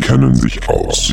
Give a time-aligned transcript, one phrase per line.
[0.00, 1.12] kennen sich aus.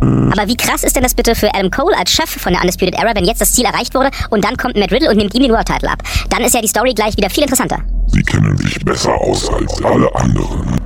[0.00, 2.94] Aber wie krass ist denn das bitte für Adam Cole als Chef von der Undisputed
[2.94, 5.42] Era, wenn jetzt das Ziel erreicht wurde und dann kommt Matt Riddle und nimmt ihm
[5.42, 6.02] den World Title ab?
[6.30, 7.78] Dann ist ja die Story gleich wieder viel interessanter.
[8.06, 10.80] Sie kennen sich besser aus als alle anderen.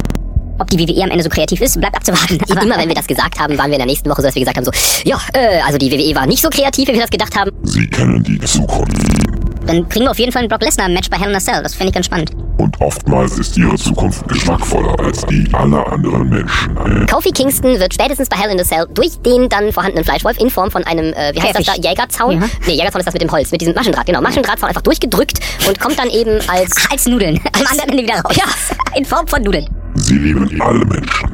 [0.59, 2.39] Ob die WWE am Ende so kreativ ist, bleibt abzuwarten.
[2.51, 4.35] Aber immer wenn wir das gesagt haben, waren wir in der nächsten Woche so, dass
[4.35, 4.73] wir gesagt haben so,
[5.05, 7.51] ja, äh, also die WWE war nicht so kreativ, wie wir das gedacht haben.
[7.65, 9.42] Sie kennen die Zukunft.
[9.67, 11.63] Dann kriegen wir auf jeden Fall ein Brock Lesnar-Match bei Hell in a Cell.
[11.63, 12.31] Das fände ich ganz spannend.
[12.59, 17.07] Und oftmals ist ihre Zukunft geschmackvoller als die aller anderen Menschen.
[17.11, 20.51] Kofi Kingston wird spätestens bei Hell in a Cell durch den dann vorhandenen Fleischwolf in
[20.51, 21.67] Form von einem, äh, wie heißt Käfig.
[21.67, 22.41] das da, Jägerzaun?
[22.41, 22.49] Ja.
[22.67, 24.21] Nee, Jägerzaun ist das mit dem Holz, mit diesem Maschendraht, genau.
[24.21, 26.77] Maschendrahtzaun einfach durchgedrückt und kommt dann eben als...
[26.79, 27.41] Ach, als Nudeln.
[27.53, 28.37] Am anderen Ende wieder raus.
[28.37, 28.45] Ja.
[28.97, 29.69] In Form von Nudeln.
[29.95, 31.31] Sie lieben alle Menschen.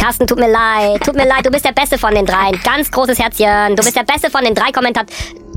[0.00, 2.58] Carsten, tut mir leid, tut mir leid, du bist der Beste von den dreien.
[2.64, 3.76] Ganz großes Herzchen.
[3.76, 4.70] Du bist der Beste von den drei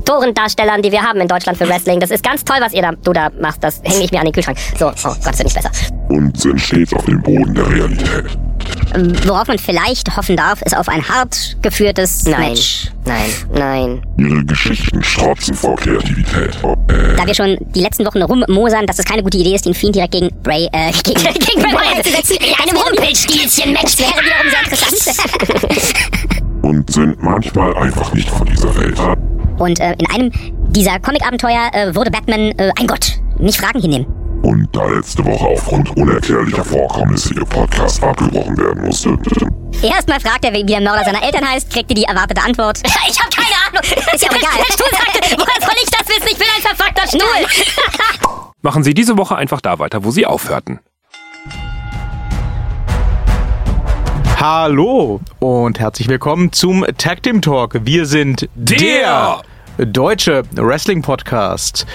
[0.00, 2.00] Kommentatorendarstellern, die wir haben in Deutschland für Wrestling.
[2.00, 3.62] Das ist ganz toll, was ihr da, du da machst.
[3.62, 4.58] Das hänge ich mir an den Kühlschrank.
[4.78, 5.70] So, oh Gott, wird nicht besser.
[6.08, 8.24] Und sind stets auf dem Boden der Realität.
[8.94, 12.90] Ähm, Worauf man vielleicht hoffen darf, ist auf ein hart geführtes Nein, Match.
[13.04, 14.02] nein, nein.
[14.18, 16.58] Ihre Geschichten strotzen vor Kreativität.
[17.16, 19.94] Da wir schon die letzten Wochen rummosern, dass es keine gute Idee ist, den Fiend
[19.94, 22.36] direkt gegen Bray, äh, gegen, gegen Bray Wyatt zu setzen.
[22.62, 25.94] Einem Rumpelstilzchen-Match wäre wiederum sehr interessant.
[26.62, 28.98] Und sind manchmal einfach nicht von dieser Welt.
[29.60, 30.32] Und äh, in einem
[30.70, 33.20] dieser Comic-Abenteuer äh, wurde Batman äh, ein Gott.
[33.38, 34.06] Nicht Fragen hinnehmen.
[34.42, 39.18] Und da letzte Woche aufgrund unerklärlicher Vorkommnisse ihr Podcast abgebrochen werden musste,
[39.82, 42.80] Erstmal fragt er, wie der Mörder seiner Eltern heißt, kriegt ihr die erwartete Antwort.
[43.08, 43.82] Ich habe keine Ahnung.
[44.14, 44.50] Ist ja auch egal.
[44.56, 46.28] Der woher soll ich das wissen?
[46.30, 48.48] Ich bin ein verfuckter Stuhl.
[48.62, 50.80] Machen Sie diese Woche einfach da weiter, wo Sie aufhörten.
[54.38, 57.80] Hallo und herzlich willkommen zum Tag Team Talk.
[57.84, 59.42] Wir sind Der
[59.86, 61.86] deutsche Wrestling Podcast.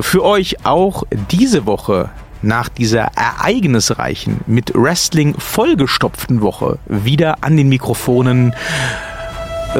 [0.00, 2.10] Für euch auch diese Woche
[2.42, 8.54] nach dieser ereignisreichen, mit Wrestling vollgestopften Woche wieder an den Mikrofonen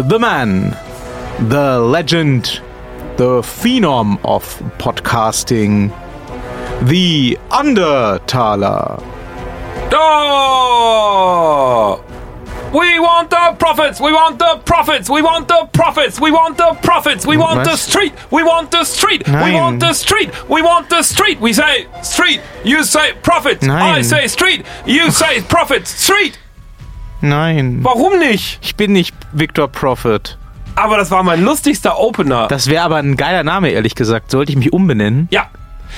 [0.08, 0.74] The Man,
[1.50, 2.62] The Legend,
[3.18, 5.92] The Phenom of Podcasting,
[6.86, 8.98] The Undertaler.
[9.90, 11.24] Da!
[12.74, 14.00] We want the profits!
[14.00, 15.08] We want the profits!
[15.08, 16.20] We want the profits!
[16.20, 17.24] We want the profits!
[17.24, 18.12] We want the street!
[18.32, 19.22] We want the street!
[19.28, 20.30] We want the street!
[20.48, 21.40] We want the street!
[21.40, 22.40] We say street!
[22.64, 23.62] You say profit!
[23.62, 24.00] Nein.
[24.00, 24.66] I say street!
[24.86, 25.86] You say profit!
[25.86, 26.36] Street!
[27.20, 27.78] Nein.
[27.84, 28.58] Warum nicht?
[28.60, 30.36] Ich bin nicht Victor Prophet.
[30.74, 32.48] Aber das war mein lustigster Opener.
[32.48, 34.32] Das wäre aber ein geiler Name, ehrlich gesagt.
[34.32, 35.28] Sollte ich mich umbenennen?
[35.30, 35.46] ja.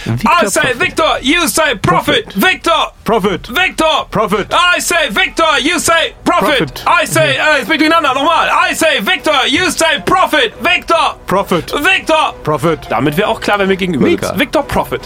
[0.04, 0.76] Victor I say Prophet.
[0.78, 1.18] Victor!
[1.22, 2.32] You say profit!
[2.34, 2.70] Victor!
[3.04, 3.46] Prophet.
[3.48, 4.04] Victor!
[4.10, 4.52] Profit.
[4.52, 6.58] I say Victor, you say profit.
[6.58, 6.84] Profit.
[6.86, 8.48] I say, äh, jetzt bin ich durcheinander, nochmal.
[8.70, 10.54] I say Victor, you say profit.
[10.60, 11.16] Victor!
[11.26, 11.72] Prophet.
[11.72, 12.34] Victor!
[12.44, 12.80] Prophet.
[12.90, 14.28] Damit wäre auch klar, wer mir gegenüber Mega.
[14.28, 14.38] sitzt.
[14.38, 15.00] Victor Profit.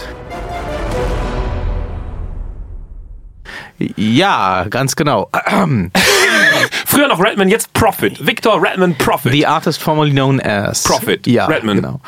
[3.95, 5.29] Ja, ganz genau.
[6.85, 8.25] Früher noch Redman, jetzt Profit.
[8.25, 9.31] Victor Redman Profit.
[9.31, 11.25] The artist formerly known as Prophet.
[11.25, 11.77] Ja, Redman.
[11.77, 12.01] genau.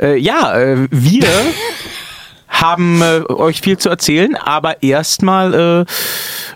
[0.00, 1.26] Äh, ja, äh, wir
[2.60, 5.86] haben äh, euch viel zu erzählen, aber erstmal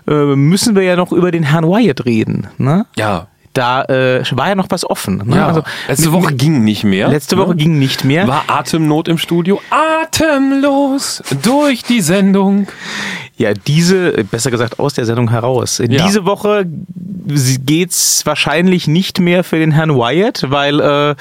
[0.07, 2.47] äh, äh, müssen wir ja noch über den Herrn Wyatt reden.
[2.57, 2.85] Ne?
[2.95, 3.27] ja.
[3.53, 5.23] Da äh, war ja noch was offen.
[5.25, 5.35] Ne?
[5.35, 5.47] ja.
[5.47, 7.09] Also, letzte Woche ging nicht mehr.
[7.09, 7.55] letzte Woche ne?
[7.57, 8.25] ging nicht mehr.
[8.25, 9.61] War Atemnot im Studio.
[9.69, 12.67] Atemlos durch die Sendung.
[13.35, 15.79] Ja, diese, besser gesagt aus der Sendung heraus.
[15.79, 16.05] Ja.
[16.05, 21.15] Diese Woche geht's wahrscheinlich nicht mehr für den Herrn Wyatt, weil äh,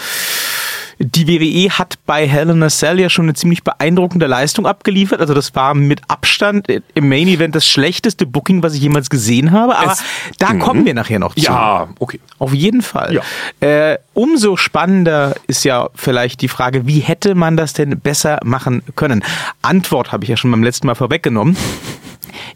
[1.02, 5.20] die WWE hat bei Hell in a Cell ja schon eine ziemlich beeindruckende Leistung abgeliefert.
[5.20, 9.50] Also das war mit Abstand im Main Event das schlechteste Booking, was ich jemals gesehen
[9.52, 9.76] habe.
[9.78, 10.02] Aber Es-
[10.38, 10.58] da Mhm.
[10.58, 11.40] kommen wir nachher noch zu.
[11.40, 12.20] Ja, okay.
[12.38, 13.14] Auf jeden Fall.
[13.14, 13.22] Ja.
[13.66, 18.82] Äh, umso spannender ist ja vielleicht die Frage, wie hätte man das denn besser machen
[18.94, 19.24] können?
[19.62, 21.56] Antwort habe ich ja schon beim letzten Mal vorweggenommen.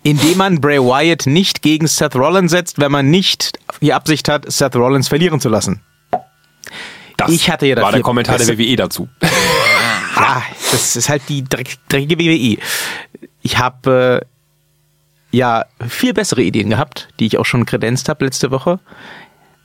[0.03, 4.51] Indem man Bray Wyatt nicht gegen Seth Rollins setzt, wenn man nicht die Absicht hat,
[4.53, 5.81] Seth Rollins verlieren zu lassen.
[7.17, 9.09] Das Ich hatte ja war der Kommentar der WWE dazu.
[10.17, 12.59] Ja, das ist halt die dreck- dreckige WWE.
[13.43, 14.23] Ich habe
[15.33, 18.79] äh, ja viel bessere Ideen gehabt, die ich auch schon kredenzt habe letzte Woche.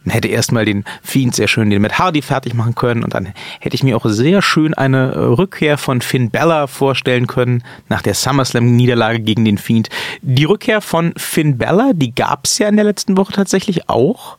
[0.05, 3.31] Man hätte erstmal den Fiend sehr schön den Matt Hardy fertig machen können und dann
[3.59, 8.01] hätte ich mir auch sehr schön eine äh, Rückkehr von Finn Bella vorstellen können nach
[8.01, 9.89] der SummerSlam-Niederlage gegen den Fiend.
[10.23, 14.38] Die Rückkehr von Finn Bella, die gab's ja in der letzten Woche tatsächlich auch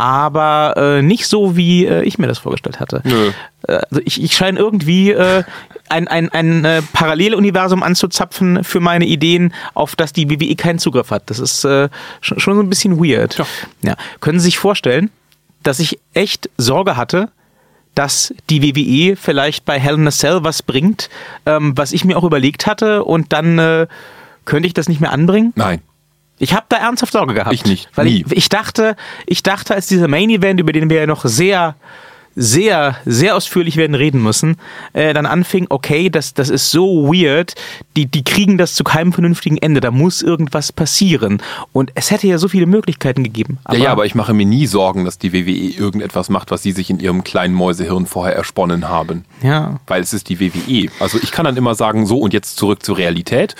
[0.00, 3.02] aber äh, nicht so, wie äh, ich mir das vorgestellt hatte.
[3.04, 3.32] Nö.
[3.68, 5.44] Äh, also ich, ich scheine irgendwie äh,
[5.90, 11.10] ein, ein, ein äh, Paralleluniversum anzuzapfen für meine Ideen, auf das die WWE keinen Zugriff
[11.10, 11.28] hat.
[11.28, 11.90] Das ist äh,
[12.22, 13.36] schon, schon so ein bisschen weird.
[13.36, 13.46] Ja.
[13.82, 13.96] Ja.
[14.20, 15.10] Können Sie sich vorstellen,
[15.62, 17.28] dass ich echt Sorge hatte,
[17.94, 21.10] dass die WWE vielleicht bei Hell in a Cell was bringt,
[21.44, 23.86] ähm, was ich mir auch überlegt hatte und dann äh,
[24.46, 25.52] könnte ich das nicht mehr anbringen?
[25.56, 25.82] Nein.
[26.40, 27.54] Ich habe da ernsthaft Sorge gehabt.
[27.54, 27.88] Ich nicht.
[27.94, 28.24] Weil Nie.
[28.26, 28.96] ich, ich dachte,
[29.26, 31.76] ich dachte, als dieser Main Event, über den wir ja noch sehr,
[32.34, 34.56] sehr, sehr ausführlich werden reden müssen,
[34.94, 37.54] äh, dann anfing, okay, das, das ist so weird,
[37.94, 41.42] die, die kriegen das zu keinem vernünftigen Ende, da muss irgendwas passieren.
[41.72, 43.58] Und es hätte ja so viele Möglichkeiten gegeben.
[43.70, 46.72] ja, ja, aber ich mache mir nie Sorgen, dass die WWE irgendetwas macht, was sie
[46.72, 49.26] sich in ihrem kleinen Mäusehirn vorher ersponnen haben.
[49.42, 49.78] ja.
[49.86, 50.90] Weil es ist die WWE.
[51.00, 53.56] Also ich kann dann immer sagen, so und jetzt zurück zur Realität.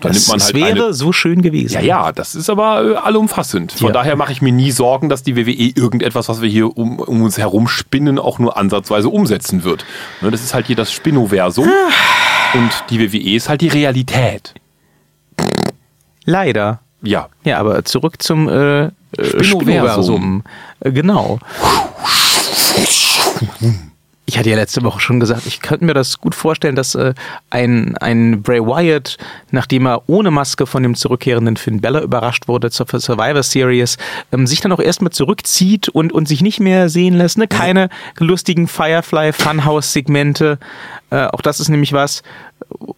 [0.00, 1.74] Dann Das, nimmt man es halt wäre eine, so schön gewesen.
[1.74, 3.72] Ja, ja, das ist aber äh, allumfassend.
[3.72, 3.92] Von Ja.
[3.92, 7.22] daher mache ich mir nie Sorgen, dass die WWE irgendetwas, was wir hier um, um
[7.22, 9.84] uns herum spinnen, auch nur ansatzweise umsetzen wird.
[10.20, 11.68] Ne, das ist halt hier das Spinnoversum.
[12.54, 14.54] Und die WWE ist halt die Realität.
[16.24, 16.80] Leider.
[17.02, 17.28] Ja.
[17.44, 18.90] Ja, aber zurück zum äh, äh,
[19.20, 19.62] Spinnoversum.
[19.62, 20.44] Spinnoversum.
[20.80, 21.38] Äh, Genau.
[24.28, 27.14] Ich hatte ja letzte Woche schon gesagt, ich könnte mir das gut vorstellen, dass äh,
[27.48, 29.16] ein, ein Bray Wyatt,
[29.52, 33.96] nachdem er ohne Maske von dem zurückkehrenden Finn Bella überrascht wurde zur Survivor Series,
[34.30, 37.38] ähm, sich dann auch erstmal zurückzieht und, und sich nicht mehr sehen lässt.
[37.38, 37.48] Ne?
[37.48, 37.88] Keine
[38.18, 40.58] lustigen Firefly Funhouse Segmente.
[41.10, 42.22] Äh, auch das ist nämlich was,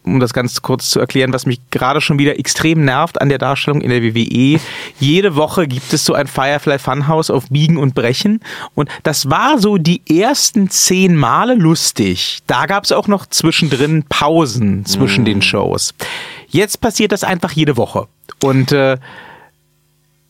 [0.02, 3.38] um das ganz kurz zu erklären, was mich gerade schon wieder extrem nervt an der
[3.38, 4.60] Darstellung in der WWE.
[4.98, 8.40] Jede Woche gibt es so ein Firefly Funhouse auf Biegen und Brechen.
[8.74, 12.40] Und das war so die ersten zehn Male lustig.
[12.46, 15.94] Da gab es auch noch zwischendrin Pausen zwischen den Shows.
[16.48, 18.08] Jetzt passiert das einfach jede Woche.
[18.42, 18.98] Und äh,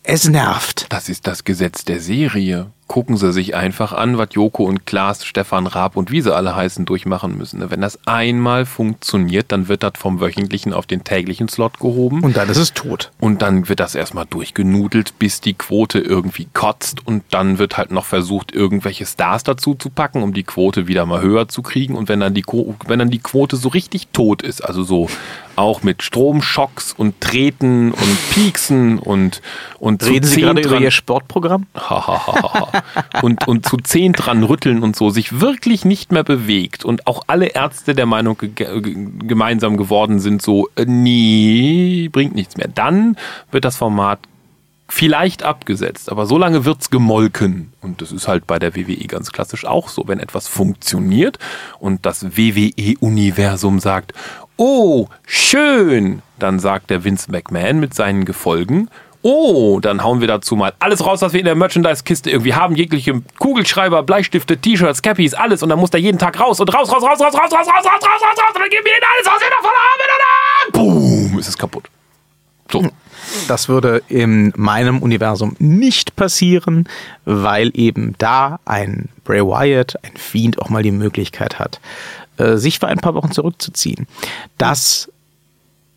[0.02, 0.86] es nervt.
[0.90, 2.66] Das ist das Gesetz der Serie.
[2.90, 6.56] Gucken Sie sich einfach an, was Joko und Klaas, Stefan Raab und wie sie alle
[6.56, 7.70] heißen, durchmachen müssen.
[7.70, 12.25] Wenn das einmal funktioniert, dann wird das vom wöchentlichen auf den täglichen Slot gehoben.
[12.25, 13.12] Und dann ist es tot.
[13.20, 17.06] Und dann wird das erstmal durchgenudelt, bis die Quote irgendwie kotzt.
[17.06, 21.06] Und dann wird halt noch versucht, irgendwelche Stars dazu zu packen, um die Quote wieder
[21.06, 21.94] mal höher zu kriegen.
[21.94, 25.08] Und wenn dann die, Quo- wenn dann die Quote so richtig tot ist, also so
[25.54, 29.42] auch mit Stromschocks und Treten und Pieksen und,
[29.78, 31.66] und Reden Sie zehn gerade über Ihr Sportprogramm?
[33.22, 37.22] und, und zu zehn dran rütteln und so sich wirklich nicht mehr bewegt und auch
[37.26, 38.96] alle Ärzte der Meinung ge ge
[39.26, 42.68] gemeinsam geworden sind, so, äh, nee, bringt nichts mehr.
[42.68, 43.16] Dann
[43.50, 44.20] wird das Format
[44.90, 47.72] vielleicht abgesetzt, aber so lange wird's gemolken.
[47.80, 50.08] Und das ist halt bei der WWE ganz klassisch auch so.
[50.08, 51.38] Wenn etwas funktioniert
[51.78, 54.12] und das WWE-Universum sagt,
[54.56, 58.88] oh, schön, dann sagt der Vince McMahon mit seinen Gefolgen,
[59.22, 62.75] oh, dann hauen wir dazu mal alles raus, was wir in der Merchandise-Kiste irgendwie haben,
[62.75, 65.62] jegliche Kugelschreiber, Bleistifte, T-Shirts, Cappies, alles.
[65.62, 67.67] Und dann muss da jeden Tag raus und raus, raus, raus, raus, raus, raus, raus,
[67.67, 70.11] raus, raus, raus, raus, und dann geben wir ihnen alles, was wir davon haben, und
[70.20, 71.84] dann, boom, ist es kaputt.
[72.70, 72.88] So.
[73.49, 76.88] Das würde in meinem Universum nicht passieren,
[77.25, 81.81] weil eben da ein Bray Wyatt, ein Fiend, auch mal die Möglichkeit hat,
[82.38, 84.06] äh, sich für ein paar Wochen zurückzuziehen.
[84.58, 85.11] Das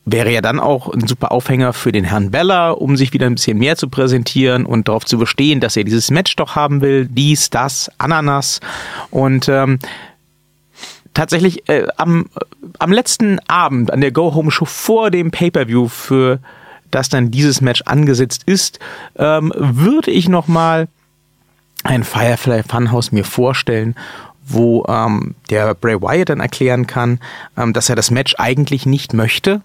[0.06, 3.36] wäre ja dann auch ein super Aufhänger für den Herrn Bella, um sich wieder ein
[3.36, 7.08] bisschen mehr zu präsentieren und darauf zu bestehen, dass er dieses Match doch haben will,
[7.10, 8.60] dies, das, Ananas.
[9.12, 9.80] Und ähm,
[11.14, 12.26] tatsächlich äh, am,
[12.80, 16.40] am letzten Abend an der Go-Home-Show vor dem Pay-Per-View, für
[16.92, 18.80] das dann dieses Match angesetzt ist,
[19.16, 20.88] ähm, würde ich nochmal
[21.84, 23.96] ein Firefly Funhouse mir vorstellen,
[24.46, 27.20] wo ähm, der Bray Wyatt dann erklären kann,
[27.58, 29.62] ähm, dass er das Match eigentlich nicht möchte,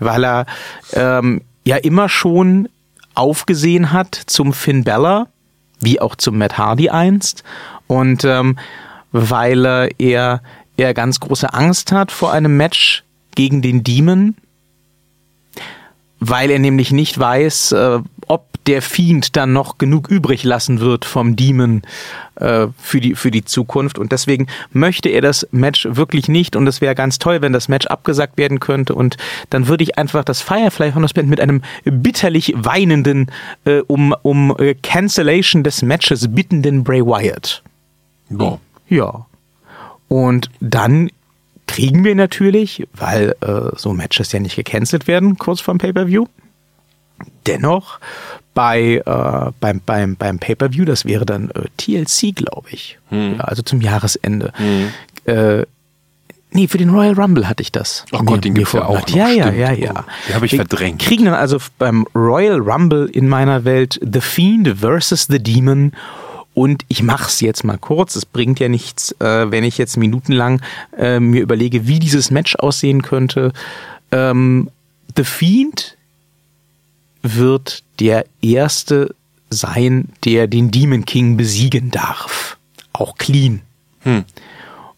[0.00, 0.46] weil er
[0.92, 2.68] ähm, ja immer schon
[3.14, 5.28] aufgesehen hat zum Finn Bella,
[5.80, 7.44] wie auch zum Matt Hardy einst,
[7.86, 8.58] und ähm,
[9.12, 10.42] weil äh, er,
[10.76, 13.04] er ganz große Angst hat vor einem Match
[13.34, 14.36] gegen den Demon,
[16.20, 21.04] weil er nämlich nicht weiß, äh, ob der Fiend dann noch genug übrig lassen wird
[21.04, 21.82] vom Demon
[22.36, 23.98] äh, für, die, für die Zukunft.
[23.98, 26.56] Und deswegen möchte er das Match wirklich nicht.
[26.56, 28.94] Und es wäre ganz toll, wenn das Match abgesagt werden könnte.
[28.94, 29.16] Und
[29.50, 33.30] dann würde ich einfach das Firefly von Band mit einem bitterlich weinenden,
[33.64, 37.62] äh, um, um äh, Cancellation des Matches bittenden Bray Wyatt.
[38.30, 38.58] Ja.
[38.88, 39.26] Ja.
[40.08, 41.10] Und dann
[41.66, 46.26] kriegen wir natürlich, weil äh, so Matches ja nicht gecancelt werden, kurz vorm Pay-Per-View,
[47.46, 47.98] dennoch
[48.54, 52.98] bei, äh, beim, beim, beim Pay-Per-View, das wäre dann äh, TLC, glaube ich.
[53.10, 53.34] Hm.
[53.34, 54.52] Ja, also zum Jahresende.
[55.26, 55.64] Äh,
[56.52, 58.06] nee, für den Royal Rumble hatte ich das.
[58.12, 59.90] Ach Gott, den gibt's ja auch noch, Ja, ja, ja, ja.
[59.96, 61.02] Oh, den habe ich Wir verdrängt.
[61.02, 65.92] kriegen dann also beim Royal Rumble in meiner Welt The Fiend versus The Demon
[66.56, 68.16] und ich mach's jetzt mal kurz.
[68.16, 70.62] Es bringt ja nichts, äh, wenn ich jetzt minutenlang
[70.96, 73.52] äh, mir überlege, wie dieses Match aussehen könnte.
[74.10, 74.70] Ähm,
[75.14, 75.98] The Fiend
[77.20, 79.14] wird der erste
[79.50, 82.56] sein, der den Demon King besiegen darf.
[82.94, 83.60] Auch clean.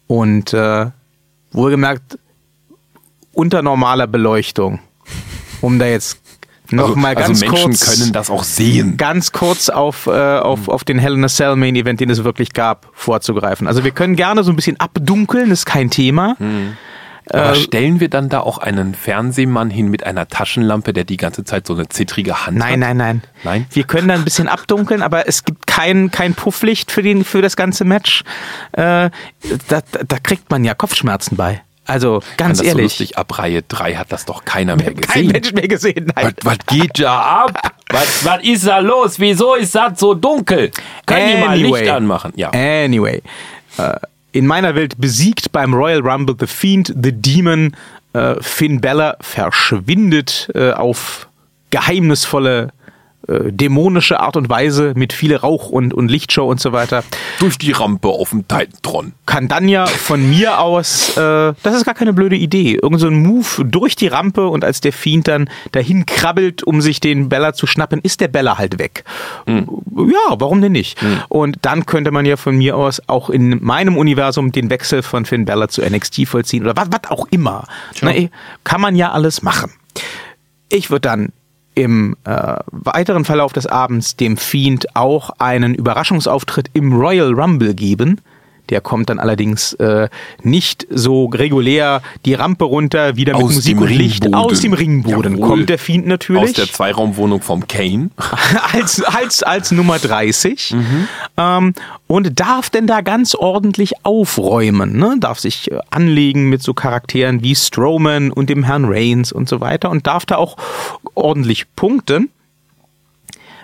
[0.07, 0.85] Und äh,
[1.51, 2.17] wohlgemerkt
[3.33, 4.79] unter normaler Beleuchtung,
[5.59, 6.18] um da jetzt
[6.71, 8.97] noch mal also ganz Menschen kurz, können das auch sehen.
[8.97, 12.23] ganz kurz auf, äh, auf, auf den Hell in a Cell Main Event, den es
[12.23, 13.67] wirklich gab, vorzugreifen.
[13.67, 16.35] Also wir können gerne so ein bisschen abdunkeln, ist kein Thema.
[17.31, 21.43] Aber stellen wir dann da auch einen Fernsehmann hin mit einer Taschenlampe, der die ganze
[21.43, 22.69] Zeit so eine zittrige Hand hat?
[22.69, 23.21] Nein, nein, nein.
[23.43, 23.65] Nein?
[23.71, 27.41] Wir können da ein bisschen abdunkeln, aber es gibt kein, kein Pufflicht für, den, für
[27.41, 28.23] das ganze Match.
[28.71, 29.09] Äh,
[29.67, 31.61] da, da kriegt man ja Kopfschmerzen bei.
[31.89, 32.73] Also Kann ganz ehrlich.
[32.73, 35.01] so lustig ab Reihe 3 hat das doch keiner mehr gesehen.
[35.07, 36.11] Kein Mensch mehr gesehen.
[36.15, 36.33] Nein.
[36.43, 37.73] Was, was geht da ab?
[37.91, 39.19] Was, was ist da los?
[39.19, 40.69] Wieso ist das so dunkel?
[41.07, 41.79] Können die mal Anyway.
[41.79, 42.31] Licht anmachen?
[42.35, 42.51] Ja.
[42.51, 43.23] Anyway.
[43.79, 43.95] Äh,
[44.31, 47.75] in meiner Welt besiegt beim Royal Rumble The Fiend, The Demon.
[48.13, 51.29] Äh, Finn Bella verschwindet äh, auf
[51.71, 52.69] geheimnisvolle,
[53.27, 57.03] äh, dämonische Art und Weise mit viel Rauch und, und Lichtshow und so weiter.
[57.39, 59.13] Durch die Rampe auf dem Titantron.
[59.25, 63.07] kann dann ja von mir aus, äh, das ist gar keine blöde Idee, irgend so
[63.07, 67.29] ein Move durch die Rampe und als der Fiend dann dahin krabbelt, um sich den
[67.29, 69.03] Bella zu schnappen, ist der Bella halt weg.
[69.47, 70.97] Ja, warum denn nicht?
[71.27, 75.25] Und dann könnte man ja von mir aus auch in meinem Universum den Wechsel von
[75.25, 77.65] Finn Bella zu NXT vollziehen oder was, auch immer.
[78.01, 78.29] Na, eh,
[78.63, 79.71] kann man ja alles machen.
[80.69, 81.29] Ich würde dann
[81.79, 88.19] im äh, weiteren Verlauf des Abends dem Fiend auch einen Überraschungsauftritt im Royal Rumble geben.
[88.69, 90.09] Der kommt dann allerdings äh,
[90.43, 94.33] nicht so regulär die Rampe runter, wieder mit Aus Musik und Licht.
[94.33, 95.47] Aus dem Ringboden Jawohl.
[95.47, 96.43] kommt der Fiend natürlich.
[96.43, 98.09] Aus der Zweiraumwohnung vom Kane.
[98.73, 101.07] als, als, als Nummer 30 Mhm.
[101.37, 101.73] ähm,
[102.07, 104.97] und darf denn da ganz ordentlich aufräumen.
[104.97, 105.15] Ne?
[105.19, 109.61] Darf sich äh, anlegen mit so Charakteren wie Strowman und dem Herrn Reigns und so
[109.61, 110.57] weiter und darf da auch
[111.15, 112.29] ordentlich punkten,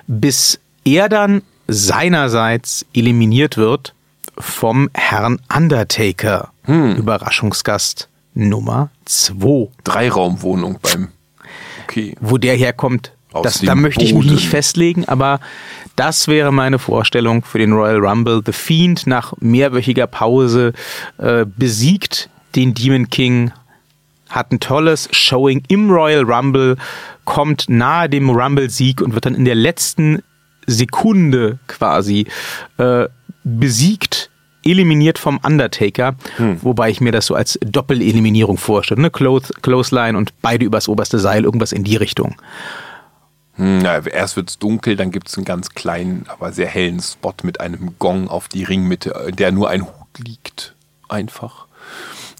[0.08, 3.95] bis er dann seinerseits eliminiert wird
[4.38, 6.52] vom Herrn Undertaker.
[6.64, 6.96] Hm.
[6.96, 9.70] Überraschungsgast Nummer 2.
[9.84, 11.10] Dreiraumwohnung beim.
[11.84, 12.16] Okay.
[12.20, 13.14] Wo der herkommt,
[13.44, 15.40] das, da möchte ich mich nicht festlegen, aber
[15.96, 18.42] das wäre meine Vorstellung für den Royal Rumble.
[18.46, 20.74] The Fiend nach mehrwöchiger Pause
[21.18, 23.52] äh, besiegt den Demon King,
[24.30, 26.78] hat ein tolles Showing im Royal Rumble,
[27.26, 30.22] kommt nahe dem Rumble-Sieg und wird dann in der letzten
[30.66, 32.28] Sekunde quasi
[32.78, 33.08] äh,
[33.44, 34.25] besiegt,
[34.66, 36.62] eliminiert vom Undertaker, Hm.
[36.64, 39.02] wobei ich mir das so als Doppeleliminierung vorstelle.
[39.02, 39.12] Ne?
[39.12, 42.36] Close, Clothesline und beide übers oberste Seil, irgendwas in die Richtung.
[43.54, 47.62] Hm, na, erst wird's dunkel, dann gibt's einen ganz kleinen, aber sehr hellen Spot mit
[47.62, 50.74] einem Gong auf die Ringmitte, in der nur ein Hut liegt.
[51.08, 51.68] Einfach.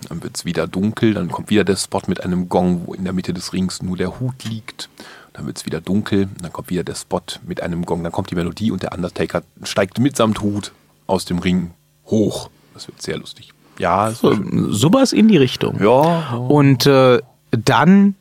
[0.10, 3.14] Dann wird's wieder dunkel, dann kommt wieder der Spot mit einem Gong, wo in der
[3.14, 4.90] Mitte des Rings nur der Hut liegt.
[5.34, 8.36] Dann wird's wieder dunkel, dann kommt wieder der Spot mit einem Gong, dann kommt die
[8.36, 10.74] Melodie und der Undertaker steigt mitsamt Hut
[11.08, 11.72] aus dem Ring
[12.08, 12.50] hoch.
[12.74, 13.54] Das wird sehr lustig.
[13.80, 14.36] Ja, so.
[14.36, 15.82] So, sowas in die Richtung.
[15.82, 16.36] ja.
[16.36, 17.22] Und äh,
[17.52, 18.16] dann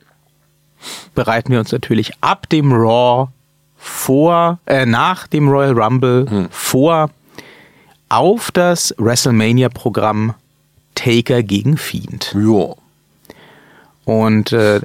[1.14, 3.28] bereiten wir uns natürlich ab dem Raw
[3.76, 7.10] vor, äh, nach dem Royal Rumble vor
[8.08, 10.34] auf das WrestleMania-Programm
[10.94, 12.34] Taker gegen Fiend.
[12.38, 12.74] Ja.
[14.04, 14.80] Und äh,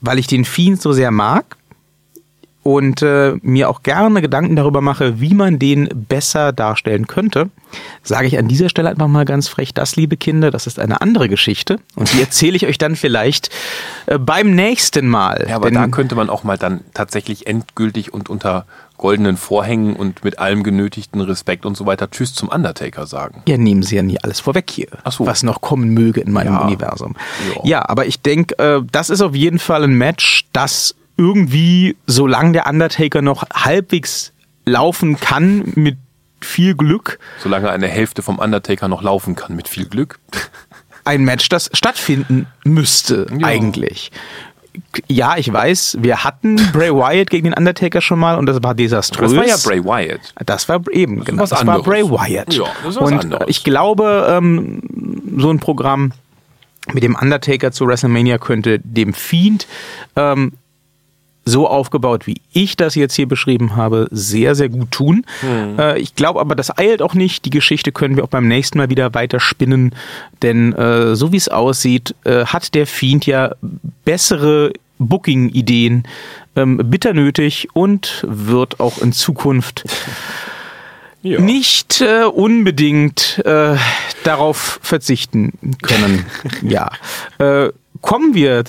[0.00, 1.56] weil ich den Fiend so sehr mag
[2.64, 7.50] und äh, mir auch gerne Gedanken darüber mache, wie man den besser darstellen könnte,
[8.02, 11.00] sage ich an dieser Stelle einfach mal ganz frech, das, liebe Kinder, das ist eine
[11.00, 11.78] andere Geschichte.
[11.94, 13.50] Und die erzähle ich euch dann vielleicht
[14.06, 15.44] äh, beim nächsten Mal.
[15.48, 18.64] Ja, aber Denn- da könnte man auch mal dann tatsächlich endgültig und unter
[18.96, 23.42] goldenen Vorhängen und mit allem genötigten Respekt und so weiter Tschüss zum Undertaker sagen.
[23.46, 25.26] Ja, nehmen Sie ja nie alles vorweg hier, Ach so.
[25.26, 26.60] was noch kommen möge in meinem Ja.
[26.60, 27.14] Universum.
[27.56, 27.60] Ja.
[27.64, 32.52] Ja, aber ich denke, äh, das ist auf jeden Fall ein Match, das irgendwie, solange
[32.52, 34.32] der Undertaker noch halbwegs
[34.64, 35.96] laufen kann, mit
[36.40, 40.18] viel Glück, Solange eine Hälfte vom Undertaker noch laufen kann, mit viel Glück.
[41.04, 43.46] ein Match, das stattfinden müsste Ja.
[43.46, 44.10] eigentlich.
[45.06, 48.74] Ja, ich weiß, wir hatten Bray Wyatt gegen den Undertaker schon mal und das war
[48.74, 49.30] desaströs.
[49.32, 50.34] Das war ja Bray Wyatt.
[50.44, 51.42] Das war eben, genau.
[51.42, 51.84] was Das war anderes.
[51.86, 52.52] Bray Wyatt.
[52.54, 53.44] Ja, das ist was Und anderes.
[53.48, 54.82] ich glaube, ähm,
[55.38, 56.12] so ein Programm
[56.92, 59.66] mit dem Undertaker zu WrestleMania könnte dem Fiend
[60.16, 60.52] ähm,
[61.44, 65.26] so aufgebaut, wie ich das jetzt hier beschrieben habe, sehr, sehr gut tun.
[65.40, 65.78] Hm.
[65.78, 67.44] Äh, ich glaube aber, das eilt auch nicht.
[67.44, 69.94] Die Geschichte können wir auch beim nächsten Mal wieder weiter spinnen.
[70.42, 73.52] Denn äh, so wie es aussieht, äh, hat der Fiend ja
[74.04, 76.04] bessere Booking-Ideen
[76.56, 79.84] ähm, bitter nötig und wird auch in Zukunft
[81.24, 81.40] Ja.
[81.40, 83.76] nicht äh, unbedingt äh,
[84.24, 86.26] darauf verzichten können.
[86.62, 86.90] ja.
[87.38, 87.72] Äh,
[88.02, 88.64] kommen wir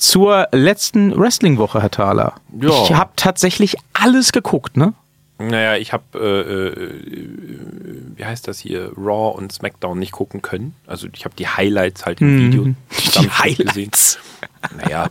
[0.00, 2.34] zur letzten Wrestling-Woche, Herr Thaler.
[2.58, 2.70] Ja.
[2.82, 4.94] Ich habe tatsächlich alles geguckt, ne?
[5.38, 7.28] Naja, ich habe, äh, äh,
[8.16, 10.74] wie heißt das hier, Raw und SmackDown nicht gucken können.
[10.86, 14.18] Also ich habe die Highlights halt im Video Die Zusammenschnitt Highlights.
[14.76, 15.08] Naja,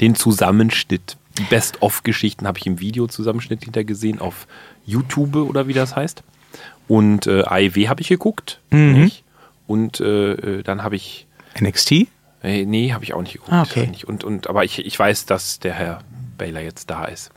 [0.00, 1.16] den Zusammenschnitt.
[1.38, 4.46] Die Best-of-Geschichten habe ich im Videozusammenschnitt hintergesehen auf
[4.84, 6.22] YouTube oder wie das heißt.
[6.88, 8.60] Und äh, AEW habe ich geguckt.
[8.70, 9.24] Nicht?
[9.66, 11.26] Und äh, äh, dann habe ich.
[11.58, 12.06] NXT?
[12.42, 13.52] Äh, nee, habe ich auch nicht geguckt.
[13.52, 13.90] Ah, okay.
[14.06, 15.98] Und, und, aber ich, ich weiß, dass der Herr
[16.38, 17.30] Baylor jetzt da ist.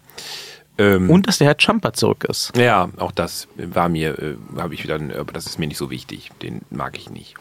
[0.77, 2.55] Ähm, Und dass der Herr Jumper zurück ist.
[2.57, 5.89] ja, auch das war mir, äh, habe ich wieder, aber das ist mir nicht so
[5.89, 6.31] wichtig.
[6.41, 7.35] Den mag ich nicht.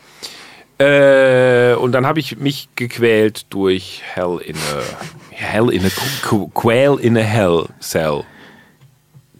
[0.79, 4.83] Äh, und dann habe ich mich gequält durch Hell in a
[5.31, 8.25] Hell in a Qu- Quail in a Hell Cell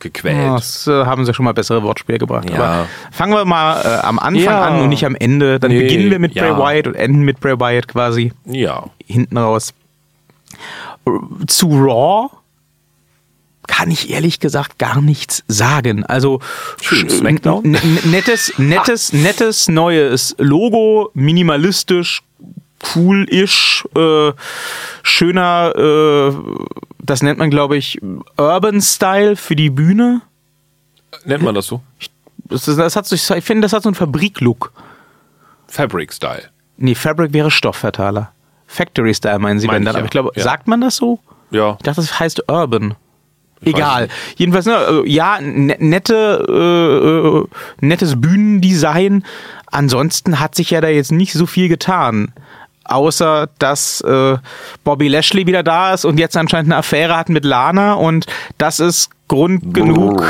[0.05, 0.37] gequält.
[0.53, 2.49] Das äh, haben sie schon mal bessere Wortspiele gebracht.
[2.49, 2.57] Ja.
[2.63, 4.63] Aber fangen wir mal äh, am Anfang Ja.
[4.63, 5.59] an und nicht am Ende.
[5.59, 6.35] Dann Nee, beginnen wir mit.
[6.35, 9.75] Bray Wyatt und enden mit Bray Wyatt quasi Ja, hinten raus.
[11.49, 12.29] Zu Raw
[13.67, 16.05] kann ich ehrlich gesagt gar nichts sagen.
[16.05, 16.41] Also
[18.05, 22.23] nettes, nettes, nettes neues Logo, minimalistisch,
[22.95, 24.33] cool-ish, äh,
[25.03, 26.33] schöner, äh,
[26.99, 28.01] das nennt man glaube ich
[28.37, 30.21] Urban Style für die Bühne.
[31.25, 31.81] nennt man das so?
[32.49, 34.73] Das, ist- das hat so, ich finde, das hat so einen Fabrik-Look.
[35.69, 36.51] Fabric Style.
[36.77, 38.33] Nee, Fabric wäre Stoff, Herr Thaler.
[38.67, 39.95] Factory Style meinen Sie, Meine wenn ich dann.
[39.95, 39.99] ja.
[39.99, 40.43] Aber ich glaube, Ja.
[40.43, 41.21] sagt man das so?
[41.51, 41.73] Ja.
[41.79, 42.95] Ich dachte, das heißt Urban.
[43.61, 44.09] Ich Egal.
[44.37, 47.47] Jedenfalls, ne, also, ja, ne, nette, äh, äh,
[47.81, 49.25] nettes Bühnendesign.
[49.71, 52.33] Ansonsten hat sich ja da jetzt nicht so viel getan.
[52.85, 54.37] Außer, dass äh,
[54.85, 58.27] Bobby Lashley wieder da ist und jetzt anscheinend eine Affäre hat mit Lana und
[58.59, 60.23] das ist Grund genug.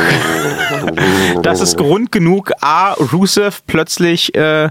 [1.43, 4.71] das ist Grund genug, A, Rusev plötzlich äh,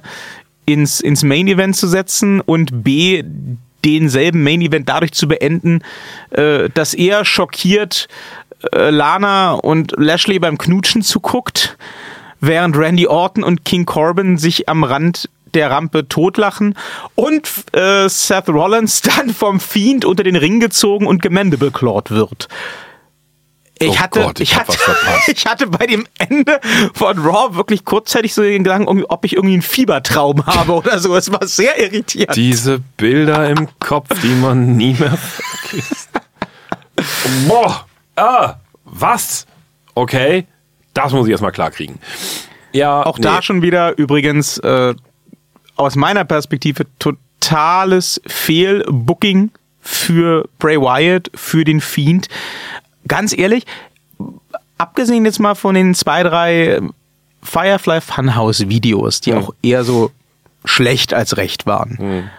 [0.65, 3.23] ins, ins Main Event zu setzen und B,
[3.83, 5.81] denselben Main Event dadurch zu beenden,
[6.31, 8.07] äh, dass er schockiert
[8.71, 11.77] äh, Lana und Lashley beim Knutschen zuguckt,
[12.39, 16.77] während Randy Orton und King Corbin sich am Rand der Rampe totlachen
[17.15, 22.47] und äh, Seth Rollins dann vom Fiend unter den Ring gezogen und gemandible clawed wird.
[23.79, 24.77] Ich Oh hatte, Gott, ich ich, hatte,
[25.27, 26.59] ich hatte bei dem Ende
[26.93, 31.15] von Raw wirklich kurzzeitig so den Gedanken, ob ich irgendwie einen Fiebertraum habe oder so.
[31.15, 32.35] Es war sehr irritierend.
[32.35, 36.09] Diese Bilder im Kopf, die man nie mehr vergisst.
[37.47, 37.85] Boah,
[38.15, 39.47] ah, was?
[39.95, 40.45] Okay,
[40.93, 41.99] das muss ich erstmal klar kriegen.
[42.71, 44.95] Ja, Auch da schon wieder übrigens äh,
[45.75, 52.29] aus meiner Perspektive totales Fehlbooking für Bray Wyatt, für den Fiend.
[53.07, 53.65] Ganz ehrlich,
[54.77, 56.79] abgesehen jetzt mal von den zwei, drei
[57.41, 60.11] Firefly Funhouse Videos, die auch eher so
[60.65, 62.29] schlecht als recht waren.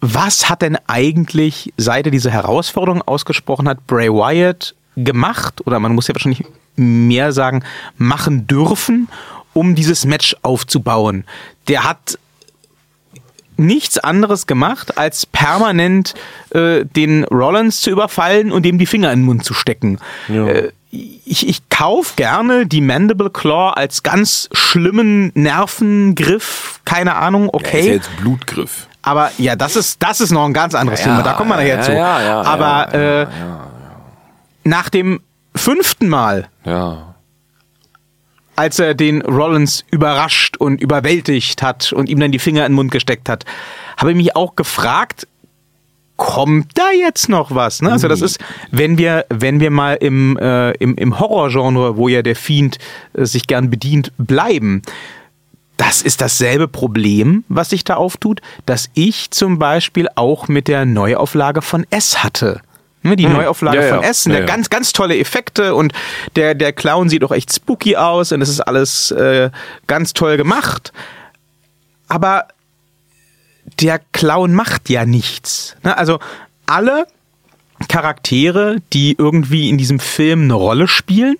[0.00, 5.66] Was hat denn eigentlich, seit er diese Herausforderung ausgesprochen hat, Bray Wyatt gemacht?
[5.66, 6.44] Oder man muss ja wahrscheinlich
[6.76, 7.62] mehr sagen,
[7.96, 9.08] machen dürfen,
[9.54, 11.24] um dieses Match aufzubauen?
[11.68, 12.18] Der hat
[13.62, 16.14] nichts anderes gemacht, als permanent
[16.50, 19.98] äh, den Rollins zu überfallen und dem die Finger in den Mund zu stecken.
[20.28, 27.60] Äh, ich, ich kauf gerne die Mandible Claw als ganz schlimmen Nervengriff, keine Ahnung, Der
[27.60, 27.86] ist okay.
[27.86, 28.86] ja jetzt Blutgriff.
[29.00, 31.22] Aber ja, das ist, das ist noch ein ganz anderes Ja, ja, Thema.
[31.28, 31.92] Da kommen wir nachher ja, zu.
[31.92, 33.26] ja, ja, Aber ja, äh,
[34.64, 35.20] nach dem
[35.56, 37.11] fünften Mal, Ja.
[38.62, 42.76] Als er den Rollins überrascht und überwältigt hat und ihm dann die Finger in den
[42.76, 43.44] Mund gesteckt hat,
[43.96, 45.26] habe ich mich auch gefragt,
[46.16, 47.82] kommt da jetzt noch was?
[47.82, 47.90] Ne?
[47.90, 48.38] Also das ist,
[48.70, 52.78] wenn wir, wenn wir mal im, äh, im, im Horrorgenre, wo ja der Fiend
[53.14, 54.82] äh, sich gern bedient, bleiben,
[55.76, 60.84] das ist dasselbe Problem, was sich da auftut, das ich zum Beispiel auch mit der
[60.84, 62.60] Neuauflage von S hatte.
[63.02, 64.02] Ne, Die Neuauflage Ja, ja.
[64.02, 64.46] von sind Ja, ja.
[64.46, 65.92] ganz, ganz tolle Effekte und
[66.36, 69.50] der, der Clown sieht auch echt spooky aus und es ist alles äh,
[69.86, 70.92] ganz toll gemacht.
[72.08, 72.46] Aber
[73.80, 75.76] der Clown macht ja nichts.
[75.82, 75.96] Ne?
[75.96, 76.20] Also
[76.66, 77.06] alle
[77.88, 81.36] Charaktere, die irgendwie in diesem Film eine Rolle spielen,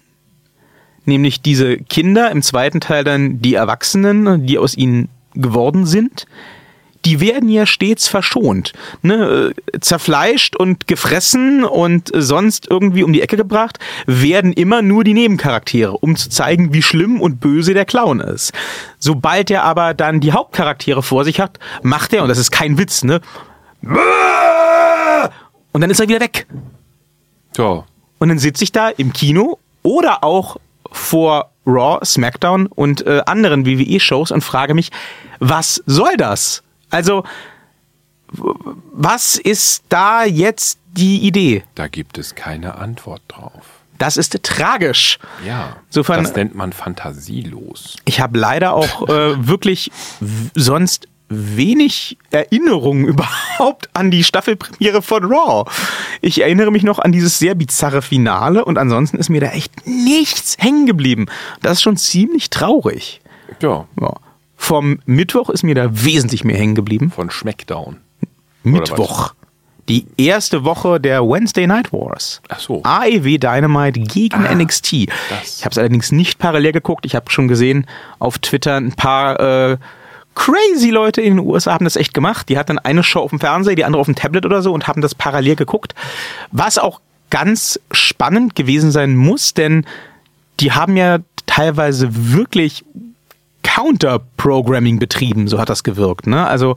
[1.04, 6.26] nämlich diese Kinder, im zweiten Teil dann die Erwachsenen, die aus ihnen geworden sind,
[7.04, 8.72] die werden ja stets verschont.
[9.02, 9.52] Ne?
[9.74, 15.04] Äh, Zerfleischt und gefressen und äh, sonst irgendwie um die Ecke gebracht, werden immer nur
[15.04, 18.52] die Nebencharaktere, um zu zeigen, wie schlimm und böse der Clown ist.
[18.98, 22.78] Sobald er aber dann die Hauptcharaktere vor sich hat, macht er, und das ist kein
[22.78, 23.20] Witz, ne?
[25.72, 26.46] Und dann ist er wieder weg.
[27.56, 27.84] Ja.
[28.18, 30.56] Und dann sitze ich da im Kino oder auch
[30.92, 34.90] vor Raw, SmackDown und äh, anderen WWE-Shows und frage mich,
[35.38, 36.62] was soll das?
[36.92, 37.24] Also,
[38.92, 41.64] was ist da jetzt die Idee?
[41.74, 43.64] Da gibt es keine Antwort drauf.
[43.98, 45.18] Das ist tragisch.
[45.46, 45.76] Ja.
[45.88, 47.96] Insofern- das nennt man fantasielos.
[48.04, 49.90] Ich habe leider auch äh, wirklich
[50.54, 55.70] sonst wenig Erinnerungen überhaupt an die Staffelpremiere von Raw.
[56.20, 59.86] Ich erinnere mich noch an dieses sehr bizarre Finale und ansonsten ist mir da echt
[59.86, 61.26] nichts hängen geblieben.
[61.62, 63.20] Das ist schon ziemlich traurig.
[63.60, 64.14] Ja, Ja.
[64.62, 67.10] Vom Mittwoch ist mir da wesentlich mehr hängen geblieben.
[67.10, 67.96] von Schmeckdown.
[68.62, 69.34] Mittwoch.
[69.88, 72.40] Die erste Woche der Wednesday Night Wars.
[72.48, 72.80] Ach so.
[72.84, 75.08] AEW Dynamite gegen NXT.
[75.28, 75.58] das.
[75.58, 77.04] Ich habe es allerdings nicht parallel geguckt.
[77.04, 77.88] Ich habe schon gesehen
[78.20, 79.78] auf Twitter ein paar äh,
[80.36, 82.48] crazy Leute in den USA haben das echt gemacht.
[82.48, 84.86] Die hatten eine Show auf dem Fernseher, die andere auf dem Tablet oder so und
[84.86, 85.96] haben das parallel geguckt.
[86.52, 89.84] Was auch ganz spannend gewesen sein muss, denn
[90.60, 92.84] die haben ja teilweise wirklich
[93.74, 96.26] Counter-Programming betrieben, so hat das gewirkt.
[96.26, 96.46] Ne?
[96.46, 96.76] Also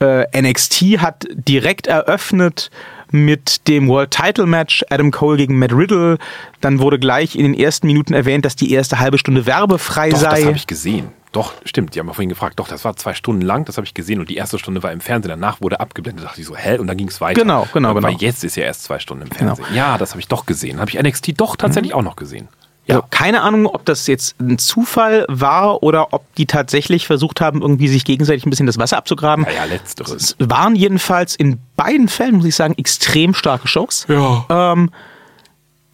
[0.00, 2.70] äh, NXT hat direkt eröffnet
[3.10, 6.18] mit dem World Title Match Adam Cole gegen Matt Riddle.
[6.60, 10.20] Dann wurde gleich in den ersten Minuten erwähnt, dass die erste halbe Stunde werbefrei Doch,
[10.20, 10.44] das sei.
[10.44, 11.08] habe ich gesehen.
[11.32, 11.94] Doch, stimmt.
[11.94, 12.58] Die haben vorhin gefragt.
[12.58, 14.18] Doch, das war zwei Stunden lang, das habe ich gesehen.
[14.18, 15.28] Und die erste Stunde war im Fernsehen.
[15.28, 16.24] Danach wurde abgeblendet.
[16.24, 16.78] Da dachte ich so, hä?
[16.78, 17.40] Und dann ging es weiter.
[17.40, 18.18] Genau, genau, Weil genau.
[18.18, 19.66] jetzt ist ja erst zwei Stunden im Fernsehen.
[19.74, 20.80] Ja, das habe ich doch gesehen.
[20.80, 22.48] Habe ich NXT doch tatsächlich auch noch gesehen.
[22.90, 22.96] Ja.
[22.96, 27.62] Also keine Ahnung, ob das jetzt ein Zufall war oder ob die tatsächlich versucht haben,
[27.62, 29.44] irgendwie sich gegenseitig ein bisschen das Wasser abzugraben.
[29.44, 30.36] Naja, letzteres.
[30.38, 34.06] Es waren jedenfalls in beiden Fällen, muss ich sagen, extrem starke Shows.
[34.08, 34.44] Ja.
[34.50, 34.90] Ähm,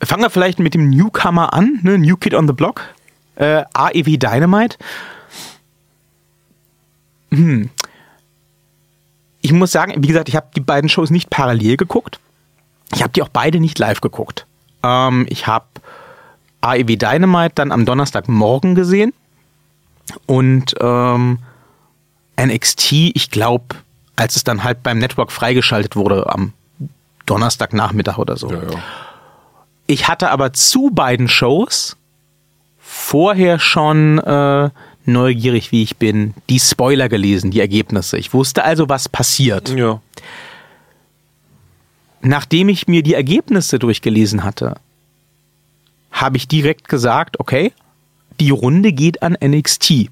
[0.03, 1.99] fangen wir vielleicht mit dem Newcomer an, ne?
[1.99, 2.83] New Kid on the Block,
[3.37, 4.79] äh, AEW Dynamite.
[7.31, 7.71] Hm.
[9.43, 12.21] Ich muss sagen, wie gesagt, ich habe die beiden Shows nicht parallel geguckt.
[12.95, 14.47] Ich habe die auch beide nicht live geguckt.
[14.83, 15.67] Ähm, ich habe
[16.69, 19.13] AEW Dynamite dann am Donnerstagmorgen gesehen
[20.27, 21.39] und ähm,
[22.41, 23.77] NXT, ich glaube,
[24.17, 26.53] als es dann halt beim Network freigeschaltet wurde am
[27.27, 28.51] Donnerstagnachmittag oder so.
[28.51, 28.79] Ja, ja.
[29.87, 31.97] Ich hatte aber zu beiden Shows
[32.79, 34.71] vorher schon äh,
[35.05, 38.19] neugierig, wie ich bin, die Spoiler gelesen, die Ergebnisse.
[38.19, 39.69] Ich wusste also, was passiert.
[39.71, 40.01] ja.
[42.23, 44.77] Nachdem ich mir die Ergebnisse durchgelesen hatte,
[46.17, 47.73] habe ich direkt gesagt, okay,
[48.41, 50.11] die Runde geht an NXT.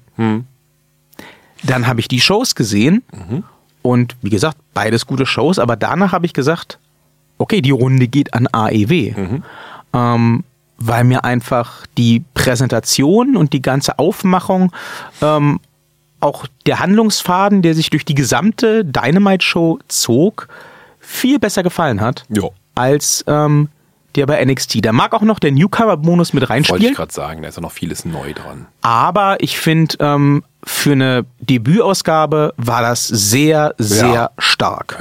[1.63, 3.03] Dann habe ich die Shows gesehen
[3.81, 6.79] und wie gesagt, beides gute Shows, aber danach habe ich gesagt,
[7.37, 9.41] okay, die Runde geht an AEW.
[9.93, 10.43] Ähm,
[10.77, 14.71] weil mir einfach die Präsentation und die ganze Aufmachung,
[15.21, 15.59] ähm,
[16.19, 20.49] auch der Handlungsfaden, der sich durch die gesamte Dynamite-Show zog,
[20.99, 22.43] viel besser gefallen hat Ja.
[22.75, 23.69] als ähm,
[24.15, 24.83] der bei NXT.
[24.85, 27.61] Da mag auch noch der Newcomer-Bonus mit Wollte ich reinspielen, gerade sagen, da ist ja
[27.61, 28.65] noch vieles neu dran.
[28.81, 34.29] aber ich finde, ähm, für eine Debütausgabe war das sehr, sehr Ja.
[34.37, 34.97] stark.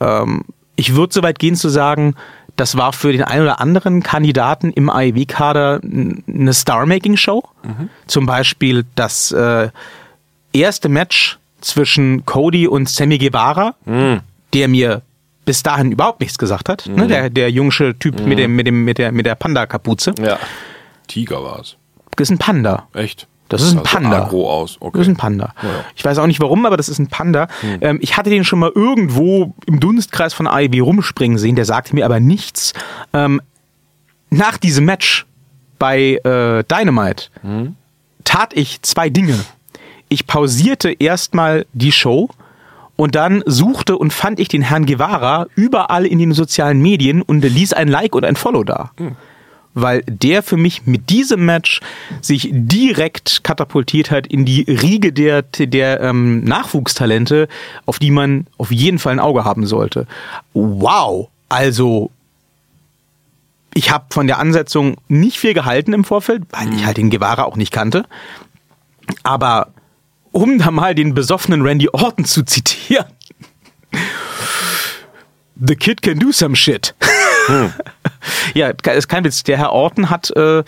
[0.00, 0.44] Ähm,
[0.76, 2.14] ich würde so weit gehen zu sagen,
[2.56, 7.42] das war für den einen oder anderen Kandidaten im AEW-Kader eine Star-Making-Show.
[8.08, 9.70] Zum Beispiel das äh,
[10.52, 13.74] erste Match zwischen Cody und Sammy Guevara,
[14.54, 15.02] der mir
[15.48, 16.84] bis dahin überhaupt nichts gesagt hat.
[16.86, 17.06] Ne?
[17.06, 20.12] Der, der jungsche Typ mit, dem, mit, dem, mit der, mit der Panda-Kapuze.
[20.20, 20.38] Ja.
[21.06, 21.78] Tiger war es.
[22.16, 22.86] Das ist ein Panda.
[22.92, 23.26] Echt?
[23.48, 24.24] Das ist ein Sah so Panda.
[24.24, 24.76] agro aus.
[24.78, 24.98] Okay.
[24.98, 25.54] Das ist ein Panda.
[25.62, 25.84] Ja, ja.
[25.96, 27.48] Ich weiß auch nicht warum, aber das ist ein Panda.
[27.80, 31.94] Ähm, ich hatte den schon mal irgendwo im Dunstkreis von AEW rumspringen sehen, der sagte
[31.94, 32.74] mir aber nichts.
[33.14, 33.40] Ähm,
[34.28, 35.24] nach diesem Match
[35.78, 37.30] bei äh, Dynamite
[38.24, 39.38] tat ich zwei Dinge.
[40.10, 42.28] Ich pausierte erstmal die Show
[42.98, 47.44] und dann suchte und fand ich den Herrn Guevara überall in den sozialen Medien und
[47.44, 48.90] ließ ein Like und ein Follow da.
[49.72, 51.80] Weil der für mich mit diesem Match
[52.20, 57.46] sich direkt katapultiert hat in die Riege der, der ähm, Nachwuchstalente,
[57.86, 60.08] auf die man auf jeden Fall ein Auge haben sollte.
[60.52, 61.28] Wow!
[61.48, 62.10] Also,
[63.74, 67.44] ich habe von der Ansetzung nicht viel gehalten im Vorfeld, weil ich halt den Guevara
[67.44, 68.06] auch nicht kannte.
[69.22, 69.68] Aber
[70.38, 73.06] um da mal den besoffenen Randy Orton zu zitieren.
[75.60, 76.94] The kid can do some shit.
[78.54, 79.42] ja, ist kein Witz.
[79.42, 80.62] Der Herr Orton hat äh,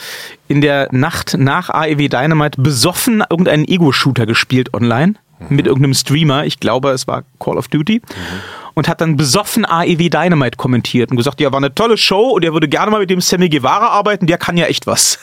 [0.49, 5.15] in der Nacht nach AEW Dynamite besoffen irgendeinen Ego-Shooter gespielt online
[5.49, 6.45] mit irgendeinem Streamer.
[6.47, 8.03] Ich glaube, es war Call of Duty.
[8.75, 12.45] Und hat dann besoffen AEW Dynamite kommentiert und gesagt, ja, war eine tolle Show und
[12.45, 15.19] er würde gerne mal mit dem Sammy Guevara arbeiten, der kann ja echt was.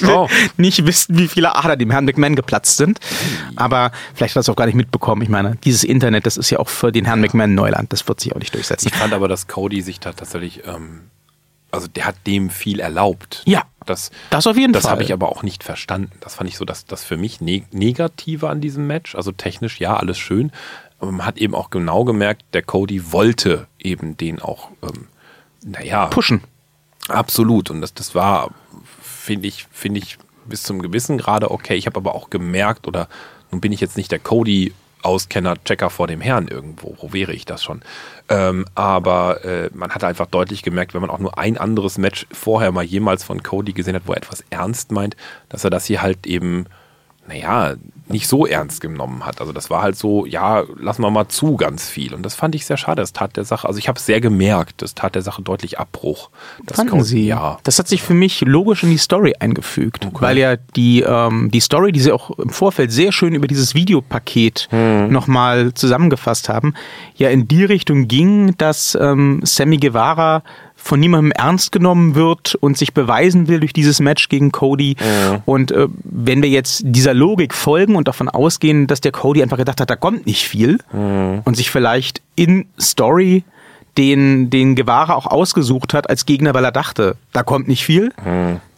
[0.00, 0.28] Will Oh.
[0.56, 3.00] nicht wissen, wie viele Ader dem Herrn McMahon geplatzt sind.
[3.56, 5.22] Aber vielleicht hat er es auch gar nicht mitbekommen.
[5.22, 7.92] Ich meine, dieses Internet, das ist ja auch für den Herrn McMahon Neuland.
[7.92, 8.88] Das wird sich auch nicht durchsetzen.
[8.88, 11.02] Ich fand aber, dass Cody sich da tatsächlich, ähm,
[11.70, 13.42] also der hat dem viel erlaubt.
[13.46, 14.92] Ja, Das, das auf jeden das Fall.
[14.92, 16.12] habe ich aber auch nicht verstanden.
[16.20, 19.14] Das fand ich so das, das für mich ne Negative an diesem Match.
[19.14, 20.52] Also technisch, ja, alles schön.
[20.98, 25.08] Aber man hat eben auch genau gemerkt, der Cody wollte eben den auch, ähm,
[25.64, 26.42] naja, Pushen.
[27.08, 27.70] Absolut.
[27.70, 28.50] Und das, das war,
[29.30, 31.76] finde ich, finde ich bis zum gewissen Grade okay.
[31.76, 33.08] Ich habe aber auch gemerkt, oder
[33.52, 36.96] nun bin ich jetzt nicht der Cody Auskenner, Checker vor dem Herrn irgendwo.
[37.00, 37.80] Wo wäre ich das schon?
[38.28, 42.26] Ähm, aber äh, man hat einfach deutlich gemerkt, wenn man auch nur ein anderes Match
[42.32, 45.16] vorher mal jemals von Cody gesehen hat, wo er etwas ernst meint,
[45.48, 46.66] dass er das hier halt eben,
[47.28, 47.76] naja,
[48.12, 49.40] nicht so ernst genommen hat.
[49.40, 52.14] Also das war halt so, ja, lassen wir mal zu ganz viel.
[52.14, 53.00] Und das fand ich sehr schade.
[53.02, 55.78] Das tat der Sache, also ich habe es sehr gemerkt, das tat der Sache deutlich
[55.78, 56.30] Abbruch.
[56.66, 57.26] Das Fanden Cody- Sie?
[57.26, 57.58] Ja.
[57.64, 61.60] Das hat sich für mich logisch in die Story eingefügt, weil ja die, ähm, die
[61.60, 65.10] Story, die sie auch im Vorfeld sehr schön über dieses Videopaket Hm.
[65.12, 66.74] nochmal zusammengefasst haben,
[67.16, 70.42] ja in die Richtung ging, dass ähm, Sammy Guevara
[70.82, 74.96] von niemandem ernst genommen wird und sich beweisen will durch dieses Match gegen Cody.
[75.44, 79.58] Und äh, wenn wir jetzt dieser Logik folgen und davon ausgehen, dass der Cody einfach
[79.58, 83.44] gedacht hat, da kommt nicht viel und sich vielleicht in Story
[83.98, 88.12] den, den Guevara auch ausgesucht hat als Gegner, weil er dachte, da kommt nicht viel,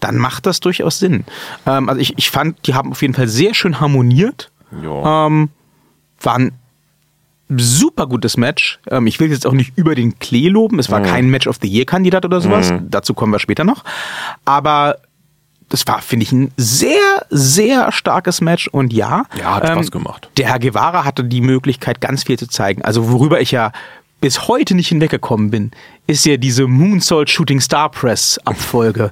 [0.01, 1.25] dann macht das durchaus Sinn.
[1.67, 4.51] Ähm, also ich, ich fand, die haben auf jeden Fall sehr schön harmoniert.
[4.83, 5.27] Ja.
[5.27, 5.51] Ähm,
[6.21, 6.53] war ein
[7.59, 8.79] super gutes Match.
[8.91, 10.79] Ähm, ich will jetzt auch nicht über den Klee loben.
[10.79, 12.73] Es war kein Match of the Year Kandidat oder sowas.
[12.89, 13.85] Dazu kommen wir später noch.
[14.45, 14.99] Aber
[15.69, 18.69] das war, finde ich, ein sehr, sehr starkes Match.
[18.69, 20.29] Und ja, ähm, Ja, hat Spaß gemacht.
[20.37, 22.83] der Herr Guevara hatte die Möglichkeit, ganz viel zu zeigen.
[22.83, 23.73] Also worüber ich ja
[24.21, 25.71] bis heute nicht hinweggekommen bin,
[26.07, 29.11] ist ja diese Moonsault Shooting Star Press Abfolge.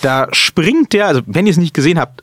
[0.00, 2.22] Da springt der, also wenn ihr es nicht gesehen habt,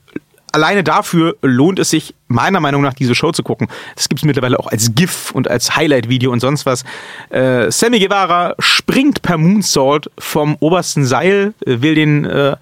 [0.54, 3.68] alleine dafür lohnt es sich meiner Meinung nach diese Show zu gucken.
[3.96, 6.84] Das gibt es mittlerweile auch als GIF und als Highlight-Video und sonst was.
[7.30, 12.56] Äh, Sammy Guevara springt per Moonsault vom obersten Seil, äh, will den äh,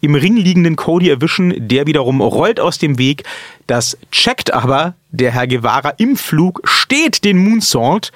[0.00, 3.24] im Ring liegenden Cody erwischen, der wiederum rollt aus dem Weg.
[3.66, 8.12] Das checkt aber der Herr Guevara im Flug, steht den Moonsault,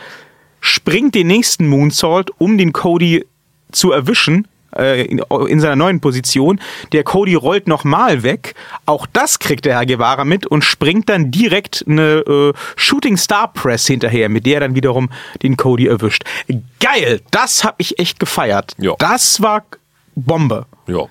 [0.60, 3.24] springt den nächsten Moonsault, um den Cody
[3.72, 6.60] zu erwischen äh, in, in seiner neuen Position.
[6.92, 8.54] Der Cody rollt nochmal weg.
[8.86, 13.52] Auch das kriegt der Herr Guevara mit und springt dann direkt eine äh, Shooting Star
[13.52, 15.10] Press hinterher, mit der er dann wiederum
[15.42, 16.24] den Cody erwischt.
[16.80, 18.74] Geil, das habe ich echt gefeiert.
[18.78, 18.94] Ja.
[18.98, 19.64] Das war
[20.14, 20.66] Bombe.
[20.86, 21.04] ja.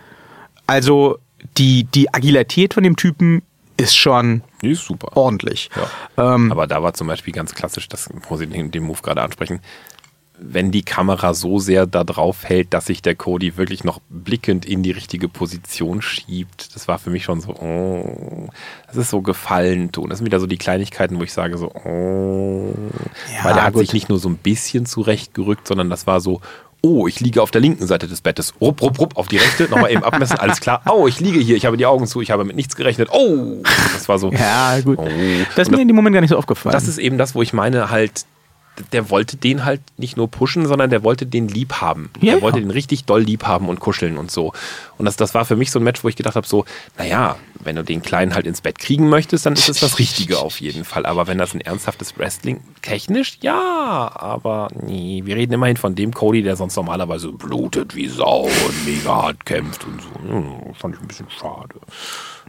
[0.67, 1.17] Also
[1.57, 3.41] die, die Agilität von dem Typen
[3.77, 5.17] ist schon Die ist super.
[5.17, 5.69] ordentlich.
[6.17, 6.35] Ja.
[6.35, 9.21] Ähm, Aber da war zum Beispiel ganz klassisch, das muss ich den, den Move gerade
[9.21, 9.59] ansprechen,
[10.43, 14.65] wenn die Kamera so sehr da drauf hält, dass sich der Cody wirklich noch blickend
[14.65, 18.47] in die richtige Position schiebt, das war für mich schon so, oh,
[18.87, 20.09] das ist so gefallen tun.
[20.09, 22.73] Das sind wieder so die Kleinigkeiten, wo ich sage so, oh,
[23.37, 23.81] Ja, weil der hat gut.
[23.81, 26.41] sich nicht nur so ein bisschen zurechtgerückt, sondern das war so,
[26.81, 29.65] oh, ich liege auf der linken Seite des Bettes, rupp, rupp, rupp, auf die rechte,
[29.69, 32.31] nochmal eben abmessen, alles klar, oh, ich liege hier, ich habe die Augen zu, ich
[32.31, 33.61] habe mit nichts gerechnet, oh,
[33.93, 34.97] das war so, ja, gut.
[34.97, 35.07] Oh.
[35.55, 36.73] Das ist mir in dem Moment gar nicht so aufgefallen.
[36.73, 38.25] das ist eben das, wo ich meine, halt,
[38.91, 42.09] der wollte den halt nicht nur pushen, sondern der wollte den lieb haben.
[42.21, 42.65] Ja, der wollte ja.
[42.65, 44.53] den richtig doll lieb haben und kuscheln und so.
[44.97, 46.65] Und das, das war für mich so ein Match, wo ich gedacht habe, so,
[46.97, 50.39] naja, wenn du den Kleinen halt ins Bett kriegen möchtest, dann ist es das Richtige
[50.39, 51.05] auf jeden Fall.
[51.05, 56.13] Aber wenn das ein ernsthaftes Wrestling, technisch, ja, aber nee, wir reden immerhin von dem
[56.13, 60.29] Cody, der sonst normalerweise blutet wie Sau und mega hart kämpft und so.
[60.29, 61.75] Hm, fand ich ein bisschen schade.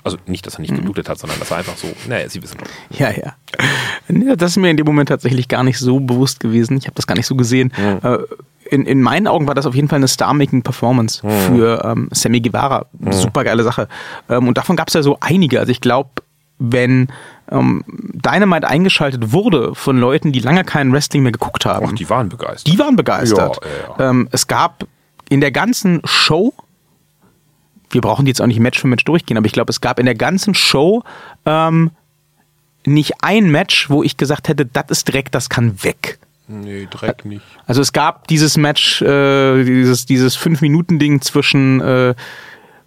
[0.05, 0.63] Also nicht, dass er Mhm.
[0.63, 2.99] nicht geblutet hat, sondern das war einfach so, naja, Sie wissen schon.
[2.99, 3.35] Ja, ja.
[4.09, 6.77] Ja, Das ist mir in dem Moment tatsächlich gar nicht so bewusst gewesen.
[6.77, 7.73] Ich habe das gar nicht so gesehen.
[8.03, 8.19] Äh,
[8.71, 12.87] In, in meinen Augen war das auf jeden Fall eine Star-Making-Performance für ähm, Sammy Guevara.
[13.11, 13.87] Super geile Sache.
[14.31, 15.61] Ähm, und davon gab es ja so einige.
[15.61, 16.11] Also ich glaube,
[16.59, 17.09] wenn
[17.51, 22.09] ähm, Dynamite eingeschaltet wurde von Leuten, die lange kein Wrestling mehr geguckt haben, Ach, die
[22.09, 22.67] waren begeistert.
[22.73, 23.59] die waren begeistert.
[23.99, 24.11] Ja, ja.
[24.11, 24.87] Ähm, es gab
[25.29, 26.55] in der ganzen Show,
[27.93, 29.99] wir brauchen die jetzt auch nicht Match für Match durchgehen, aber ich glaube, es gab
[29.99, 31.03] in der ganzen Show
[31.47, 31.91] ähm,
[32.85, 36.19] nicht ein Match, wo ich gesagt hätte, das ist Dreck, das kann weg.
[36.49, 37.45] Nee, Dreck nicht.
[37.67, 42.15] Also es gab dieses Match, äh, dieses, dieses Fünf-Minuten-Ding zwischen äh,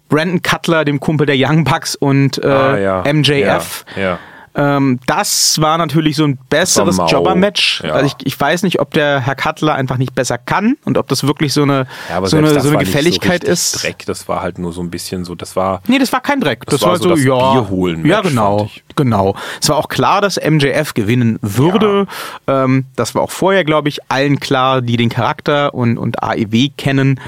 [0.08, 3.12] Brandon Cutler, dem Kumpel der Young Bucks, und äh, Ah, ja.
[3.12, 3.84] MJF.
[3.96, 4.18] Ja, ja.
[4.56, 6.96] Ähm, das war natürlich so ein besseres.
[6.96, 7.82] Jobber-Match.
[7.84, 7.92] Ja.
[7.92, 11.08] Also ich, ich weiß nicht, ob der Herr Cutler einfach nicht besser kann und ob
[11.08, 13.82] das wirklich so eine, Ja, so eine, das so eine Gefälligkeit so ist.
[13.82, 15.82] Dreck, das war halt nur so ein bisschen so, das war.
[15.86, 16.64] Nee, das war kein Dreck.
[16.64, 17.52] Das, war war, so das ja.
[17.52, 18.70] Bierholen-Match, Ja, genau.
[18.96, 19.36] Genau.
[19.60, 22.06] Es war auch klar, dass MJF gewinnen würde.
[22.46, 26.70] Ähm, das war auch vorher, glaube ich, allen klar, die den Charakter und, und AEW
[26.78, 27.20] kennen.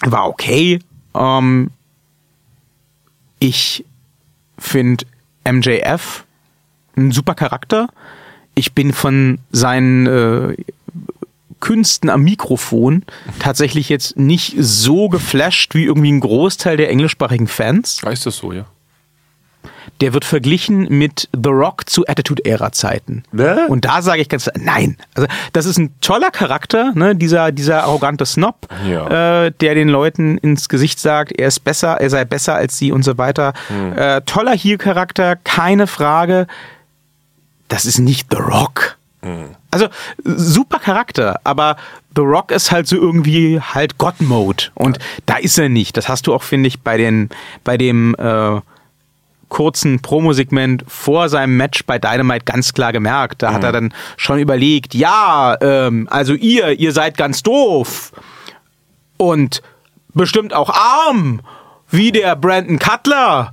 [0.00, 0.80] War okay.
[1.14, 1.70] Ähm,
[3.38, 3.84] ich
[4.58, 5.04] finde
[5.50, 6.24] MJF
[6.96, 7.88] ein super Charakter.
[8.54, 10.56] Ich bin von seinen äh,
[11.60, 13.04] Künsten am Mikrofon
[13.38, 18.02] tatsächlich jetzt nicht so geflasht wie irgendwie ein Großteil der englischsprachigen Fans.
[18.10, 18.66] Ist das so, ja?
[20.00, 23.24] Der wird verglichen mit The Rock zu Attitude-Ära-Zeiten.
[23.32, 23.66] Ne?
[23.68, 24.96] Und da sage ich ganz klar, nein.
[25.14, 27.14] Also das ist ein toller Charakter, ne?
[27.16, 29.44] dieser, dieser arrogante Snob, Ja.
[29.46, 32.92] äh, der den Leuten ins Gesicht sagt, er ist besser, er sei besser als sie
[32.92, 33.52] und so weiter.
[33.68, 33.96] Hm.
[33.96, 36.46] Äh, toller Heel-Charakter, keine Frage.
[37.68, 38.96] das ist nicht The Rock.
[39.72, 39.88] Also
[40.22, 41.76] super Charakter, aber
[42.14, 45.96] The Rock ist halt so irgendwie halt God-Mode und da ist er nicht.
[45.96, 47.28] Das hast du auch, finde ich, bei den
[47.64, 48.60] bei dem äh,
[49.48, 53.42] kurzen Promosegment vor seinem Match bei Dynamite ganz klar gemerkt.
[53.42, 58.12] Da hat er dann schon überlegt, ja, ähm, also ihr, ihr seid ganz doof
[59.16, 59.62] und
[60.14, 61.40] bestimmt auch arm,
[61.90, 63.52] wie der Brandon Cutler.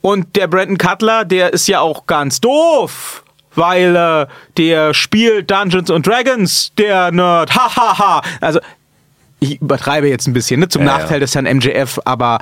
[0.00, 5.90] Und der Brandon Cutler, der ist ja auch ganz doof, weil äh, der spielt Dungeons
[5.90, 7.54] and Dragons, der Nerd.
[7.54, 7.98] Hahaha.
[7.98, 8.22] Ha, ha.
[8.40, 8.60] Also
[9.40, 10.98] ich übertreibe jetzt ein bisschen, ne, zum Ja, ja.
[10.98, 12.38] Nachteil des Herrn MJF, aber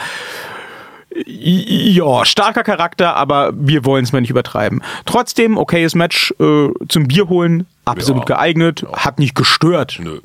[1.27, 4.83] ja, starker Charakter, aber wir wollen es mal nicht übertreiben.
[5.05, 8.37] Trotzdem, okayes Match äh, zum Bier holen, absolut Ja.
[8.37, 9.98] geeignet, hat nicht gestört.
[10.01, 10.20] Nö.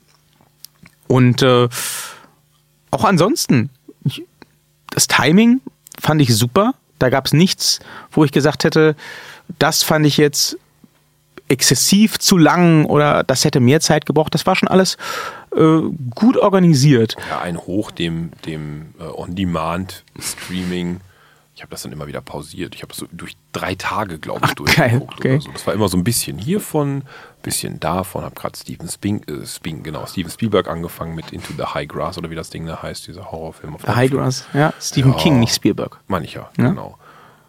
[1.07, 1.67] Und äh,
[2.91, 3.69] auch ansonsten,
[4.89, 5.61] das Timing
[5.99, 6.73] fand ich super.
[6.99, 7.79] Da gab es nichts,
[8.11, 8.95] wo ich gesagt hätte,
[9.59, 10.57] das fand ich jetzt
[11.49, 14.33] exzessiv zu lang oder das hätte mehr Zeit gebraucht.
[14.33, 14.97] Das war schon alles
[15.55, 15.81] äh,
[16.15, 17.15] gut organisiert.
[17.29, 21.01] Ja, ein Hoch dem, dem äh, On-Demand-Streaming.
[21.55, 22.75] Ich habe das dann immer wieder pausiert.
[22.75, 25.13] Ich habe das so durch drei Tage, glaube ich, geil, durchgeguckt.
[25.19, 25.33] okay.
[25.33, 25.51] Oder so.
[25.51, 27.01] Das war immer so ein bisschen hiervon,
[27.41, 28.23] bisschen davon.
[28.23, 32.19] Habe gerade Steven, Sping, äh, Sping, genau, Steven Spielberg angefangen mit Into the High Grass
[32.19, 33.73] oder wie das Ding da heißt, dieser Horrorfilm.
[33.75, 34.13] Auf High Netflix.
[34.13, 35.17] Grass, ja, Stephen Ja.
[35.17, 35.99] King, nicht Spielberg.
[36.07, 36.69] Meine ich ja, Ja.
[36.69, 36.97] genau.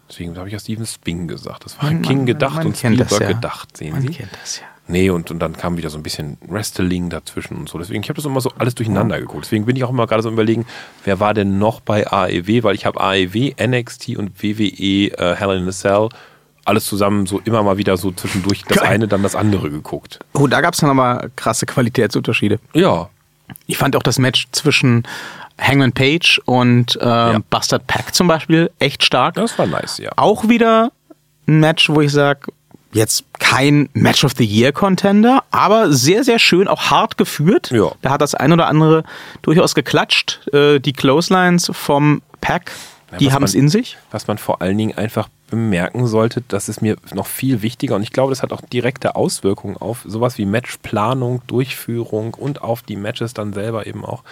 [0.09, 1.65] Deswegen habe ich ja Steven Sping gesagt.
[1.65, 3.35] Das war Man- King man- gedacht man und kennt das, Spielberg ja.
[3.35, 4.07] gedacht, sehen Man Sie?
[4.09, 4.65] kennt das ja.
[4.89, 7.77] Nee, und, und dann kam wieder so ein bisschen Wrestling dazwischen und so.
[7.77, 9.45] Deswegen, ich habe das immer so alles durcheinander geguckt.
[9.45, 10.65] Deswegen bin ich auch immer gerade so überlegen,
[11.05, 12.63] wer war denn noch bei AEW?
[12.63, 16.09] Weil ich habe AEW, NXT und WWE äh, Hell in a Cell
[16.65, 20.19] alles zusammen so immer mal wieder so zwischendurch das eine, dann das andere geguckt.
[20.33, 22.59] Oh, da gab es dann aber krasse Qualitätsunterschiede.
[22.73, 23.09] Ja,
[23.65, 25.03] Ich fand auch das Match zwischen
[25.59, 29.35] Hangman Page und äh, Bastard Pack zum Beispiel echt stark.
[29.35, 30.11] das war nice, ja.
[30.15, 30.91] Auch wieder
[31.47, 32.51] ein Match, wo ich sage,
[32.91, 37.71] jetzt kein Match of the Year Contender, aber sehr, sehr schön, auch hart geführt.
[37.71, 37.91] Ja.
[38.01, 39.03] Da hat das ein oder andere
[39.41, 40.47] durchaus geklatscht.
[40.53, 42.71] Äh, die Clotheslines vom Pack,
[43.19, 43.97] die was haben es in sich.
[44.11, 48.03] was man vor allen Dingen einfach bemerken sollte, das ist mir noch viel wichtiger und
[48.03, 52.95] ich glaube, das hat auch direkte Auswirkungen auf sowas wie Matchplanung, Durchführung und auf die
[52.95, 54.23] Matches dann selber eben auch,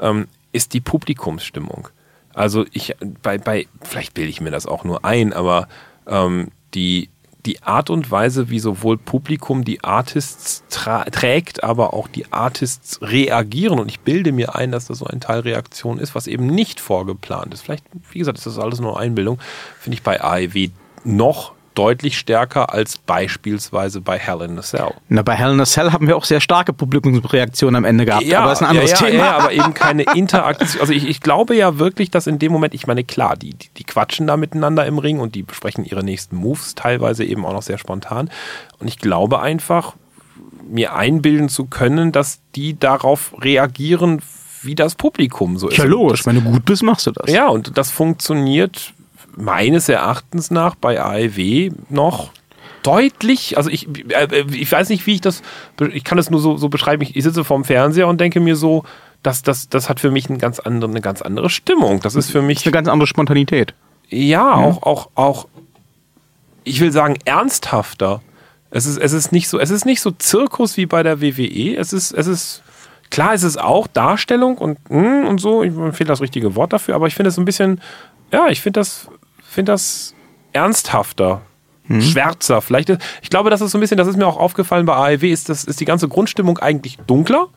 [0.00, 1.88] ähm, ist die Publikumsstimmung.
[2.34, 5.68] Also ich, bei, bei, vielleicht bilde ich mir das auch nur ein, aber
[6.06, 7.10] ähm, die,
[7.46, 13.80] die Art und Weise, wie sowohl Publikum die Artists trägt, aber auch die Artists reagieren.
[13.80, 16.80] Und ich bilde mir ein, dass das so ein Teil Reaktion ist, was eben nicht
[16.80, 17.62] vorgeplant ist.
[17.62, 19.40] Vielleicht, wie gesagt, ist das alles nur Einbildung.
[19.80, 20.68] Finde ich bei AEW
[21.04, 24.92] noch deutlich stärker als beispielsweise bei Hell in a Cell.
[25.08, 28.32] Na, bei Hell in a Cell haben wir auch sehr starke Publikumsreaktionen am Ende gehabt,
[28.32, 29.24] aber das ist ein anderes ja, ja, Thema.
[29.24, 30.80] Ja, aber eben keine Interaktion.
[30.80, 33.68] Also ich, ich glaube ja wirklich, dass in dem Moment, ich meine, klar, die, die,
[33.76, 37.52] die quatschen da miteinander im Ring und die besprechen ihre nächsten Moves, teilweise eben auch
[37.52, 38.30] noch sehr spontan.
[38.78, 39.94] Und ich glaube einfach,
[40.68, 44.22] mir einbilden zu können, dass die darauf reagieren,
[44.62, 45.78] wie das Publikum so ist.
[45.78, 47.30] ja, logisch, wenn du gut bist, machst du das.
[47.30, 48.94] ja, und das funktioniert
[49.36, 52.30] meines Erachtens nach bei AEW noch
[52.82, 55.42] deutlich, also ich, äh, ich weiß nicht, wie ich das,
[55.92, 58.56] ich kann das nur so, so beschreiben, ich, ich sitze vorm Fernseher und denke mir
[58.56, 58.84] so,
[59.22, 62.00] das, das, das hat für mich einen ganz anderen, eine ganz andere Stimmung.
[62.00, 63.74] Das ist für Das mich, ist eine ganz andere Spontanität.
[64.08, 65.46] ja, auch, auch, auch,
[66.64, 68.20] ich will sagen, ernsthafter.
[68.70, 71.76] Es ist, es ist nicht so, es ist nicht so Zirkus wie bei der WWE.
[71.76, 72.62] Es ist, es ist,
[73.10, 75.62] klar, es ist auch Darstellung und, mm, und so.
[75.62, 77.80] Ich, fehlt das richtige Wort dafür, aber ich finde es ein bisschen,
[78.32, 79.08] ja, ich finde das,
[79.52, 80.14] finde das
[80.52, 81.42] ernsthafter.
[82.00, 82.90] Schwärzer, vielleicht.
[83.22, 85.48] Ich glaube, das ist so ein bisschen, das ist mir auch aufgefallen bei AEW, ist,
[85.48, 87.48] das, ist die ganze Grundstimmung eigentlich dunkler.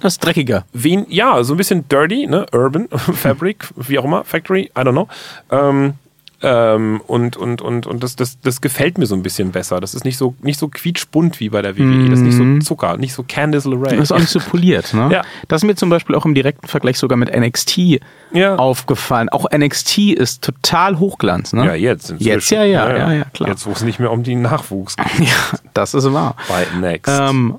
[0.00, 0.64] Das ist dreckiger.
[0.72, 2.46] Wen, ja, so ein bisschen dirty, ne?
[2.52, 5.08] Urban, Fabric, wie auch immer, Factory, I don't know.
[5.50, 5.94] Ähm,
[6.44, 9.80] ähm, und und, und, und das, das, das gefällt mir so ein bisschen besser.
[9.80, 12.10] Das ist nicht so, nicht so quietschbunt wie bei der WWE.
[12.10, 13.96] Das ist nicht so Zucker, nicht so Candice LeRae.
[13.96, 15.08] Das ist auch nicht so poliert, ne?
[15.10, 15.22] Ja.
[15.48, 18.00] Das ist mir zum Beispiel auch im direkten Vergleich sogar mit NXT
[18.32, 18.56] Ja.
[18.56, 19.28] aufgefallen.
[19.30, 21.64] Auch NXT ist total Hochglanz, ne?
[21.64, 22.10] ja, jetzt.
[22.10, 22.30] inzwischen.
[22.32, 23.48] Jetzt ja, ja, ja, ja, klar.
[23.48, 25.28] Jetzt, wo es nicht mehr um den Nachwuchs geht.
[25.28, 26.36] Ja, das ist wahr.
[26.48, 27.10] Bei Next.
[27.12, 27.56] Ähm,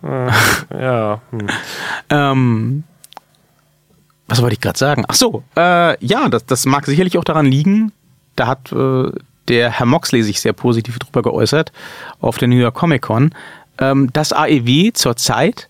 [0.71, 1.21] ja.
[1.31, 1.47] Hm.
[2.09, 2.83] ähm,
[4.27, 5.03] was wollte ich gerade sagen?
[5.07, 7.91] Ach so, äh, ja, das, das mag sicherlich auch daran liegen.
[8.35, 9.11] Da hat äh,
[9.47, 11.71] der Herr Moxley sich sehr positiv drüber geäußert
[12.19, 13.33] auf der New York Comic Con,
[13.79, 15.69] ähm, dass AEW zurzeit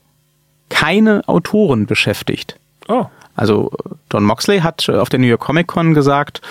[0.69, 2.57] keine Autoren beschäftigt.
[2.87, 3.05] Oh.
[3.35, 6.41] Also äh, Don Moxley hat äh, auf der New York Comic Con gesagt,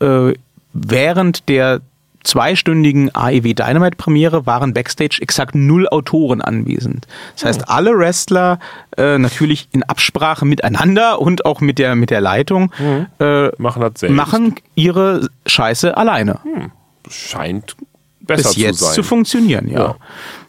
[0.00, 0.32] äh,
[0.72, 1.80] während der
[2.24, 7.06] zweistündigen AEW Dynamite Premiere waren backstage exakt null Autoren anwesend.
[7.34, 8.58] Das heißt, alle Wrestler
[8.96, 12.72] äh, natürlich in Absprache miteinander und auch mit der mit der Leitung
[13.18, 16.40] äh, Machen machen ihre Scheiße alleine.
[17.08, 17.76] Scheint
[18.20, 18.94] besser bis jetzt zu sein.
[18.94, 19.80] zu funktionieren, ja.
[19.80, 19.96] Ja.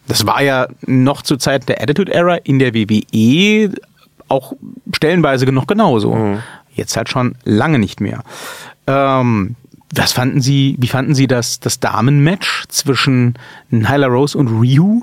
[0.08, 3.72] Das war ja noch zu Zeiten der Attitude Era in der WWE
[4.28, 4.54] auch
[4.94, 6.14] stellenweise noch genauso.
[6.14, 6.40] Mhm.
[6.74, 8.24] Jetzt halt schon lange nicht mehr.
[8.88, 9.56] Ähm,
[9.94, 13.36] was fanden Sie, wie fanden Sie das, das Damenmatch zwischen
[13.70, 15.02] Nyla Rose und Ryu?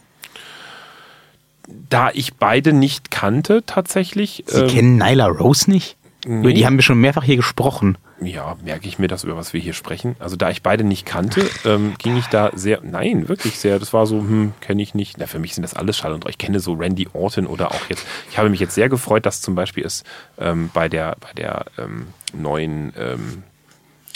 [1.91, 5.97] da ich beide nicht kannte tatsächlich, Sie ähm, kennen Nyla Rose nicht?
[6.26, 7.97] Über die haben wir schon mehrfach hier gesprochen.
[8.20, 10.16] ja, merke ich mir das, über was wir hier sprechen.
[10.18, 13.93] Also da ich beide nicht kannte, ähm, ging ich da sehr, nein, wirklich sehr, das
[13.93, 15.16] war so, hm, kenne ich nicht.
[15.18, 16.30] Na, für mich sind das alles Schall und Rauch.
[16.30, 19.41] Ich kenne so Randy Orton oder auch jetzt, ich habe mich jetzt sehr gefreut, dass
[19.41, 20.03] zum Beispiel es
[20.39, 23.45] ähm, bei der, bei der ähm, neuen ähm,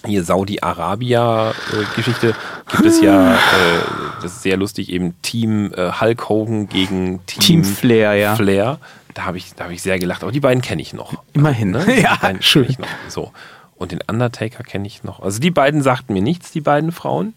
[0.05, 2.34] hier Saudi-Arabia-Geschichte
[2.70, 3.38] gibt es ja, äh,
[4.22, 8.36] das ist sehr lustig, eben Team äh, Hulk Hogan gegen Team, Team Flair, ja.
[8.36, 8.78] Flair.
[9.14, 10.22] Da habe ich, da habe ich sehr gelacht.
[10.22, 11.22] Aber die beiden kenne ich noch.
[11.32, 11.70] Immerhin.
[11.70, 11.84] Ne?
[12.03, 12.66] Ja, schön.
[12.68, 12.88] ich noch.
[13.09, 13.32] So.
[13.76, 15.20] Und den Undertaker kenne ich noch.
[15.20, 17.34] Also die beiden sagten mir nichts, die beiden Frauen.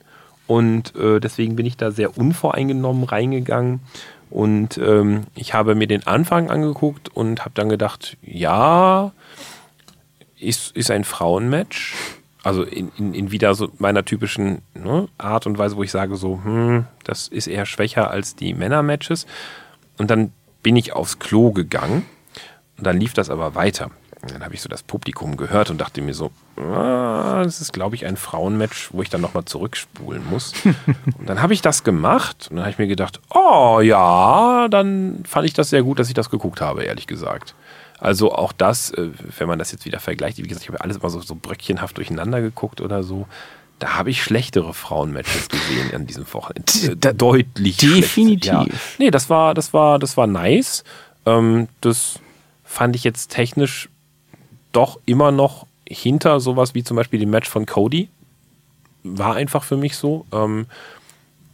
[0.47, 3.81] Und äh, deswegen bin ich da sehr unvoreingenommen reingegangen.
[4.29, 9.11] Und ähm, ich habe mir den Anfang angeguckt und habe dann gedacht, ja,
[10.39, 11.93] ist, ist ein Frauenmatch.
[12.45, 16.15] Also in, in, in wieder so meiner typischen ne, Art und Weise, wo ich sage
[16.15, 19.25] so, hm, das ist eher schwächer als die Männermatches.
[19.97, 20.31] Und dann
[20.61, 22.05] bin ich aufs Klo gegangen
[22.77, 23.89] und dann lief das aber weiter.
[24.21, 27.73] Und dann habe ich so das Publikum gehört und dachte mir so, ah, das ist,
[27.73, 30.53] glaube ich, ein Frauenmatch, wo ich dann nochmal zurückspulen muss.
[31.17, 35.23] und dann habe ich das gemacht und dann habe ich mir gedacht, oh ja, dann
[35.27, 37.55] fand ich das sehr gut, dass ich das geguckt habe, ehrlich gesagt.
[37.99, 40.97] Also auch das, äh, wenn man das jetzt wieder vergleicht, wie gesagt, ich habe alles
[40.97, 43.27] immer so, so bröckchenhaft durcheinander geguckt oder so.
[43.79, 46.71] Da habe ich schlechtere Frauenmatches gesehen an diesem Wochenende.
[46.91, 48.45] Äh, Da- deutlich definitiv.
[48.45, 48.65] Ja.
[48.99, 50.83] Nee, das war, das war, das war nice.
[51.25, 52.19] Ähm, das
[52.63, 53.89] fand ich jetzt technisch
[54.71, 58.09] doch immer noch hinter sowas wie zum Beispiel dem Match von Cody.
[59.03, 60.25] War einfach für mich so.
[60.33, 60.65] Ähm,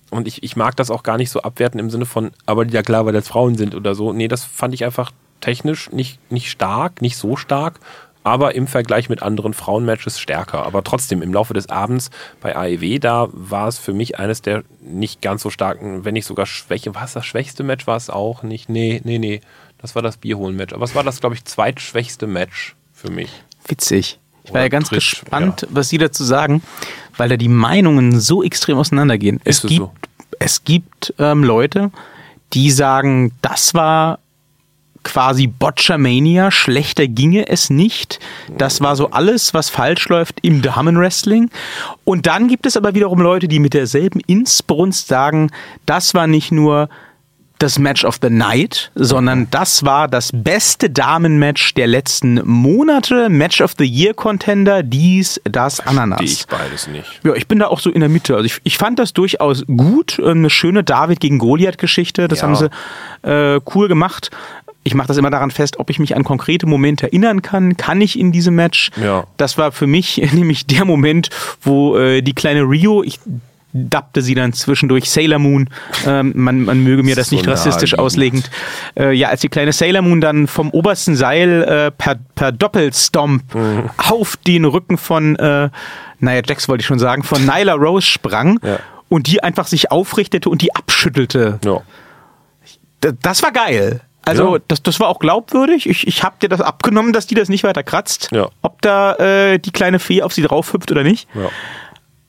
[0.09, 2.81] und ich, ich mag das auch gar nicht so abwerten im Sinne von, aber ja
[2.83, 4.11] klar, weil das Frauen sind oder so.
[4.13, 5.11] Nee, das fand ich einfach
[5.41, 7.79] technisch nicht, nicht stark, nicht so stark,
[8.23, 10.65] aber im Vergleich mit anderen Frauenmatches stärker.
[10.65, 14.63] Aber trotzdem, im Laufe des Abends bei AEW, da war es für mich eines der
[14.81, 16.93] nicht ganz so starken, wenn nicht sogar Schwäche.
[16.93, 17.87] War es das schwächste Match?
[17.87, 18.69] War es auch nicht?
[18.69, 19.41] Nee, nee, nee.
[19.79, 20.73] Das war das Bierholen-Match.
[20.73, 23.31] Aber es war das, glaube ich, zweitschwächste Match für mich.
[23.67, 24.19] Witzig.
[24.43, 26.61] Ich war Oder ja ganz dritt, gespannt, was Sie dazu sagen,
[27.17, 29.39] weil da die Meinungen so extrem auseinandergehen.
[29.43, 29.91] Ist es es gibt, so?
[30.39, 31.91] es gibt ähm, Leute,
[32.53, 34.19] die sagen, das war
[35.03, 38.19] quasi Botchamania, schlechter ginge es nicht.
[38.57, 41.49] Das war so alles, was falsch läuft im Damenwrestling.
[42.03, 45.49] Und dann gibt es aber wiederum Leute, die mit derselben Innsbrunst sagen,
[45.85, 46.89] das war nicht nur
[47.59, 53.61] das Match of the Night, sondern das war das beste Damenmatch der letzten Monate, Match
[53.61, 56.21] of the Year Contender, dies, das, Ananas.
[56.23, 57.19] ich beides nicht.
[57.23, 58.33] Ja, ich bin da auch so in der Mitte.
[58.33, 60.19] Also ich, ich fand das durchaus gut.
[60.19, 62.27] Eine schöne David gegen Goliath-Geschichte.
[62.27, 62.47] Das Ja.
[62.47, 62.69] haben sie
[63.29, 64.31] äh, cool gemacht.
[64.83, 67.77] Ich mache das immer daran fest, ob ich mich an konkrete Momente erinnern kann.
[67.77, 68.89] Kann ich in diesem Match?
[69.01, 69.25] Ja.
[69.37, 71.29] Das war für mich nämlich der Moment,
[71.61, 73.19] wo äh, die kleine Rio, ich
[73.73, 75.69] dappte sie dann zwischendurch Sailor Moon.
[76.05, 78.49] Ähm, man, man möge mir das So nicht rassistisch auslegend.
[78.99, 83.55] Äh, ja, als die kleine Sailor Moon dann vom obersten Seil äh, per, per Doppelstomp
[83.55, 83.89] Mhm.
[84.09, 85.69] auf den Rücken von, äh,
[86.19, 88.79] naja, Jax wollte ich schon sagen, von Nyla Rose sprang Ja.
[89.07, 91.59] und die einfach sich aufrichtete und die abschüttelte.
[91.63, 91.81] Ja.
[93.21, 94.01] Das war geil.
[94.25, 94.61] Also Ja.
[94.67, 95.89] das, das war auch glaubwürdig.
[95.89, 98.29] Ich, ich habe dir das abgenommen, dass die das nicht weiter kratzt.
[98.31, 98.49] Ja.
[98.61, 101.27] Ob da äh, die kleine Fee auf sie drauf hüpft oder nicht.
[101.33, 101.49] Ja.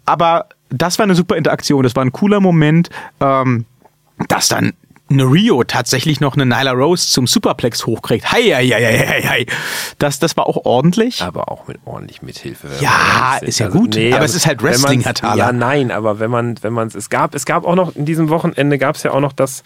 [0.05, 1.83] Aber das war eine super Interaktion.
[1.83, 2.89] Das war ein cooler Moment,
[3.21, 3.67] ähm,
[4.29, 4.73] dass dann
[5.11, 8.33] eine Rio tatsächlich noch eine Nyla Rose zum Superplex hochkriegt.
[8.33, 9.47] Hei, hei, hei, hei, hei.
[9.99, 11.21] Das, das war auch ordentlich.
[11.21, 12.69] Aber auch mit ordentlich Mithilfe.
[12.81, 13.97] Ja, ist ja gut.
[13.99, 15.37] Aber es ist halt Wrestling, Herr Thaler.
[15.37, 18.31] Ja, nein, aber wenn man, wenn man es gab, es gab auch noch in diesem
[18.31, 19.63] Wochenende gab es ja auch noch das,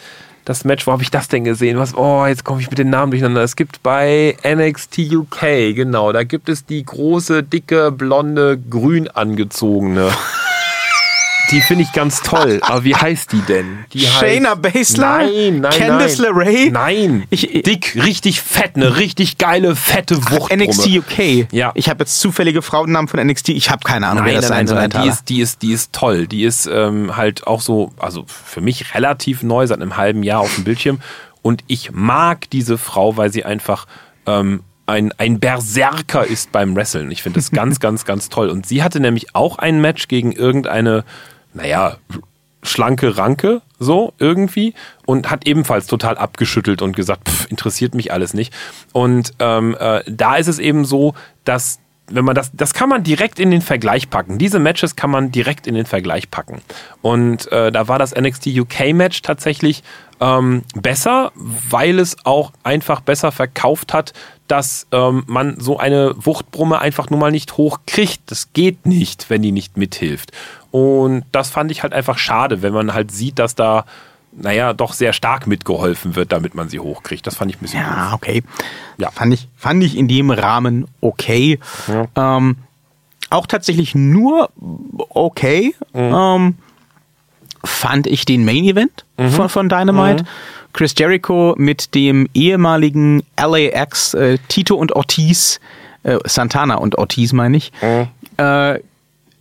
[0.46, 1.76] das Match, wo habe ich das denn gesehen?
[1.76, 3.42] Was, oh, jetzt komme ich mit den Namen durcheinander.
[3.42, 10.08] Es gibt bei NXT UK, genau, da gibt es die große, dicke, blonde, grün angezogene.
[11.50, 12.58] Die finde ich ganz toll.
[12.62, 13.84] Aber wie heißt die denn?
[13.92, 15.18] Die Shayna Baszler?
[15.18, 16.34] Nein, nein, Candice nein.
[16.34, 16.70] LeRae?
[16.70, 17.24] Nein.
[17.30, 20.52] Ich- Dick, richtig fett, eine richtig geile, fette Wucht.
[20.54, 21.46] NXT UK.
[21.52, 21.72] Ja.
[21.74, 23.50] Ich habe jetzt zufällige Frauennamen von NXT.
[23.50, 25.02] Ich habe keine Ahnung, Nein, wer das nein, sein soll.
[25.02, 26.26] die ist, die ist, die ist toll.
[26.26, 30.40] Die ist ähm, halt auch so, also für mich relativ neu, seit einem halben Jahr
[30.40, 31.00] auf dem Bildschirm.
[31.42, 33.86] Und ich mag diese Frau, weil sie einfach
[34.26, 37.10] ähm, ein, ein Berserker ist beim Wrestlen.
[37.10, 38.48] Ich finde das ganz, ganz, ganz toll.
[38.50, 41.04] Und sie hatte nämlich auch ein Match gegen irgendeine,
[41.56, 41.96] naja,
[42.62, 44.74] schlanke Ranke, so irgendwie,
[45.06, 48.52] und hat ebenfalls total abgeschüttelt und gesagt, pff, interessiert mich alles nicht.
[48.92, 51.78] Und ähm, äh, da ist es eben so, dass
[52.08, 54.38] wenn man das, das kann man direkt in den Vergleich packen.
[54.38, 56.62] Diese Matches kann man direkt in den Vergleich packen.
[57.02, 59.82] Und äh, da war das NXT UK Match tatsächlich
[60.20, 64.12] ähm, besser, weil es auch einfach besser verkauft hat,
[64.48, 68.22] dass ähm, man so eine Wuchtbrumme einfach nur mal nicht hochkriegt.
[68.26, 70.32] Das geht nicht, wenn die nicht mithilft.
[70.70, 73.84] Und das fand ich halt einfach schade, wenn man halt sieht, dass da
[74.36, 77.26] naja, doch sehr stark mitgeholfen wird, damit man sie hochkriegt.
[77.26, 78.14] Das fand ich ein bisschen Ja, doof.
[78.14, 78.42] okay.
[78.98, 79.10] Ja.
[79.10, 81.58] Fand ich, fand ich in dem Rahmen okay.
[82.14, 82.56] Ähm,
[83.30, 84.50] auch tatsächlich nur
[85.08, 85.74] okay.
[85.94, 86.56] Ähm,
[87.64, 90.24] fand ich den Main Event von, von Dynamite.
[90.72, 95.58] Chris Jericho mit dem ehemaligen LAX äh, Tito und Ortiz,
[96.02, 97.72] äh, Santana und Ortiz meine ich,
[98.36, 98.78] äh,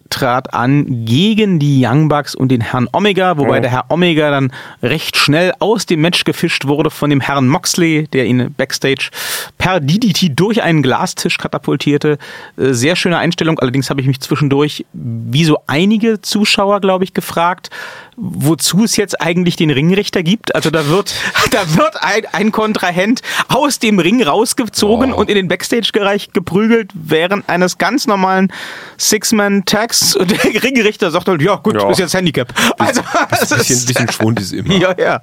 [0.09, 4.51] trat an gegen die Young Bucks und den Herrn Omega, wobei der Herr Omega dann
[4.83, 9.09] recht schnell aus dem Match gefischt wurde von dem Herrn Moxley, der ihn backstage
[9.57, 12.17] per DDT durch einen Glastisch katapultierte.
[12.57, 17.13] Äh, Sehr schöne Einstellung, allerdings habe ich mich zwischendurch, wie so einige Zuschauer, glaube ich,
[17.13, 17.69] gefragt,
[18.17, 20.55] wozu es jetzt eigentlich den Ringrichter gibt.
[20.55, 21.13] Also da wird,
[21.51, 27.47] da wird ein, ein Kontrahent aus dem Ring rausgezogen und in den Backstage-Bereich geprügelt während
[27.49, 28.51] eines ganz normalen
[28.97, 30.15] Six-Man-Tags.
[30.25, 31.89] Und der Ringrichter sagt halt, ja gut, Ja.
[31.89, 32.53] ist jetzt Handicap.
[32.77, 33.01] Also,
[33.31, 34.73] es Ein bisschen, ist- bisschen Schwund ist immer.
[34.77, 35.21] ja, ja.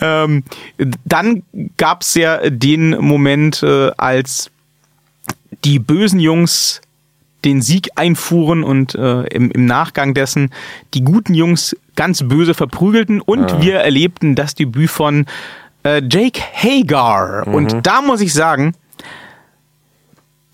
[0.00, 0.44] Ähm,
[1.04, 1.42] dann
[1.76, 4.50] gab es ja den Moment, äh, als
[5.64, 6.80] die bösen Jungs
[7.44, 10.50] den Sieg einfuhren und äh, im, im Nachgang dessen
[10.94, 15.26] die guten Jungs ganz böse verprügelten und wir erlebten das Debüt von
[15.84, 17.46] äh, Jake Hagar.
[17.46, 18.74] Und da muss ich sagen,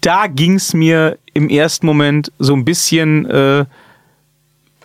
[0.03, 3.65] da ging es mir im ersten Moment so ein bisschen äh,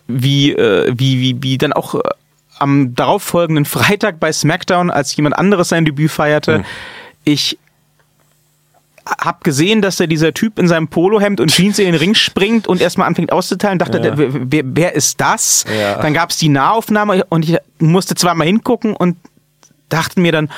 [0.08, 2.00] wie, äh, wie, wie, wie dann auch äh,
[2.60, 6.64] am darauffolgenden Freitag bei SmackDown, als jemand anderes sein Debüt feierte.
[7.24, 7.58] Ich
[9.20, 12.68] hab gesehen, dass da dieser Typ in seinem Polohemd und Jeans in den Ring springt
[12.68, 13.80] und erstmal anfängt auszuteilen.
[13.80, 15.66] Dachte, der, wer, wer- ist das?
[15.80, 16.02] Ja.
[16.02, 19.18] Dann gab's die Nahaufnahme und ich musste zweimal hingucken und
[19.90, 20.50] dachte mir dann,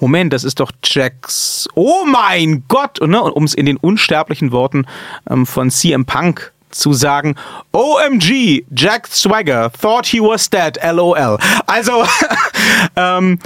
[0.00, 1.68] Moment, das ist doch Jacks.
[1.74, 3.00] Oh mein Gott!
[3.00, 4.86] Und, ne, um es in den unsterblichen Worten
[5.28, 7.34] ähm, von CM Punk zu sagen,
[7.72, 11.38] OMG, Jack Swagger thought he was dead, LOL.
[11.66, 12.04] Also,
[12.96, 13.40] ähm,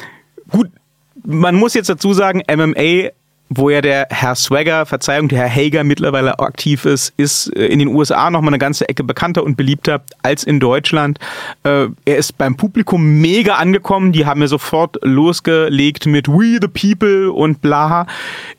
[0.51, 0.69] gut,
[1.25, 3.11] man muss jetzt dazu sagen, MMA,
[3.57, 7.79] wo ja der Herr Swagger, Verzeihung, der Herr Hager mittlerweile aktiv ist, ist äh, in
[7.79, 11.19] den USA nochmal eine ganze Ecke bekannter und beliebter als in Deutschland.
[11.65, 14.13] Äh, Er ist beim Publikum mega angekommen.
[14.13, 18.07] Die haben ja sofort losgelegt mit We the People und bla.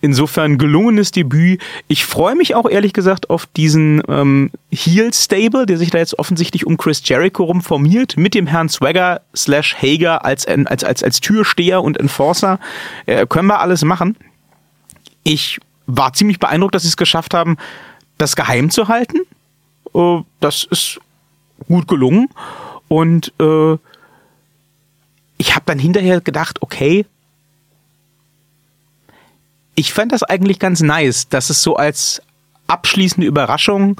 [0.01, 1.61] Insofern gelungenes Debüt.
[1.87, 6.65] Ich freue mich auch ehrlich gesagt auf diesen ähm, Heel-Stable, der sich da jetzt offensichtlich
[6.67, 11.21] um Chris Jericho rum formiert, mit dem Herrn Swagger slash Hager als, als, als, als
[11.21, 12.59] Türsteher und Enforcer.
[13.05, 14.15] Äh, können wir alles machen
[15.23, 17.57] ich war ziemlich beeindruckt, dass sie es geschafft haben,
[18.17, 19.21] das geheim zu halten.
[19.93, 20.99] Äh, Das ist
[21.67, 22.29] gut gelungen.
[22.87, 23.77] Und äh,
[25.37, 27.05] ich habe dann hinterher gedacht, okay,
[29.75, 32.21] ich fand das eigentlich ganz nice, dass es so als
[32.67, 33.99] abschließende Überraschung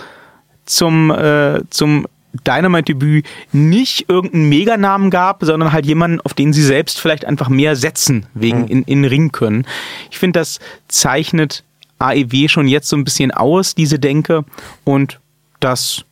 [0.66, 7.00] zum, äh, zum Dynamite-Debüt nicht irgendeinen Meganamen gab, sondern halt jemanden, auf den sie selbst
[7.00, 9.66] vielleicht einfach mehr setzen, wegen in, in den Ring können.
[10.10, 11.64] Ich finde, das zeichnet
[12.00, 14.46] AEW schon jetzt so ein bisschen aus, diese Denke,
[14.84, 15.20] und
[15.60, 16.04] das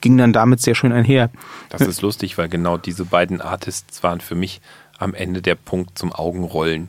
[0.00, 1.30] ging dann damit sehr schön einher.
[1.70, 4.60] Das ist lustig, weil genau diese beiden Artists waren für mich
[4.98, 6.88] am Ende der Punkt zum Augenrollen.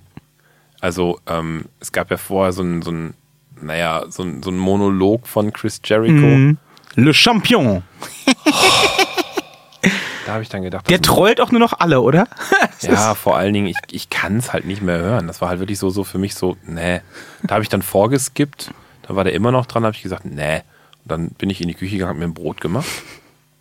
[0.81, 3.13] Also ähm, es gab ja vorher so ein, so ein
[3.61, 6.55] naja, so ein, so ein Monolog von Chris Jericho.
[6.95, 7.83] Le Champion.
[10.25, 12.27] Da habe ich dann gedacht, Der trollt auch nur noch alle, oder?
[12.81, 15.27] ja, vor allen Dingen, ich, ich kann es halt nicht mehr hören.
[15.27, 17.01] Das war halt wirklich so, so für mich so, nee.
[17.43, 18.71] Da habe ich dann vorgeskippt,
[19.03, 20.57] da war der immer noch dran, habe ich gesagt, nee.
[21.03, 22.87] Und dann bin ich in die Küche gegangen, hab mir ein Brot gemacht.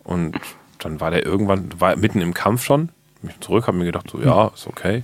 [0.03, 0.39] Und
[0.79, 2.89] dann war der irgendwann, war mitten im Kampf schon.
[3.21, 5.03] Bin ich zurück, habe mir gedacht, so, ja, ist okay.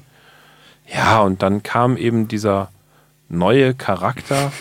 [0.91, 2.69] Ja, und dann kam eben dieser
[3.29, 4.51] neue Charakter.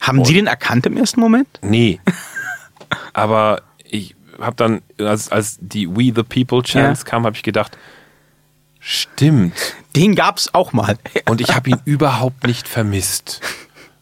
[0.00, 1.48] Haben Sie den erkannt im ersten Moment?
[1.62, 2.00] Nee.
[3.12, 7.10] Aber ich habe dann, als, als die We the People Chance Ja.
[7.10, 7.76] kam, habe ich gedacht,
[8.78, 9.54] stimmt.
[9.96, 10.96] Den gab's auch mal.
[11.28, 13.40] Und ich habe ihn überhaupt nicht vermisst.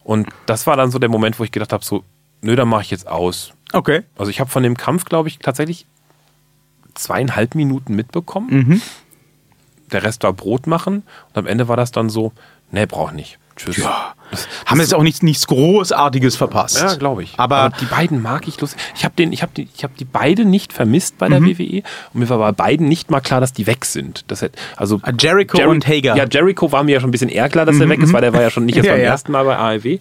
[0.04, 2.04] Und das war dann so der Moment, wo ich gedacht habe, so,
[2.40, 3.52] nö, dann mache ich jetzt aus.
[3.72, 4.02] Okay.
[4.16, 5.86] Also ich habe von dem Kampf, glaube ich, tatsächlich
[6.94, 8.48] zweieinhalb Minuten mitbekommen.
[8.50, 8.82] Mhm.
[9.92, 11.02] Der Rest war Brot machen.
[11.28, 12.32] Und am Ende war das dann so,
[12.70, 13.38] nee, brauch nicht.
[13.58, 13.76] Tschüss.
[13.78, 14.14] Ja.
[14.66, 16.80] Haben jetzt auch nichts, nichts Großartiges verpasst.
[16.80, 17.34] Ja, glaube ich.
[17.38, 18.78] Aber, die beiden mag ich lustig.
[18.94, 21.58] Ich habe den, ich habe die, ich habe die beide nicht vermisst bei der Mhm.
[21.58, 21.82] WWE
[22.12, 24.24] und mir war bei beiden nicht mal klar, dass die weg sind.
[24.28, 26.14] Das hätte, also Ah, Jericho und Hager.
[26.16, 28.20] Ja, Jericho war mir ja schon ein bisschen eher klar, dass er weg ist, weil
[28.20, 29.06] der war ja schon nicht erst Ja, beim ja.
[29.08, 29.98] ersten Mal bei AEW.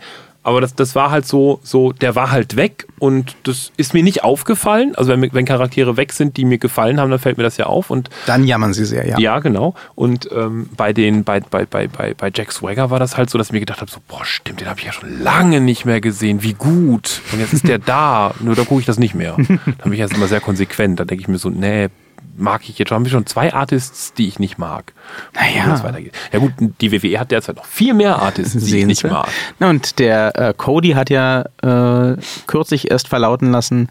[0.47, 4.01] Aber das, das war halt so, so, der war halt weg und das ist mir
[4.01, 4.95] nicht aufgefallen.
[4.95, 7.65] Also wenn, wenn Charaktere weg sind, die mir gefallen haben, dann fällt mir das ja
[7.65, 7.89] auf.
[7.89, 9.19] Und Dann jammern sie sehr, ja.
[9.19, 9.75] ja, genau.
[9.95, 13.37] Und ähm, bei den, bei, bei, bei, bei, bei Jack Swagger war das halt so,
[13.37, 15.83] dass ich mir gedacht habe, so, boah, stimmt, den habe ich ja schon lange nicht
[15.83, 16.41] mehr gesehen.
[16.43, 17.21] Wie gut.
[17.33, 18.33] Und jetzt ist der da.
[18.39, 19.35] Nur da gucke ich das nicht mehr.
[19.35, 20.97] Da bin ich jetzt immer sehr konsequent.
[20.97, 21.89] Da denke ich mir so, nee,
[22.37, 22.95] mag ich jetzt schon.
[22.95, 24.93] Haben wir schon zwei Artists, die ich nicht mag.
[25.33, 25.99] Naja.
[26.31, 29.25] Ja gut, die WWE hat derzeit noch viel mehr Artists, die ich nicht Sehenswert.
[29.25, 29.29] mag.
[29.59, 33.89] Na, und der äh, Cody hat ja äh, kürzlich erst verlauten lassen,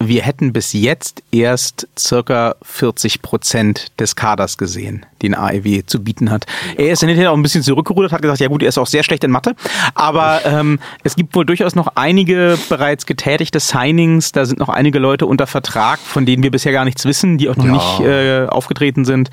[0.00, 6.30] wir hätten bis jetzt erst circa 40 Prozent des Kaders gesehen, den AEW zu bieten
[6.30, 6.46] hat.
[6.76, 8.86] Er ist dann hinterher auch ein bisschen zurückgerudert, hat gesagt, ja gut, er ist auch
[8.86, 9.56] sehr schlecht in Mathe,
[9.94, 15.00] aber ähm, es gibt wohl durchaus noch einige bereits getätigte Signings, da sind noch einige
[15.00, 17.72] Leute unter Vertrag, von denen wir bisher gar nichts wissen, die auch noch Ja.
[17.72, 19.30] nicht äh, aufgetreten sind,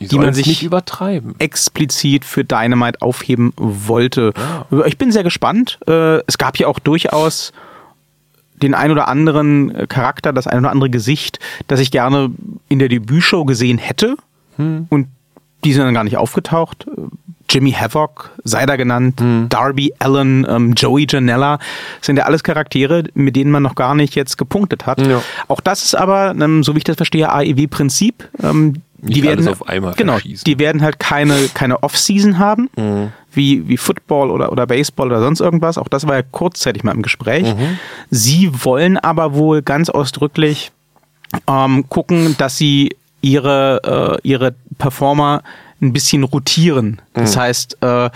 [0.00, 1.34] die, man sollen's sich nicht übertreiben.
[1.38, 4.32] explizit für Dynamite aufheben wollte.
[4.86, 5.78] Ich bin sehr gespannt.
[5.86, 7.52] Äh, Es gab ja auch durchaus
[8.62, 12.30] den ein oder anderen äh, Charakter, das ein oder andere Gesicht, das ich gerne
[12.68, 14.16] in der Debütshow gesehen hätte.
[14.88, 15.08] Und
[15.64, 16.86] die sind dann gar nicht aufgetaucht.
[16.86, 17.02] Äh,
[17.48, 21.60] Jimmy Havoc, sei da genannt, Darby Allen, ähm, Joey Janella,
[22.00, 25.06] sind ja alles Charaktere, mit denen man noch gar nicht jetzt gepunktet hat.
[25.06, 25.22] Ja.
[25.46, 28.28] Auch das ist aber, ähm, so wie ich das verstehe, AEW-Prinzip.
[28.42, 30.44] Ähm, die werden auf einmal genau, verschießen.
[30.44, 33.12] die werden halt keine keine Off-Season haben, Mhm.
[33.32, 35.78] wie wie Football oder oder Baseball oder sonst irgendwas.
[35.78, 37.44] Auch das war ja kurzzeitig mal im Gespräch.
[37.44, 37.78] Mhm.
[38.10, 40.72] Sie wollen aber wohl ganz ausdrücklich
[41.48, 45.42] ähm, gucken, dass sie ihre äh, ihre Performer
[45.82, 47.02] ein bisschen rotieren.
[47.12, 48.10] Das heißt, äh,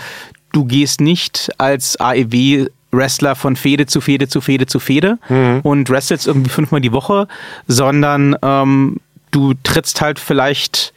[0.53, 5.19] du gehst nicht als AEW Wrestler von Fehde zu Fehde zu Fehde zu Fehde
[5.63, 7.29] und wrestelst irgendwie fünfmal die Woche,
[7.69, 8.97] sondern ähm,
[9.31, 10.93] du trittst halt vielleicht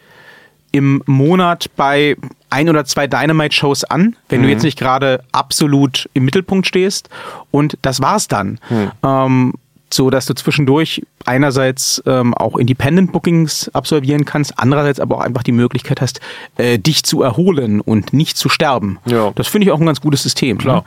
[0.71, 2.17] im Monat bei
[2.49, 7.09] ein oder zwei Dynamite-Shows an, wenn du jetzt nicht gerade absolut im Mittelpunkt stehst.
[7.51, 8.59] Und das war's dann.
[9.03, 9.53] Ähm,
[9.93, 15.43] so dass du zwischendurch einerseits ähm, auch Independent Bookings absolvieren kannst, andererseits aber auch einfach
[15.43, 16.19] die Möglichkeit hast,
[16.57, 18.97] äh, dich zu erholen und nicht zu sterben.
[19.05, 19.31] Ja.
[19.35, 20.57] Das finde ich auch ein ganz gutes System.
[20.57, 20.77] Klar.
[20.77, 20.83] Ne?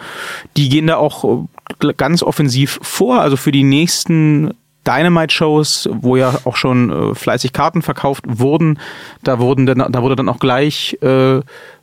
[0.56, 1.46] Die gehen da auch
[1.82, 3.20] äh, ganz offensiv vor.
[3.20, 4.54] Also für die nächsten
[4.86, 8.78] Dynamite-Shows, wo ja auch schon äh, fleißig Karten verkauft wurden,
[9.22, 11.40] da wurden dann, da wurde dann auch gleich äh,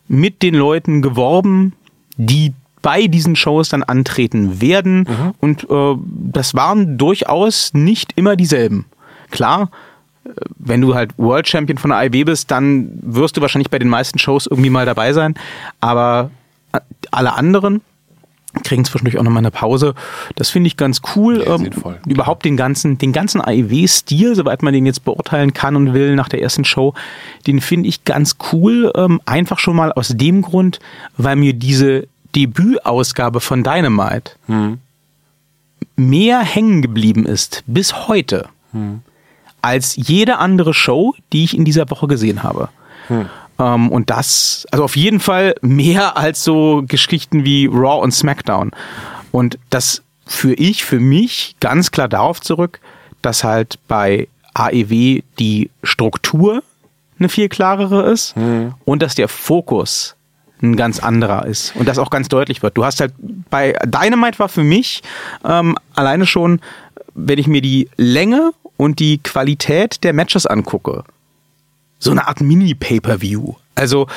[0.07, 1.73] mit den Leuten geworben,
[2.17, 5.07] die bei diesen Shows dann antreten werden.
[5.39, 8.85] Und äh, das waren durchaus nicht immer dieselben.
[9.31, 9.71] Klar,
[10.25, 13.79] äh, wenn du halt World Champion von der AIW bist, dann wirst du wahrscheinlich bei
[13.79, 15.35] den meisten Shows irgendwie mal dabei sein.
[15.79, 16.29] Aber
[16.73, 16.79] äh,
[17.09, 17.81] alle anderen
[18.63, 19.95] kriegen zwischendurch auch nochmal eine Pause.
[20.35, 21.43] Das finde ich ganz cool.
[21.45, 21.69] Ja, ähm,
[22.07, 26.29] überhaupt den ganzen, den ganzen AEW-Stil, soweit man den jetzt beurteilen kann und will nach
[26.29, 26.93] der ersten Show,
[27.47, 28.91] den finde ich ganz cool.
[28.95, 30.79] Ähm, einfach schon mal aus dem Grund,
[31.17, 34.33] weil mir diese Debütausgabe von Dynamite
[35.95, 38.49] mehr hängen geblieben ist bis heute
[39.61, 42.69] als jede andere Show, die ich in dieser Woche gesehen habe.
[43.59, 48.71] Ähm, und das, also auf jeden Fall mehr als so Geschichten wie Raw und SmackDown.
[49.31, 52.79] Und das führe ich für mich ganz klar darauf zurück,
[53.21, 56.63] dass halt bei AEW die Struktur
[57.19, 58.35] eine viel klarere ist
[58.85, 60.15] und dass der Fokus
[60.61, 62.77] ein ganz anderer ist und das auch ganz deutlich wird.
[62.77, 63.13] Du hast halt
[63.49, 65.03] bei Dynamite war für mich
[65.43, 66.61] ähm, alleine schon,
[67.13, 71.03] wenn ich mir die Länge und die Qualität der Matches angucke,
[72.03, 73.53] so eine Art Mini-Pay-per-View.
[73.75, 74.07] Also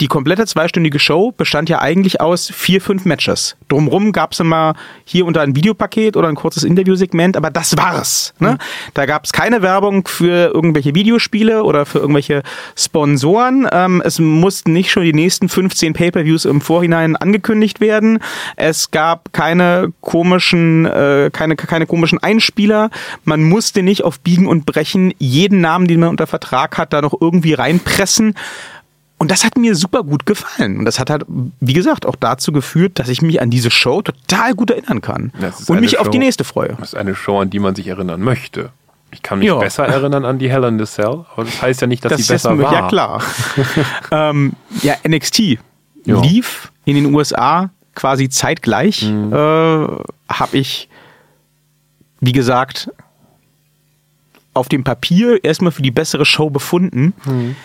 [0.00, 3.56] die komplette zweistündige Show bestand ja eigentlich aus vier, fünf Matches.
[3.68, 4.74] Drumrum gab es immer
[5.04, 8.34] hier und da ein Videopaket oder ein kurzes Interviewsegment, aber das war's.
[8.38, 8.58] Ne?
[8.92, 12.42] Da gab es keine Werbung für irgendwelche Videospiele oder für irgendwelche
[12.76, 13.66] Sponsoren.
[13.72, 18.18] Ähm, es mussten nicht schon die nächsten 15 Pay-per-Views im Vorhinein angekündigt werden.
[18.56, 22.90] Es gab keine komischen, äh, keine, keine komischen Einspieler.
[23.24, 27.00] Man musste nicht auf Biegen und Brechen jeden Namen, den man unter Vertrag hat, da
[27.00, 28.34] noch irgendwie reinpressen.
[29.18, 30.78] Und das hat mir super gut gefallen.
[30.78, 31.24] Und das hat halt,
[31.60, 35.32] wie gesagt, auch dazu geführt, dass ich mich an diese Show total gut erinnern kann.
[35.68, 36.76] Und mich auf die Show- nächste freue.
[36.78, 38.70] Das ist eine Show, an die man sich erinnern möchte.
[39.12, 39.56] Ich kann mich Ja.
[39.56, 42.26] besser erinnern an die Hell in the Cell, aber das heißt ja nicht, dass Das
[42.26, 42.72] sie besser ist, war.
[42.72, 43.22] ja klar.
[44.10, 44.52] ähm,
[44.82, 45.58] ja, NXT
[46.04, 46.20] Ja.
[46.20, 49.02] lief in den USA quasi zeitgleich.
[49.02, 49.32] Mhm.
[49.32, 49.36] Äh,
[50.28, 50.90] Habe ich,
[52.20, 52.90] wie gesagt,
[54.52, 57.14] auf dem Papier erstmal für die bessere Show befunden.
[57.24, 57.56] Mhm.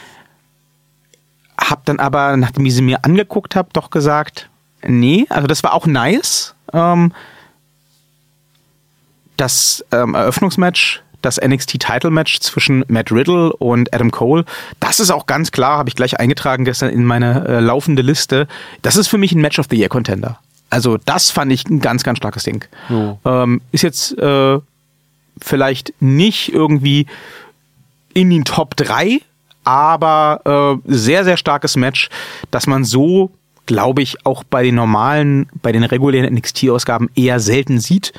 [1.71, 4.49] Hab dann aber, nachdem ich sie mir angeguckt habe, doch gesagt,
[4.85, 6.53] nee, also das war auch nice.
[6.73, 7.13] Ähm,
[9.37, 14.43] das ähm, Eröffnungsmatch, das NXT-Title-Match zwischen Matt Riddle und Adam Cole,
[14.81, 18.49] das ist auch ganz klar, habe ich gleich eingetragen gestern in meine äh, laufende Liste.
[18.81, 20.39] Das ist für mich ein Match of the Year-Contender.
[20.69, 22.65] Also das fand ich ein ganz, ganz starkes Ding.
[23.23, 24.59] Ähm, ist jetzt äh,
[25.39, 27.07] vielleicht nicht irgendwie
[28.13, 29.21] in den Top 3,
[29.63, 32.09] aber äh, sehr, sehr starkes Match,
[32.49, 33.31] dass man so,
[33.65, 38.13] glaube ich, auch bei den normalen, bei den regulären NXT-Ausgaben eher selten sieht.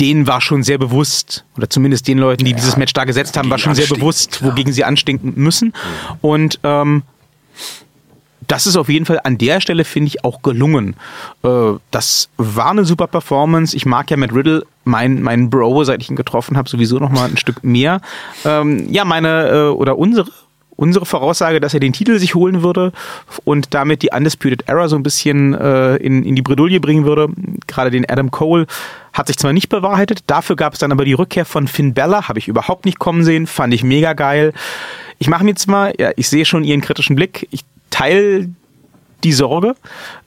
[0.00, 3.48] Denen war schon sehr bewusst, oder zumindest den Leuten, die dieses Match da gesetzt haben,
[3.50, 5.72] war schon sehr bewusst, wogegen sie anstinken müssen.
[6.20, 7.04] Und ähm,
[8.46, 10.96] das ist auf jeden Fall an der Stelle, finde ich, auch gelungen.
[11.42, 13.76] Äh, das war eine super Performance.
[13.76, 17.10] Ich mag ja Matt Riddle, mein, mein Bro, seit ich ihn getroffen habe, sowieso noch
[17.10, 18.00] mal ein Stück mehr.
[18.44, 20.30] Ähm, ja, meine äh, oder unsere
[20.76, 22.92] unsere Voraussage, dass er den Titel sich holen würde
[23.44, 27.28] und damit die Undisputed Era so ein bisschen äh, in, in die Bredouille bringen würde.
[27.66, 28.66] Gerade den Adam Cole
[29.12, 32.28] hat sich zwar nicht bewahrheitet, dafür gab es dann aber die Rückkehr von Finn Bella,
[32.28, 34.52] habe ich überhaupt nicht kommen sehen, fand ich mega geil.
[35.18, 38.48] Ich mache mir jetzt mal, ja, ich sehe schon Ihren kritischen Blick, ich teile
[39.22, 39.76] die Sorge,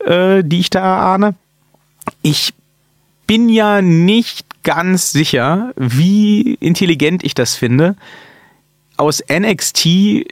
[0.05, 1.35] äh, die ich da erahne.
[2.21, 2.53] Ich
[3.27, 7.95] bin ja nicht ganz sicher, wie intelligent ich das finde,
[8.95, 10.25] aus NXT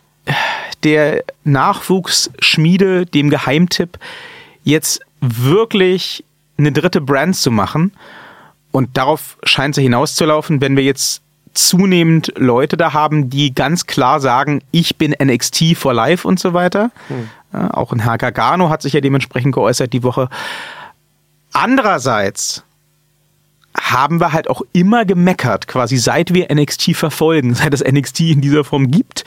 [0.84, 3.98] der Nachwuchsschmiede, dem Geheimtipp,
[4.64, 6.24] jetzt wirklich
[6.58, 7.92] eine dritte Brand zu machen.
[8.72, 11.22] Und darauf scheint es hinauszulaufen, wenn wir jetzt
[11.54, 16.54] zunehmend Leute da haben, die ganz klar sagen, ich bin NXT for life und so
[16.54, 16.92] weiter.
[17.54, 20.30] Ja, auch ein Herr Gargano hat sich ja dementsprechend geäußert die Woche.
[21.54, 22.64] Andererseits
[23.78, 28.42] haben wir halt auch immer gemeckert, quasi seit wir NXT verfolgen, seit es NXT in
[28.42, 29.24] dieser Form gibt,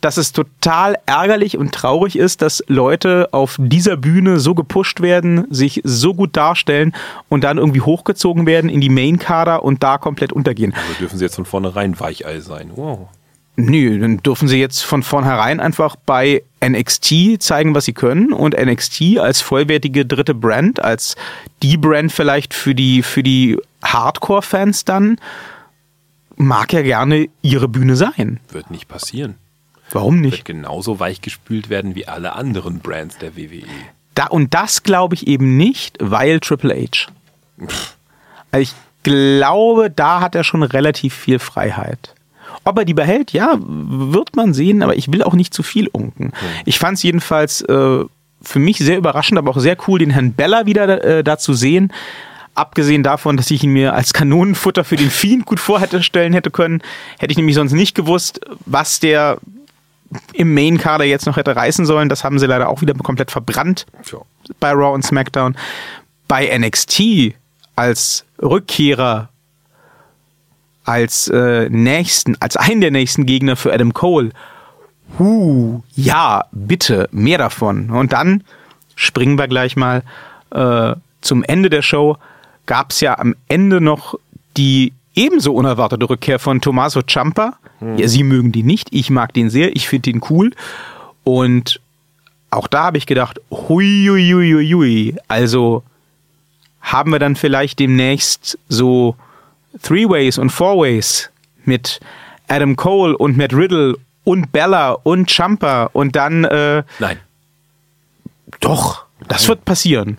[0.00, 5.46] dass es total ärgerlich und traurig ist, dass Leute auf dieser Bühne so gepusht werden,
[5.50, 6.92] sich so gut darstellen
[7.28, 10.74] und dann irgendwie hochgezogen werden in die Main-Kader und da komplett untergehen.
[10.74, 12.70] Also dürfen sie jetzt von vornherein Weichei sein.
[12.74, 13.08] Wow.
[13.56, 18.56] Nö, dann dürfen sie jetzt von vornherein einfach bei NXT zeigen, was sie können und
[18.58, 21.16] NXT als vollwertige dritte Brand, als
[21.62, 25.18] die Brand vielleicht für die, für die Hardcore-Fans dann,
[26.36, 28.40] mag ja gerne ihre Bühne sein.
[28.50, 29.34] Wird nicht passieren.
[29.90, 30.44] Warum Wird nicht?
[30.44, 33.36] genauso weichgespült werden wie alle anderen Brands der.
[33.36, 33.62] WWE.
[34.14, 37.10] Da, und das glaube ich eben nicht, weil Triple H.
[38.50, 38.72] Also ich
[39.02, 42.14] glaube, da hat er schon relativ viel Freiheit.
[42.64, 45.88] Ob er die behält, ja, wird man sehen, aber ich will auch nicht zu viel
[45.88, 46.32] unken.
[46.64, 48.04] Ich fand es jedenfalls äh,
[48.42, 51.54] für mich sehr überraschend, aber auch sehr cool, den Herrn Bella wieder äh, da zu
[51.54, 51.92] sehen.
[52.56, 56.32] Abgesehen davon, dass ich ihn mir als Kanonenfutter für den Fiend gut vor hätte stellen
[56.32, 56.82] hätte können,
[57.18, 59.38] hätte ich nämlich sonst nicht gewusst, was der
[60.32, 62.08] im Main-Kader jetzt noch hätte reißen sollen.
[62.08, 64.18] Das haben sie leider auch wieder komplett verbrannt Tja.
[64.58, 65.56] bei Raw und SmackDown.
[66.28, 67.34] Bei NXT
[67.76, 69.28] als Rückkehrer,
[70.84, 74.30] als äh, nächsten, als einen der nächsten Gegner für Adam Cole.
[75.18, 77.90] Huh, ja, bitte, mehr davon.
[77.90, 78.44] Und dann
[78.94, 80.02] springen wir gleich mal
[80.50, 82.16] äh, zum Ende der Show.
[82.66, 84.14] Gab es ja am Ende noch
[84.56, 87.54] die ebenso unerwartete Rückkehr von Tommaso Ciampa.
[87.80, 90.52] Ja, Sie mögen die nicht, ich mag den sehr, ich finde den cool.
[91.24, 91.80] Und
[92.50, 95.16] auch da habe ich gedacht, hui, hui, hui, hui.
[95.28, 95.82] Also
[96.80, 99.16] haben wir dann vielleicht demnächst so
[99.82, 101.30] Three-Ways und Four-Ways
[101.64, 102.00] mit
[102.48, 107.18] Adam Cole und Matt Riddle und Bella und Champa und dann, äh, Nein.
[108.60, 110.18] doch, das wird passieren.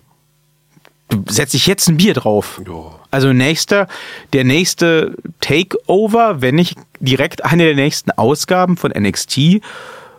[1.26, 2.60] Setze ich jetzt ein Bier drauf.
[2.66, 3.01] Ja.
[3.12, 3.86] Also nächster,
[4.32, 9.60] der nächste Takeover, wenn nicht direkt eine der nächsten Ausgaben von NXT,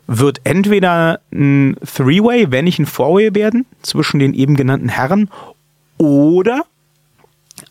[0.07, 5.29] wird entweder ein Three-Way, wenn nicht ein Four-Way werden, zwischen den eben genannten Herren,
[5.97, 6.65] oder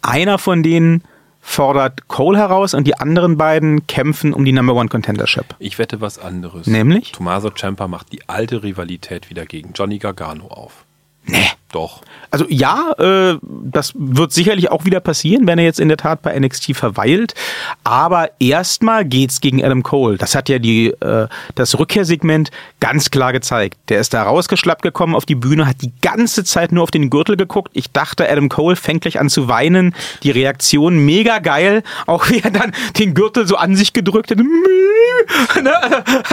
[0.01, 1.05] einer von denen
[1.41, 5.55] fordert Cole heraus und die anderen beiden kämpfen um die Number One Contendership.
[5.59, 6.66] Ich wette was anderes.
[6.66, 7.12] Nämlich?
[7.12, 10.85] Tommaso Ciampa macht die alte Rivalität wieder gegen Johnny Gargano auf.
[11.27, 11.47] Nee.
[11.73, 12.03] Doch.
[12.31, 16.20] Also ja, äh, das wird sicherlich auch wieder passieren, wenn er jetzt in der Tat
[16.20, 17.35] bei NXT verweilt.
[17.83, 20.18] Aber erstmal geht's gegen Adam Cole.
[20.18, 23.79] Das hat ja die äh, das Rückkehrsegment ganz klar gezeigt.
[23.89, 27.09] Der ist da rausgeschlappt gekommen auf die Bühne, hat die ganze Zeit nur auf den
[27.09, 27.70] Gürtel geguckt.
[27.73, 29.95] Ich dachte, Adam Cole fängt gleich an zu weinen.
[30.23, 34.39] Die Reaktion mega geil, auch wie er dann den Gürtel so an sich gedrückt hat.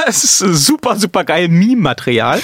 [0.05, 2.41] Das ist super, super geil Meme-Material.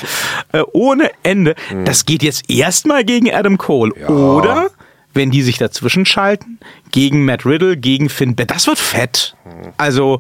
[0.52, 1.56] Äh, ohne Ende.
[1.86, 2.43] Das geht jetzt
[2.86, 3.91] erstmal gegen Adam Cole.
[4.07, 4.69] Oder,
[5.13, 6.59] wenn die sich dazwischen schalten,
[6.91, 8.47] gegen Matt Riddle, gegen Finn Balor.
[8.47, 9.36] Das wird fett.
[9.77, 10.19] Also,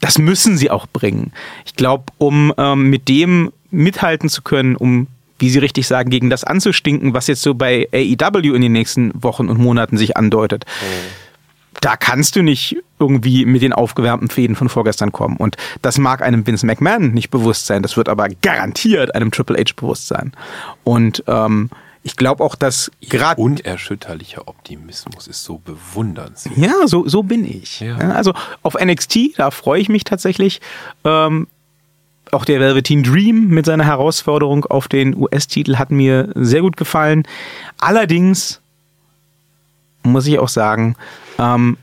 [0.00, 1.32] das müssen sie auch bringen.
[1.64, 5.06] Ich glaube, um ähm, mit dem mithalten zu können, um
[5.38, 9.12] wie Sie richtig sagen, gegen das anzustinken, was jetzt so bei AEW in den nächsten
[9.22, 10.64] Wochen und Monaten sich andeutet.
[11.82, 15.36] Da kannst du nicht irgendwie mit den aufgewärmten Fäden von vorgestern kommen.
[15.36, 19.58] Und das mag einem Vince McMahon nicht bewusst sein, das wird aber garantiert einem Triple
[19.58, 20.32] H bewusst sein.
[20.84, 21.70] Und ähm,
[22.06, 26.56] ich glaube auch, dass gerade Unerschütterlicher Optimismus ist so bewundernswert.
[26.56, 27.80] Ja, so, so bin ich.
[27.80, 27.98] Ja.
[27.98, 28.32] Ja, Also
[28.62, 30.60] auf NXT, da freue ich mich tatsächlich.
[31.02, 31.48] Ähm,
[32.30, 37.24] auch der Velveteen Dream mit seiner Herausforderung auf den US-Titel hat mir sehr gut gefallen.
[37.78, 38.60] Allerdings
[40.04, 40.94] muss ich auch sagen,
[41.40, 41.76] ähm,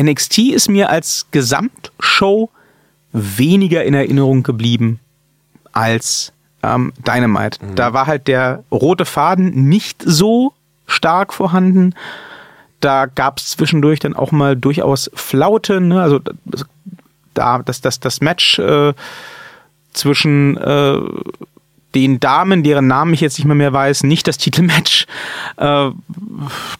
[0.00, 2.48] NXT ist mir als Gesamtshow
[3.12, 4.98] weniger in Erinnerung geblieben
[5.72, 6.32] als
[6.64, 7.58] ähm, Dynamite.
[7.74, 10.52] Da war halt der rote Faden nicht so
[10.86, 11.94] stark vorhanden.
[12.80, 15.88] Da gab es zwischendurch dann auch mal durchaus Flauten.
[15.88, 16.02] Ne?
[16.02, 16.64] Also das,
[17.34, 18.92] da, das, das, das Match äh,
[19.92, 20.98] zwischen äh,
[21.94, 25.06] den Damen, deren Namen ich jetzt nicht mehr, mehr weiß, nicht das Titelmatch.
[25.56, 25.90] Äh,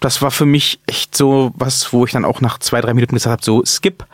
[0.00, 3.14] das war für mich echt so was, wo ich dann auch nach zwei, drei Minuten
[3.14, 4.04] gesagt habe, so skip.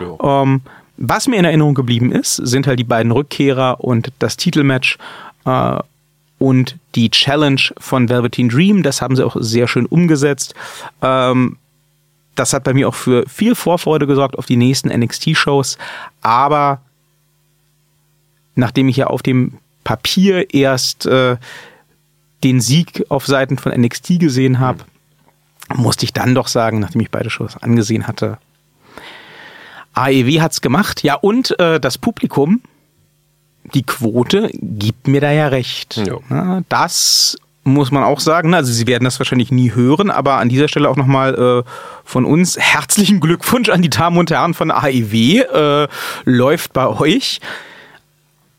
[0.00, 0.42] Ja.
[0.42, 0.62] Ähm,
[0.98, 4.98] was mir in Erinnerung geblieben ist, sind halt die beiden Rückkehrer und das Titelmatch
[5.44, 5.78] äh,
[6.38, 8.82] und die Challenge von Velveteen Dream.
[8.82, 10.54] Das haben sie auch sehr schön umgesetzt.
[11.00, 11.56] Ähm,
[12.34, 15.78] das hat bei mir auch für viel Vorfreude gesorgt auf die nächsten NXT-Shows.
[16.20, 16.80] Aber
[18.54, 21.36] nachdem ich ja auf dem Papier erst äh,
[22.44, 24.84] den Sieg auf Seiten von NXT gesehen habe,
[25.74, 28.38] musste ich dann doch sagen, nachdem ich beide Shows angesehen hatte,
[29.98, 31.02] AEW hat's gemacht.
[31.02, 32.62] Ja, und äh, das Publikum,
[33.74, 36.00] die Quote, gibt mir da ja recht.
[36.30, 36.62] Ja.
[36.68, 38.54] Das muss man auch sagen.
[38.54, 41.70] Also Sie werden das wahrscheinlich nie hören, aber an dieser Stelle auch nochmal äh,
[42.04, 45.40] von uns herzlichen Glückwunsch an die Damen und Herren von AEW.
[45.42, 45.88] Äh,
[46.24, 47.40] läuft bei euch.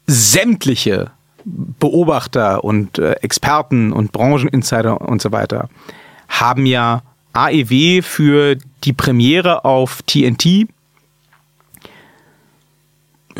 [0.05, 1.11] Sämtliche
[1.45, 5.69] Beobachter und äh, Experten und Brancheninsider und so weiter
[6.27, 7.01] haben ja
[7.33, 10.67] AEW für die Premiere auf TNT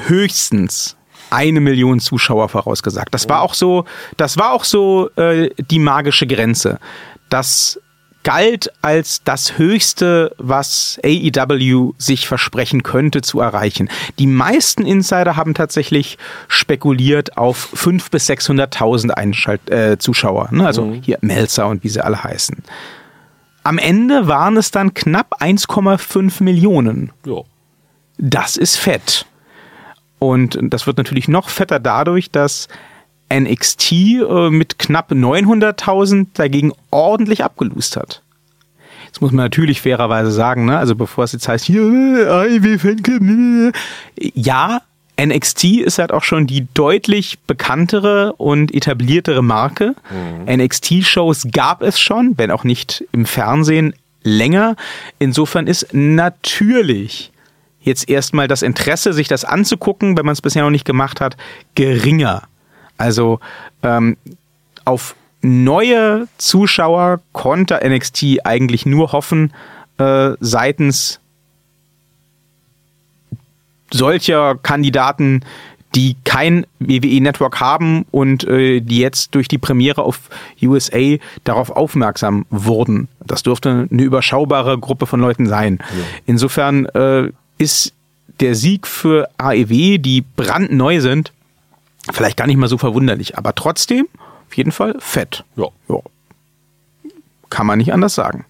[0.08, 0.95] höchstens
[1.30, 3.14] eine Million Zuschauer vorausgesagt.
[3.14, 3.86] Das war auch so,
[4.18, 6.80] das war auch so äh, die magische Grenze.
[7.30, 7.80] Das
[8.24, 13.89] galt als das Höchste, was AEW sich versprechen könnte zu erreichen.
[14.18, 20.50] Die meisten Insider haben tatsächlich spekuliert auf 500.000 bis 600.000 Einschalt äh, Zuschauer.
[20.52, 20.66] Ne?
[20.66, 22.58] Also hier Melzer und wie sie alle heißen.
[23.64, 27.12] Am Ende waren es dann knapp 1,5 Millionen.
[27.26, 27.41] Ja.
[28.18, 29.26] Das ist fett.
[30.20, 32.67] Und das wird natürlich noch fetter dadurch, dass
[33.34, 38.22] NXT äh, mit knapp 900.000 dagegen ordentlich abgelust hat.
[39.05, 40.78] Jetzt muss man natürlich fairerweise sagen, ne?
[40.78, 43.72] also bevor es jetzt heißt, hier, äh, äh,
[44.36, 44.82] ja,
[45.20, 49.95] NXT ist halt auch schon die deutlich bekanntere und etabliertere Marke.
[50.47, 53.93] NXT-Shows gab es schon, wenn auch nicht im Fernsehen
[54.24, 54.76] länger.
[55.17, 57.32] Insofern ist natürlich
[57.82, 61.38] jetzt erstmal das Interesse, sich das anzugucken, wenn man es bisher noch nicht gemacht hat,
[61.75, 62.43] geringer.
[62.97, 63.39] Also
[63.84, 64.17] ähm,
[64.86, 69.53] auf neue Zuschauer konnte NXT eigentlich nur hoffen
[69.97, 71.19] äh, seitens
[73.91, 75.41] solcher Kandidaten,
[75.95, 80.30] die kein WWE-Network haben und äh, die jetzt durch die Premiere auf
[80.61, 83.07] USA darauf aufmerksam wurden.
[83.25, 85.80] Das dürfte eine überschaubare Gruppe von Leuten sein.
[86.27, 87.93] Insofern äh, ist
[88.39, 91.32] der Sieg für AEW, die brandneu sind,
[92.12, 94.07] vielleicht gar nicht mal so verwunderlich, aber trotzdem
[94.47, 95.43] auf jeden Fall fett.
[95.55, 95.68] Ja.
[95.88, 95.99] Ja.
[97.49, 98.45] Kann man nicht anders sagen.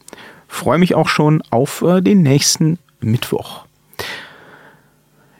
[0.48, 3.66] Freue mich auch schon auf äh, den nächsten Mittwoch.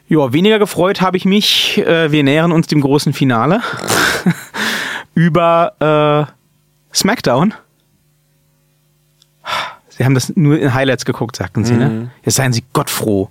[0.08, 3.62] Ja, weniger gefreut habe ich mich, äh, wir nähern uns dem großen Finale,
[5.14, 6.26] über
[6.90, 7.54] äh, SmackDown.
[9.88, 12.10] Sie haben das nur in Highlights geguckt, sagten sie, ne?
[12.24, 13.28] Jetzt seien Sie gottfroh.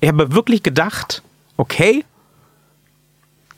[0.00, 1.22] Ich habe wirklich gedacht,
[1.56, 2.04] okay,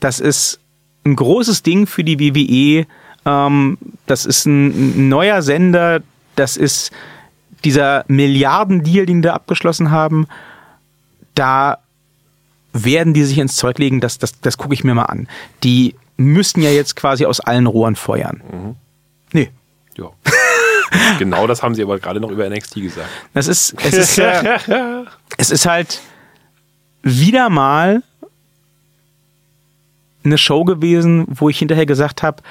[0.01, 0.61] das ist
[1.05, 2.87] ein großes Ding für die WWE.
[3.25, 6.03] Ähm, das ist ein, neuer Sender.
[6.37, 6.93] Das ist
[7.65, 10.27] dieser Milliardendeal, den da abgeschlossen haben.
[11.35, 11.79] Da
[12.73, 14.01] werden die sich ins Zeug legen.
[14.01, 15.29] Das, das, das gucke ich mir mal an.
[15.65, 18.77] Die müssten ja jetzt quasi aus allen Rohren feuern.
[19.33, 19.51] Nee.
[19.97, 20.11] ja.
[21.19, 23.09] genau das haben sie aber gerade noch über NXT gesagt.
[23.35, 24.59] Das ist, es ist, äh,
[25.37, 26.01] es ist halt
[27.09, 28.03] wieder mal
[30.25, 32.43] eine Show gewesen, wo ich hinterher gesagt habe,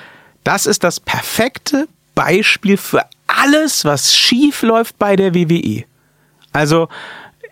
[0.43, 5.83] das ist das perfekte Beispiel für alles, was schief läuft bei der WWE.
[6.53, 6.87] Also,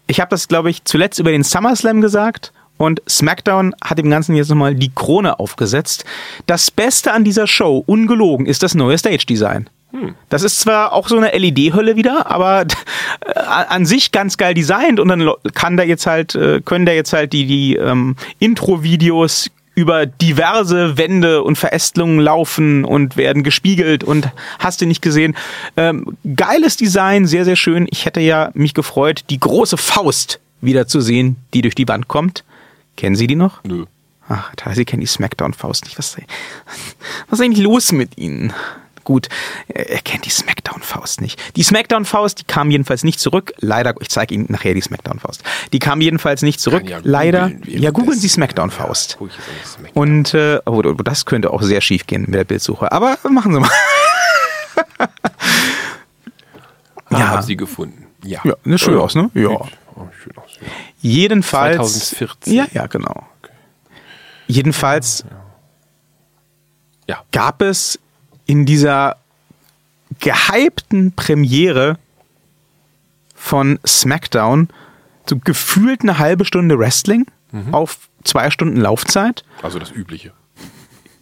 [0.08, 4.36] ich habe das, glaube ich, zuletzt über den SummerSlam gesagt und SmackDown hat dem Ganzen
[4.36, 6.06] jetzt nochmal die Krone aufgesetzt.
[6.46, 9.70] Das Beste an dieser Show, ungelogen, ist das neue Stage-Design.
[10.30, 12.66] Das ist zwar auch so eine LED-Hölle wieder, aber
[13.22, 16.92] äh, an sich ganz geil designt und dann kann da jetzt halt, äh, können da
[16.92, 24.04] jetzt halt die, die ähm, Intro-Videos über diverse Wände und Verästelungen laufen und werden gespiegelt
[24.04, 25.36] und hast du nicht gesehen.
[25.76, 27.86] Ähm, geiles Design, sehr, sehr schön.
[27.92, 32.08] Ich hätte ja mich gefreut, die große Faust wieder zu sehen, die durch die Wand
[32.08, 32.46] kommt.
[32.96, 33.64] Kennen Sie die noch?
[33.66, 33.86] Nö.
[34.28, 36.00] Ach, Sie kennen die Smackdown-Faust nicht.
[36.00, 36.18] Was,
[37.30, 38.54] was ist eigentlich los mit Ihnen?
[39.06, 39.30] Gut,
[39.70, 41.40] er kennt die Smackdown-Faust nicht.
[41.56, 43.54] Die Smackdown-Faust, die kam jedenfalls nicht zurück.
[43.60, 45.44] Leider, ich zeige Ihnen nachher die Smackdown-Faust.
[45.72, 46.90] Die kam jedenfalls nicht zurück.
[46.90, 47.50] Ja Leider.
[47.52, 49.18] googeln, Ja, googeln Sie Smackdown-Faust.
[49.22, 49.28] Ja,
[49.66, 49.92] Smackdown.
[50.04, 52.92] Und äh, oh, das könnte auch sehr schief gehen mit der Bildsuche.
[52.92, 53.70] Aber machen Sie mal.
[57.10, 57.28] Ah, ja.
[57.30, 58.08] hab sie gefunden.
[58.24, 58.40] Ja.
[58.44, 59.30] Ja, ne, schön aus, ne?
[59.36, 59.50] Ja.
[59.50, 59.70] Auch
[60.22, 60.68] schön aus, ja.
[61.02, 61.76] Jedenfalls.
[61.78, 62.54] 2014.
[62.54, 63.28] Ja, ja, genau.
[64.48, 65.24] Jedenfalls
[67.08, 67.22] Ja.
[67.32, 68.00] gab es
[68.46, 69.18] in dieser
[70.20, 71.98] gehypten Premiere
[73.36, 74.70] von SmackDown
[75.28, 77.26] so gefühlt eine halbe Stunde Wrestling
[77.72, 79.44] auf zwei Stunden Laufzeit.
[79.62, 80.34] Also das Übliche.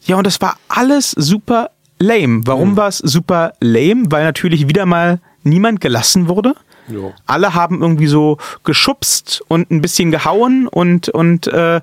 [0.01, 1.69] Ja, und das war alles super
[1.99, 2.41] lame.
[2.45, 4.05] Warum war es super lame?
[4.09, 6.55] Weil natürlich wieder mal niemand gelassen wurde.
[6.87, 7.13] Ja.
[7.25, 11.81] Alle haben irgendwie so geschubst und ein bisschen gehauen und, und äh,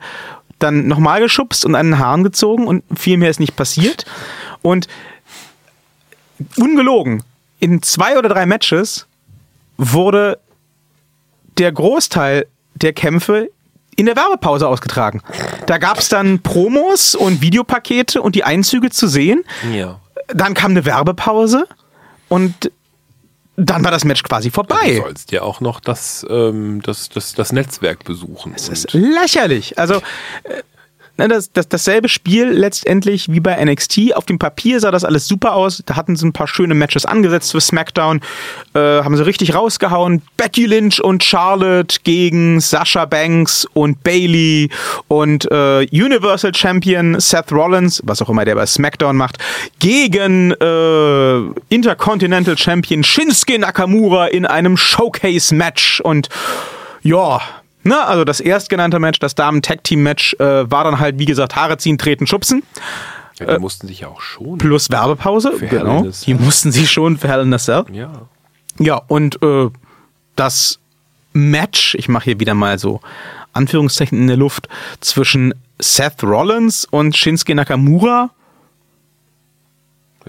[0.58, 4.04] dann nochmal geschubst und an den Haaren gezogen und viel mehr ist nicht passiert.
[4.62, 4.88] Und
[6.56, 7.22] ungelogen,
[7.58, 9.06] in zwei oder drei Matches
[9.76, 10.38] wurde
[11.58, 13.50] der Großteil der Kämpfe
[13.96, 15.20] in der Werbepause ausgetragen.
[15.66, 19.44] Da gab es dann Promos und Videopakete und die Einzüge zu sehen.
[19.72, 20.00] Ja.
[20.28, 21.66] Dann kam eine Werbepause
[22.28, 22.70] und
[23.56, 24.96] dann war das Match quasi Du vorbei.
[24.96, 28.52] sollst ja auch noch das, ähm, das, das, das Netzwerk besuchen.
[28.54, 29.78] Das ist lächerlich.
[29.78, 29.96] Also
[30.44, 30.62] äh,
[31.28, 34.14] das, das, dasselbe Spiel letztendlich wie bei NXT.
[34.14, 35.82] Auf dem Papier sah das alles super aus.
[35.84, 38.20] Da hatten sie ein paar schöne Matches angesetzt für SmackDown.
[38.74, 40.22] Äh, haben sie richtig rausgehauen.
[40.36, 44.70] Becky Lynch und Charlotte gegen Sasha Banks und Bailey
[45.08, 49.38] und äh, Universal Champion Seth Rollins, was auch immer der bei SmackDown macht,
[49.78, 56.00] gegen äh, Intercontinental Champion Shinsuke Nakamura in einem Showcase-Match.
[56.00, 56.28] Und
[57.02, 57.40] ja,
[57.82, 61.98] ne, also das erstgenannte Match, das Damen-Tag-Team-Match, äh, war dann halt, wie gesagt, Haare ziehen,
[61.98, 62.62] treten, schubsen.
[63.38, 64.58] ja, die mussten sich ja auch schon.
[64.58, 65.52] Plus Werbepause.
[65.52, 66.06] Für genau.
[66.26, 67.84] Die mussten sie schon für Hell in a Cell.
[67.92, 68.10] Ja.
[68.78, 69.68] Ja, und äh,
[70.36, 70.78] das
[71.32, 73.00] Match, ich mache hier wieder mal so
[73.52, 74.68] Anführungszeichen in der Luft,
[75.00, 78.30] zwischen Seth Rollins und Shinsuke Nakamura,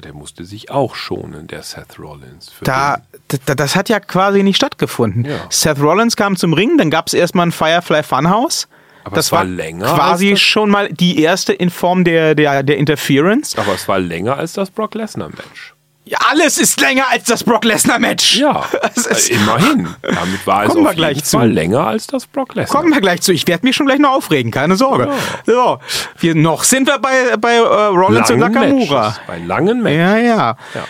[0.02, 2.52] Der musste sich auch schonen, der Seth Rollins.
[2.64, 2.98] Da,
[3.46, 5.26] da, das hat ja quasi nicht stattgefunden.
[5.26, 5.40] Ja.
[5.50, 8.68] Seth Rollins kam zum Ring, dann gab es erstmal ein Firefly Funhouse.
[9.04, 12.04] Aber das es war war länger quasi als das- schon mal die erste in Form
[12.04, 13.58] der, der, der Interference.
[13.58, 15.74] Aber es war länger als das Brock Lesnar-Match.
[16.12, 18.36] Ja, alles ist länger als das Brock Lesnar-Match.
[18.38, 19.88] Ja, äh, immerhin.
[20.02, 21.38] Damit war es Kommen wir auf gleich jeden zu.
[21.38, 22.82] Fall länger als das Brock Lesnar.
[22.82, 23.32] Kommen wir gleich zu.
[23.32, 25.10] Ich werde mich schon gleich noch aufregen, keine Sorge.
[25.46, 25.80] So,
[26.20, 29.02] wir, noch sind wir bei, bei äh, Rollins und Langen Nakamura.
[29.04, 29.98] Matches, bei langen Matches.
[30.00, 30.38] Ja, ja,
[30.76, 30.84] Ja.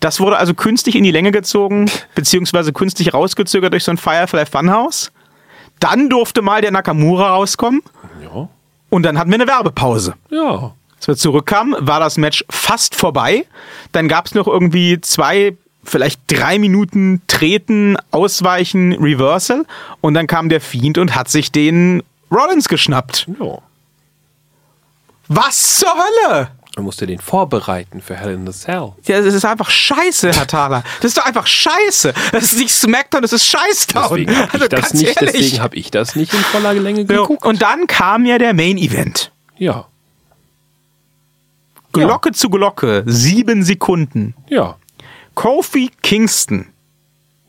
[0.00, 4.44] Das wurde also künstlich in die Länge gezogen, beziehungsweise künstlich rausgezögert durch so ein Firefly
[4.46, 5.10] Funhouse.
[5.78, 7.82] Dann durfte mal der Nakamura rauskommen
[8.22, 8.48] Ja.
[8.90, 10.14] und dann hatten wir eine Werbepause.
[10.30, 10.72] Ja.
[11.00, 13.46] Als wir zurückkamen, war das Match fast vorbei.
[13.92, 19.64] Dann gab es noch irgendwie zwei, vielleicht drei Minuten Treten, Ausweichen, Reversal.
[20.02, 23.26] Und dann kam der Fiend und hat sich den Rollins geschnappt.
[23.40, 23.58] ja.
[25.32, 26.50] Was zur Hölle?
[26.76, 28.92] Man musste den vorbereiten für Hell in the Cell.
[29.04, 30.82] Ja, das ist einfach scheiße, Herr Thaler.
[31.00, 32.12] Das ist doch einfach scheiße.
[32.32, 34.26] Das ist nicht Smackdown, das ist Scheißdown.
[34.26, 34.64] Deswegen habe
[35.36, 37.44] ich, Also hab ich das nicht in voller Länge geguckt.
[37.44, 39.32] Und dann kam ja der Main Event.
[39.56, 39.86] Ja.
[41.92, 44.34] Glocke zu Glocke, sieben Sekunden.
[44.48, 44.76] Ja.
[45.34, 46.66] Kofi Kingston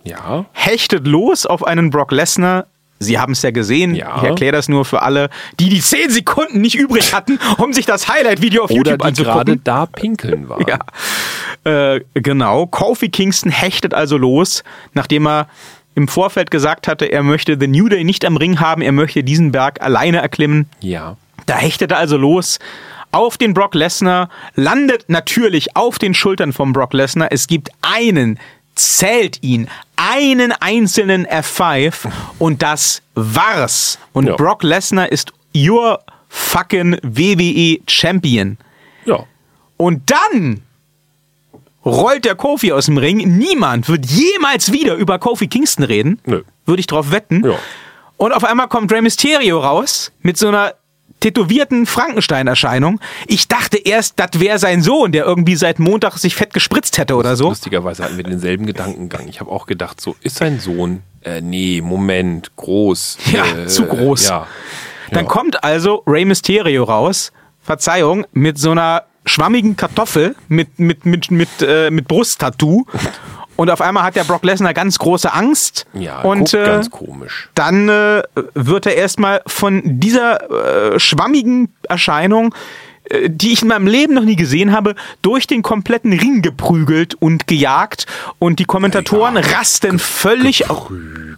[0.03, 0.45] Ja.
[0.53, 2.65] hechtet los auf einen Brock Lesnar.
[2.99, 3.95] Sie haben es ja gesehen.
[3.95, 4.17] Ja.
[4.17, 5.29] Ich erkläre das nur für alle,
[5.59, 9.23] die die zehn Sekunden nicht übrig hatten, um sich das Highlight-Video auf Oder YouTube die
[9.23, 9.61] gerade anzugucken.
[9.63, 10.65] da pinkeln waren.
[11.65, 12.67] Ja, äh, genau.
[12.67, 14.63] Kofi Kingston hechtet also los,
[14.93, 15.47] nachdem er
[15.95, 19.23] im Vorfeld gesagt hatte, er möchte The New Day nicht am Ring haben, er möchte
[19.23, 20.69] diesen Berg alleine erklimmen.
[20.79, 21.17] Ja.
[21.47, 22.59] Da hechtet er also los
[23.11, 27.29] auf den Brock Lesnar, landet natürlich auf den Schultern von Brock Lesnar.
[27.31, 28.39] Es gibt einen,
[28.75, 31.93] zählt ihn, einen einzelnen F5
[32.39, 33.99] und das war's.
[34.13, 34.35] Und Ja.
[34.35, 35.99] Brock Lesnar ist your
[36.29, 38.57] fucking WWE Champion.
[39.05, 39.25] Ja.
[39.77, 40.61] Und dann
[41.85, 43.37] rollt der Kofi aus dem Ring.
[43.37, 46.19] Niemand wird jemals wieder über Kofi Kingston reden.
[46.25, 46.43] Nö.
[46.65, 47.43] Würde ich drauf wetten.
[47.45, 47.55] Ja.
[48.17, 50.75] Und auf einmal kommt Rey Mysterio raus mit so einer
[51.21, 52.99] tätowierten Frankenstein-Erscheinung.
[53.27, 57.15] Ich dachte erst, das wäre sein Sohn, der irgendwie seit Montag sich fett gespritzt hätte
[57.15, 57.47] oder so.
[57.49, 59.27] Lustigerweise hatten wir denselben Gedankengang.
[59.29, 61.03] Ich habe auch gedacht, so, ist sein Sohn?
[61.21, 63.17] Äh, nee, Moment, groß.
[63.31, 64.27] Ja, äh, zu groß.
[64.27, 64.47] Ja.
[65.11, 65.29] Dann Ja.
[65.31, 71.49] kommt also Rey Mysterio raus, Verzeihung, mit so einer schwammigen Kartoffel mit, mit, mit, mit,
[71.61, 72.85] äh, mit Brusttattoo.
[73.61, 75.85] Und auf einmal hat der Brock Lesnar ganz große Angst.
[75.93, 77.47] Ja, und guckt äh, ganz komisch.
[77.53, 78.23] dann äh,
[78.55, 82.55] wird er erstmal von dieser äh, schwammigen Erscheinung,
[83.27, 87.47] die ich in meinem Leben noch nie gesehen habe, durch den kompletten Ring geprügelt und
[87.47, 88.05] gejagt.
[88.39, 90.69] Und die Kommentatoren rasten völlig.
[90.69, 90.89] au-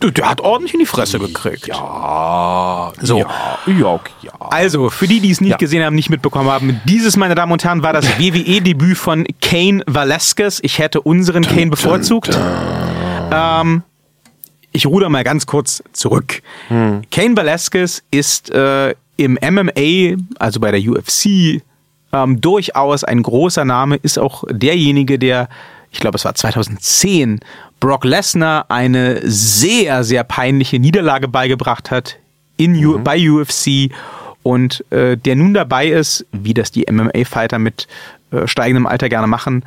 [0.02, 1.68] Der hat ordentlich in die Fresse gekriegt.
[1.68, 3.20] Ja, So.
[3.20, 3.28] Ja,
[3.68, 4.32] ja, ja.
[4.40, 5.58] Also, für die, die es nicht Ja.
[5.58, 9.82] gesehen haben, nicht mitbekommen haben, dieses, meine Damen und Herren, war das WWE-Debüt von Kane
[9.88, 10.60] Velasquez.
[10.64, 12.38] Ich hätte unseren Kane bevorzugt.
[13.32, 13.84] Ähm,
[14.72, 16.42] ich ruder mal ganz kurz zurück.
[16.70, 21.62] Kane Velasquez ist äh, im MMA, also bei der UFC,
[22.12, 25.50] ähm, durchaus ein großer Name, ist auch derjenige, der,
[25.92, 27.40] ich glaube, es war 2010,
[27.80, 32.18] Brock Lesnar eine sehr, sehr peinliche Niederlage beigebracht hat
[32.58, 33.92] in U bei UFC
[34.44, 37.88] und äh, der nun dabei ist, wie das die MMA-Fighter mit
[38.32, 39.64] äh, steigendem Alter gerne machen,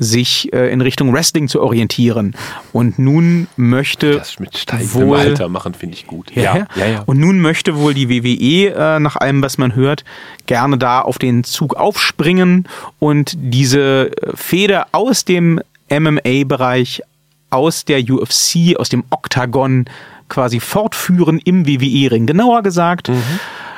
[0.00, 2.34] sich äh, in Richtung Wrestling zu orientieren.
[2.72, 6.34] Und nun möchte Das mit steigendem wohl, Alter machen finde ich gut.
[6.34, 6.66] ja, ja.
[6.74, 7.02] ja, ja.
[7.06, 10.04] Und nun möchte wohl die WWE, äh, nach allem, was man hört,
[10.46, 12.66] gerne da auf den Zug aufspringen
[12.98, 17.02] und diese äh, Feder aus dem MMA-Bereich,
[17.50, 19.84] aus der UFC, aus dem Oktagon
[20.28, 22.24] quasi fortführen im WWE-Ring.
[22.24, 23.16] Genauer gesagt, äh,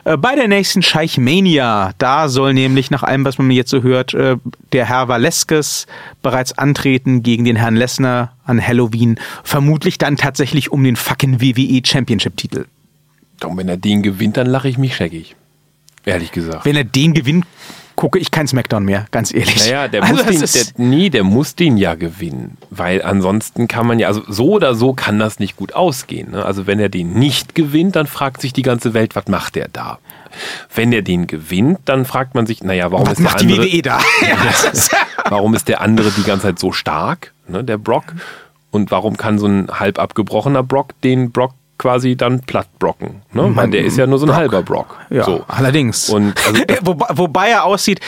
[0.04, 4.14] bei der nächsten Scheich Mania, da soll nämlich nach allem, was man jetzt so hört,
[4.14, 4.36] äh,
[4.72, 5.86] der Herr Valeskes
[6.22, 11.82] bereits antreten gegen den Herrn Lesnar an Halloween, vermutlich dann tatsächlich um den fucking WWE
[11.84, 12.64] Championship-Titel.
[13.44, 15.36] Und wenn er den gewinnt, dann lache ich mich scheckig.
[16.04, 16.64] Ehrlich gesagt.
[16.64, 17.46] Wenn er den gewinnt,
[18.02, 19.58] gucke ich kein Smackdown mehr, ganz ehrlich.
[19.60, 23.86] Naja, der Also muss den, der, nee, der muss den ja gewinnen, weil ansonsten kann
[23.86, 26.32] man ja, also so oder so kann das nicht gut ausgehen.
[26.32, 26.44] Ne?
[26.44, 29.68] Also wenn er den nicht gewinnt, dann fragt sich die ganze Welt, was macht der
[29.68, 30.00] da?
[30.74, 33.52] Wenn er den gewinnt, dann fragt man sich, naja, warum was ist der macht die
[33.52, 34.00] andere, WWE da?
[35.28, 38.14] Warum ist der andere die ganze Zeit so stark, ne, der Brock?
[38.72, 41.52] Und warum kann so ein halb abgebrochener Brock den Brock
[41.82, 43.22] quasi dann platt brocken?
[43.32, 43.50] Ne?
[43.56, 44.98] Weil der ist ja nur so ein halber Brock.
[45.10, 45.44] ja, so.
[45.48, 46.08] allerdings.
[46.08, 48.00] Und also, wobei, wobei er aussieht,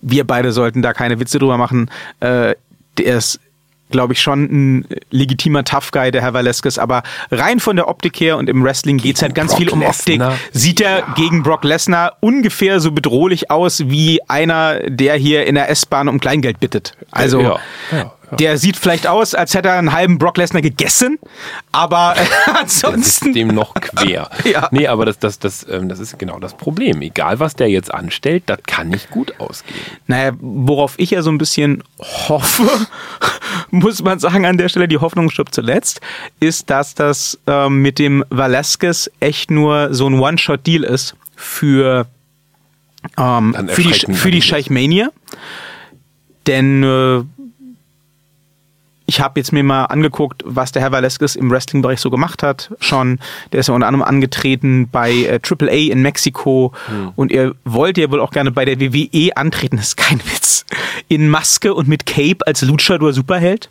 [0.00, 1.90] wir beide sollten da keine Witze drüber machen,
[2.20, 2.54] äh,
[2.96, 3.40] der ist
[3.90, 8.18] glaube ich, schon ein legitimer Tough Guy, der Herr Valeskes, aber rein von der Optik
[8.18, 10.18] her und im Wrestling geht's halt ganz Brock viel um Optik.
[10.18, 10.36] Lesnar.
[10.52, 11.14] Sieht er Ja.
[11.14, 16.18] gegen Brock Lesnar ungefähr so bedrohlich aus wie einer, der hier in der S-Bahn um
[16.18, 16.96] Kleingeld bittet.
[17.12, 17.58] Also, ja,
[17.92, 18.12] ja.
[18.36, 21.18] Der sieht vielleicht aus, als hätte er einen halben Brock Lesnar gegessen,
[21.72, 22.14] aber
[22.60, 24.30] ansonsten dem noch quer.
[24.44, 24.68] Ja.
[24.72, 27.00] Nee, aber das, das, das, ähm, das ist genau das Problem.
[27.02, 29.80] Egal, was der jetzt anstellt, das kann nicht gut ausgehen.
[30.06, 32.68] Naja, worauf ich ja so ein bisschen hoffe,
[33.70, 36.00] muss man sagen an der Stelle, die Hoffnung stirbt zuletzt,
[36.40, 42.06] ist, dass das ähm, mit dem Velasquez echt nur so ein One-Shot-Deal ist für,
[43.16, 44.48] ähm, für die, für die die nicht.
[44.48, 45.10] Scheich Mania.
[46.46, 47.22] Denn äh,
[49.06, 52.70] ich habe jetzt mir mal angeguckt, was der Herr Velasquez im Wrestling-Bereich so gemacht hat.
[52.80, 53.18] Schon,
[53.52, 56.72] der ist ja unter anderem angetreten bei äh, AAA in Mexiko
[57.14, 59.76] und er wollte ja wohl auch gerne bei der WWE antreten.
[59.76, 60.64] Das ist kein Witz.
[61.08, 63.68] In Maske und mit Cape als Luchador Superheld.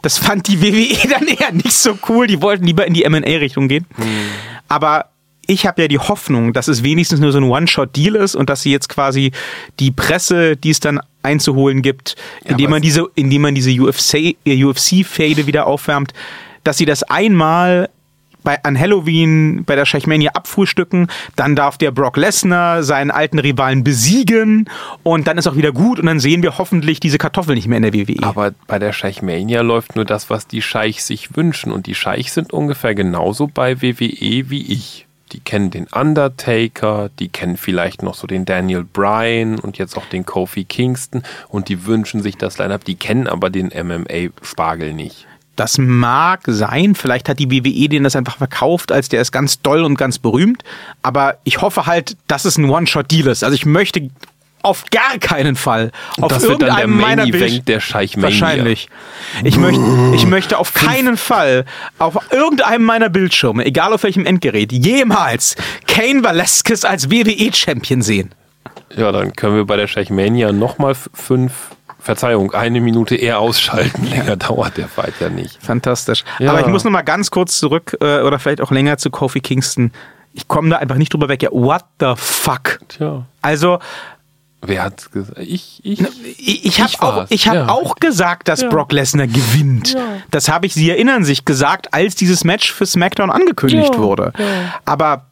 [0.00, 2.26] Das fand die WWE dann eher nicht so cool.
[2.26, 3.86] Die wollten lieber in die M&A-Richtung gehen.
[4.68, 5.06] Aber
[5.46, 8.62] ich habe ja die Hoffnung, dass es wenigstens nur so ein One-Shot-Deal ist und dass
[8.62, 9.32] sie jetzt quasi
[9.80, 14.36] die Presse, die es dann einzuholen gibt, indem aber man diese, indem man diese UFC,
[14.44, 16.12] äh, UFC-Fade wieder aufwärmt,
[16.64, 17.88] dass sie das einmal
[18.42, 23.84] bei, an Halloween bei der Scheichmania abfrühstücken, dann darf der Brock Lesnar seinen alten Rivalen
[23.84, 24.68] besiegen
[25.02, 27.78] und dann ist auch wieder gut und dann sehen wir hoffentlich diese Kartoffel nicht mehr
[27.78, 28.22] in der WWE.
[28.22, 31.72] Aber bei der Scheichmania läuft nur das, was die Scheichs sich wünschen.
[31.72, 35.06] Und die Scheichs sind ungefähr genauso bei WWE wie ich.
[35.32, 40.04] Die kennen den Undertaker, die kennen vielleicht noch so den Daniel Bryan und jetzt auch
[40.06, 45.26] den Kofi Kingston und die wünschen sich das Line-Up, die kennen aber den MMA-Spargel nicht.
[45.56, 49.60] Das mag sein, vielleicht hat die WWE den das einfach verkauft, als der ist ganz
[49.60, 50.64] doll und ganz berühmt,
[51.02, 53.44] aber ich hoffe halt, dass es ein One-Shot-Deal ist.
[53.44, 54.10] Also ich möchte
[54.62, 55.90] auf gar keinen Fall
[56.20, 58.30] auf das wird dann der irgendeinem meiner Main Event der Scheichmania.
[58.30, 58.88] Wahrscheinlich.
[59.44, 59.82] Ich möchte,
[60.14, 61.64] ich möchte auf keinen Fall
[61.98, 65.56] auf irgendeinem meiner Bildschirme, egal auf welchem Endgerät, jemals
[65.86, 68.34] Kane Velasquez als WWE-Champion sehen.
[68.96, 71.52] Ja, dann können wir bei der Scheichmania nochmal fünf,
[71.98, 74.06] Verzeihung, eine Minute eher ausschalten.
[74.06, 75.62] Länger dauert der Fight ja nicht.
[75.62, 76.24] Fantastisch.
[76.40, 76.50] Ja.
[76.50, 79.40] Aber ich muss noch mal ganz kurz zurück äh, oder vielleicht auch länger zu Kofi
[79.40, 79.92] Kingston.
[80.34, 81.42] Ich komme da einfach nicht drüber weg.
[81.42, 82.80] Ja, what the fuck?
[82.88, 83.24] Tja.
[83.40, 83.78] Also
[84.64, 85.38] Wer hat's gesagt?
[85.38, 86.00] Ich, ich.
[86.38, 87.68] ich, ich habe auch, ich hab ja.
[87.68, 89.96] auch gesagt, dass Brock Lesnar gewinnt.
[90.30, 94.32] Das habe ich, Sie erinnern sich, gesagt, als dieses Match für SmackDown angekündigt wurde.
[94.84, 95.26] Aber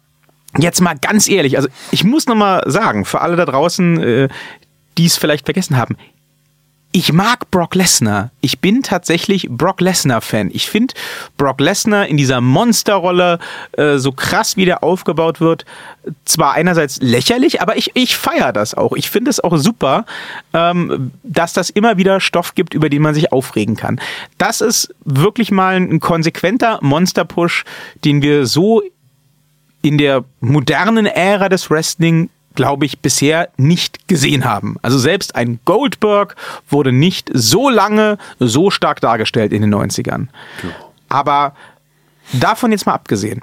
[0.59, 4.28] Jetzt mal ganz ehrlich, also ich muss noch mal sagen, für alle da draußen, äh,
[4.98, 5.97] die es vielleicht vergessen haben,
[6.93, 8.31] ich mag Brock Lesnar.
[8.41, 10.51] Ich bin tatsächlich Brock Lesnar-Fan.
[10.53, 10.95] Ich finde
[11.37, 13.39] Brock Lesnar in dieser Monsterrolle,
[13.73, 15.65] äh, so krass wie der aufgebaut wird,
[16.25, 18.95] zwar einerseits lächerlich, aber ich, ich feiere das auch.
[18.97, 20.05] Ich finde es auch super,
[20.53, 24.01] ähm, dass das immer wieder Stoff gibt, über den man sich aufregen kann.
[24.37, 27.65] Das ist wirklich mal ein konsequenter Monster-Push,
[28.05, 28.83] den wir so
[29.83, 32.31] in der modernen Ära des Wrestling
[32.61, 34.77] glaube ich, bisher nicht gesehen haben.
[34.82, 36.37] Also selbst ein Goldberg
[36.69, 40.27] wurde nicht so lange so stark dargestellt in den 90ern.
[41.09, 41.55] Aber
[42.35, 43.41] davon jetzt mal abgesehen,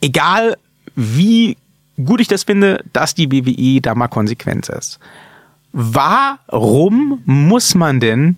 [0.00, 0.56] egal
[0.94, 1.56] wie
[2.04, 5.00] gut ich das finde, dass die WWE da mal konsequent ist.
[5.72, 8.36] Warum muss man denn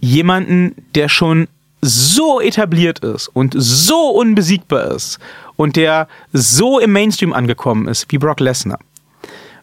[0.00, 1.48] jemanden, der schon
[1.84, 5.18] so etabliert ist und so unbesiegbar ist
[5.56, 8.78] und der so im Mainstream angekommen ist wie Brock Lesnar.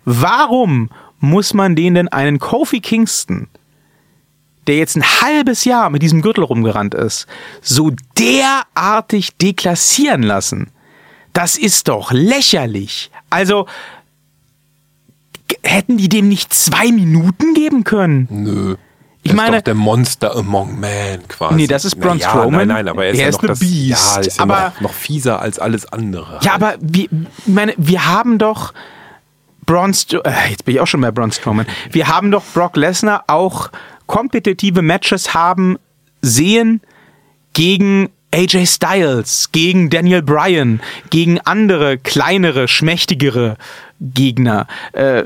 [0.06, 0.90] Warum
[1.20, 3.48] muss man den denn einen Kofi Kingston,
[4.68, 7.26] der jetzt ein halbes Jahr mit diesem Gürtel rumgerannt ist,
[7.62, 10.70] so derartig deklassieren lassen?
[11.34, 13.10] Das ist doch lächerlich.
[13.30, 13.66] Also,
[15.64, 18.28] hätten die dem nicht zwei Minuten geben können?
[18.30, 18.76] Nö.
[19.24, 21.56] Ich Er meine- ist doch der Monster among men quasi.
[21.56, 22.68] Nee, das ist Braun Na ja, Strowman.
[22.68, 24.16] Nein, nein, aber er ist Er ja noch eine das, Beast.
[24.16, 26.40] Ja, ist ja Aber- noch, noch fieser als alles andere.
[26.42, 27.10] Ja, aber wir, ich
[27.46, 28.74] meine, wir haben doch
[29.66, 31.68] Braun Stro äh, jetzt bin ich auch schon bei Braun Strowman.
[31.92, 33.70] Wir haben doch Brock Lesnar auch
[34.08, 35.78] kompetitive Matches haben
[36.24, 36.82] sehen
[37.54, 43.58] gegen AJ Styles, gegen Daniel Bryan, gegen andere kleinere, schmächtigere
[44.00, 44.68] Gegner.
[44.94, 45.24] Äh,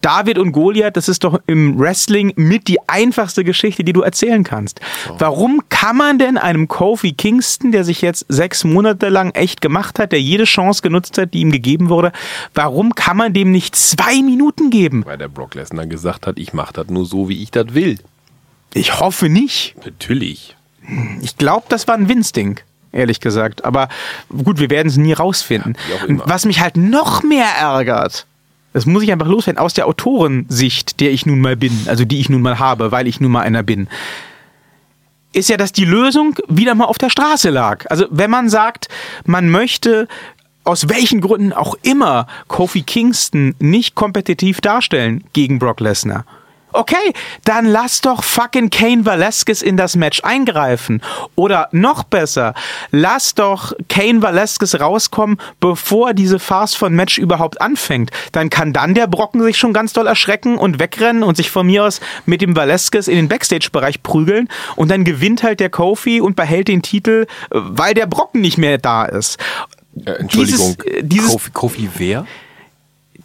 [0.00, 4.44] David und Goliath, das ist doch im Wrestling mit die einfachste Geschichte, die du erzählen
[4.44, 4.80] kannst.
[5.18, 9.98] Warum kann man denn einem Kofi Kingston, der sich jetzt sechs Monate lang echt gemacht
[9.98, 12.12] hat, der jede Chance genutzt hat, die ihm gegeben wurde,
[12.54, 15.04] warum kann man dem nicht zwei Minuten geben?
[15.04, 17.98] Weil der Brock Lesnar gesagt hat, ich mache das nur so, wie ich das will.
[18.72, 19.74] Ich hoffe nicht.
[19.84, 20.56] Natürlich.
[21.20, 22.60] Ich glaube, das war ein Winzding,
[22.92, 23.64] ehrlich gesagt.
[23.64, 23.88] Aber
[24.44, 25.76] gut, wir werden es nie rausfinden.
[26.06, 26.24] immer.
[26.26, 28.26] was mich halt noch mehr ärgert,
[28.72, 32.20] das muss ich einfach loswerden, aus der Autorensicht, der ich nun mal bin, also die
[32.20, 33.88] ich nun mal habe, weil ich nun mal einer bin,
[35.32, 37.86] ist ja, dass die Lösung wieder mal auf der Straße lag.
[37.88, 38.88] Also wenn man sagt,
[39.24, 40.08] man möchte
[40.64, 46.24] aus welchen Gründen auch immer Kofi Kingston nicht kompetitiv darstellen gegen Brock Lesnar.
[46.72, 47.12] Okay,
[47.44, 51.02] dann lass doch fucking Kane Velasquez in das Match eingreifen.
[51.34, 52.54] Oder noch besser,
[52.90, 58.10] lass doch Kane Velasquez rauskommen, bevor diese Farce von Match überhaupt anfängt.
[58.32, 61.66] Dann kann dann der Brocken sich schon ganz doll erschrecken und wegrennen und sich von
[61.66, 64.48] mir aus mit dem Velasquez in den Backstage-Bereich prügeln.
[64.76, 68.58] Und dann gewinnt halt der Kofi und behält den Titel, äh, weil der Brocken nicht
[68.58, 69.38] mehr da ist.
[70.04, 72.26] Äh, Entschuldigung, Dieses, äh, dieses Kofi, Kofi wer?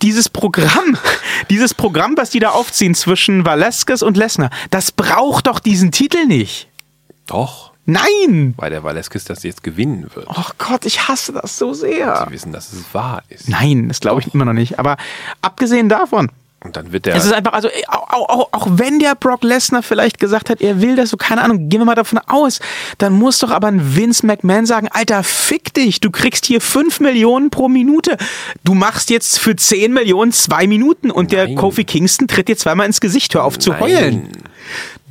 [0.01, 0.97] Dieses Programm,
[1.49, 6.25] dieses Programm, was die da aufziehen zwischen Velasquez und Lesnar, das braucht doch diesen Titel
[6.25, 6.67] nicht.
[7.27, 8.55] Doch, Nein!
[8.57, 10.27] weil der Velasquez das jetzt gewinnen wird.
[10.27, 12.25] Oh Gott, ich hasse das so sehr.
[12.25, 13.47] Sie wissen, dass es wahr ist.
[13.47, 14.79] Nein, das glaube ich immer noch nicht.
[14.79, 14.97] Aber
[15.41, 16.31] abgesehen davon,
[16.65, 17.15] Und dann wird der.
[17.15, 20.81] es ist einfach, also auch, auch, auch wenn der Brock Lesnar vielleicht gesagt hat, er
[20.81, 22.59] will das, so keine Ahnung, gehen wir mal davon aus,
[22.97, 27.01] dann muss doch aber ein Vince McMahon sagen, Alter, fick dich, du kriegst hier 5
[27.01, 28.17] Millionen pro Minute.
[28.63, 31.55] Du machst jetzt für 10 Millionen zwei Minuten und der Nein.
[31.55, 33.79] Kofi Kingston tritt dir zweimal ins Gesicht, hör auf zu Nein.
[33.79, 34.29] heulen.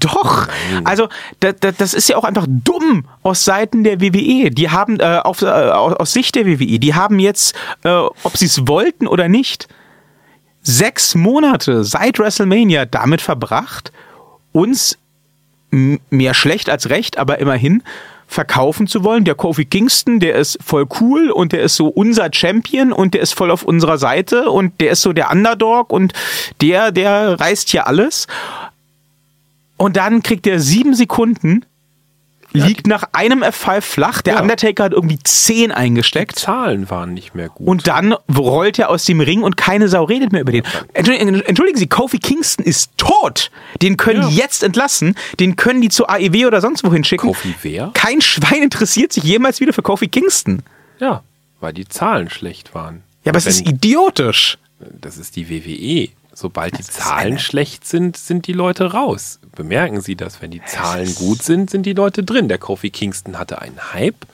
[0.00, 0.48] Doch,
[0.82, 1.08] also
[1.40, 4.50] da, da, das ist ja auch einfach dumm aus Seiten der WWE.
[4.50, 7.54] Die haben äh, auf, äh, aus aus Sicht der WWE, die haben jetzt,
[7.84, 9.68] äh, ob sie es wollten oder nicht,
[10.64, 13.92] sechs Monate seit WrestleMania damit verbracht,
[14.52, 14.98] uns
[15.70, 17.82] mehr schlecht als recht, aber immerhin
[18.26, 19.24] verkaufen zu wollen.
[19.24, 23.20] Der Kofi Kingston, der ist voll cool und der ist so unser Champion und der
[23.20, 26.12] ist voll auf unserer Seite und der ist so der Underdog und
[26.60, 28.26] der, der reißt hier alles.
[29.76, 31.64] Und dann kriegt er sieben Sekunden,
[32.54, 34.22] liegt nach einem F5 flach.
[34.22, 34.40] Der Ja.
[34.40, 36.38] Undertaker hat irgendwie zehn eingesteckt.
[36.38, 37.66] Zahlen waren nicht mehr gut.
[37.66, 40.62] Und dann rollt er aus dem Ring und keine Sau redet mehr über den.
[40.94, 43.50] Entschuldigen, Sie, Kofi Kingston ist tot.
[43.82, 44.28] Den können Ja.
[44.28, 45.16] die jetzt entlassen.
[45.40, 47.26] Den können die zur AEW oder sonst wohin schicken.
[47.26, 47.90] Kofi wer?
[47.94, 50.62] Kein Schwein interessiert sich jemals wieder für Kofi Kingston.
[51.00, 51.22] ja,
[51.60, 53.02] weil die Zahlen schlecht waren.
[53.24, 54.58] Ja, aber es ist idiotisch.
[55.00, 56.10] Das ist die WWE.
[56.34, 59.38] Sobald die ist Zahlen schlecht sind, sind die Leute raus.
[59.54, 62.48] Bemerken Sie das, wenn die Zahlen gut sind, sind die Leute drin.
[62.48, 64.26] Der Kofi Kingston hatte einen Hype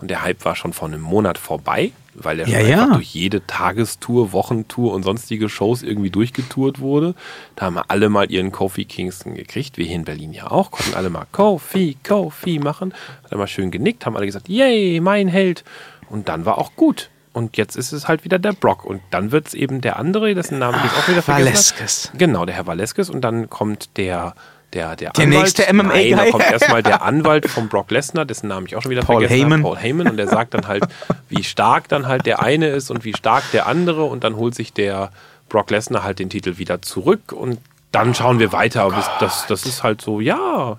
[0.00, 2.94] und der Hype war schon vor einem Monat vorbei, weil er Ja, schon ja.
[2.94, 7.14] durch jede Tagestour, Wochentour und sonstige Shows irgendwie durchgetourt wurde.
[7.56, 9.78] Da haben alle mal ihren Kofi Kingston gekriegt.
[9.78, 12.94] Wir hier in Berlin ja auch, konnten alle mal Kofi, Kofi machen.
[13.24, 15.64] Hat er mal schön genickt, haben alle gesagt, yay, mein Held.
[16.08, 17.10] Und dann war auch gut.
[17.32, 18.84] Und jetzt ist es halt wieder der Brock.
[18.84, 22.10] Und dann wird es eben der andere, dessen Namen ich auch wieder vergessen Valeskes.
[22.16, 23.10] Genau, der Herr Valeskes.
[23.10, 24.34] Und dann kommt der,
[24.74, 25.42] der, der, Der Anwalt.
[25.42, 26.10] nächste MMA-Guy.
[26.10, 29.02] Nein, dann kommt erstmal der Anwalt von Brock Lesnar, dessen Namen ich auch schon wieder
[29.02, 29.52] Paul vergessen Heyman.
[29.64, 29.74] habe.
[29.74, 30.08] Paul Heyman.
[30.08, 30.84] Und der sagt dann halt,
[31.28, 34.04] wie stark dann halt der eine ist und wie stark der andere.
[34.04, 35.10] Und dann holt sich der
[35.48, 37.32] Brock Lesnar halt den Titel wieder zurück.
[37.32, 37.58] Und
[37.92, 38.82] dann schauen wir weiter.
[38.82, 40.76] Aber das, das, das ist halt so, ja.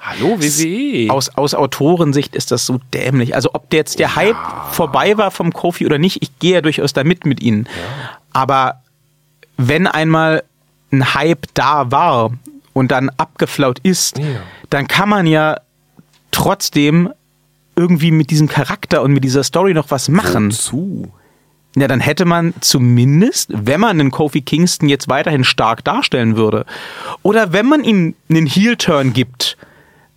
[0.00, 1.12] Hallo, WWE.
[1.12, 3.34] Aus, aus Autorensicht ist das so dämlich.
[3.36, 4.36] Also ob der jetzt der Hype
[4.72, 7.68] vorbei war vom Kofi oder nicht, ich gehe ja durchaus da mit mit ihnen.
[8.32, 8.80] Aber
[9.58, 10.42] wenn einmal
[10.90, 12.32] ein Hype da war
[12.72, 14.24] und dann abgeflaut ist, Ja.
[14.70, 15.56] dann kann man ja
[16.30, 17.10] trotzdem
[17.76, 20.50] irgendwie mit diesem Charakter und mit dieser Story noch was machen.
[20.50, 21.10] zu.
[21.74, 26.66] Ja, dann hätte man zumindest, wenn man einen Kofi Kingston jetzt weiterhin stark darstellen würde,
[27.22, 29.56] oder wenn man ihm einen Heel-Turn gibt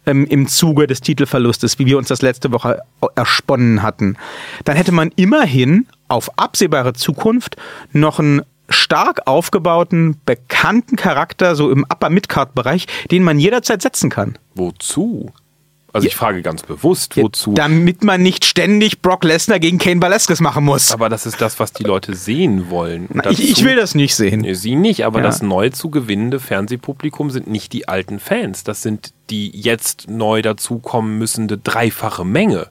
[0.05, 2.81] ähm, im Zuge des Titelverlustes, wie wir uns das letzte Woche
[3.15, 4.17] ersponnen hatten,
[4.65, 7.55] dann hätte man immerhin auf absehbare Zukunft
[7.93, 8.41] noch einen
[8.75, 14.37] stark aufgebauten, bekannten Charakter, so im Upper-Mid-Card-Bereich, den man jederzeit setzen kann.
[14.55, 15.31] Wozu?
[15.93, 17.53] Also ich frage ganz bewusst, wozu?
[17.53, 20.91] Damit man nicht ständig Brock Lesnar gegen Kane Velasquez machen muss.
[20.91, 23.05] aber das ist das, was die Leute sehen wollen.
[23.07, 24.41] Und Na, ich, ich dazu- will das nicht sehen.
[24.41, 25.23] Nee, Sie nicht, aber Ja.
[25.25, 28.65] das neu zu gewinnende Fernsehpublikum sind nicht die alten Fans.
[28.65, 32.67] Das sind die jetzt neu dazukommen müssende dreifache Menge.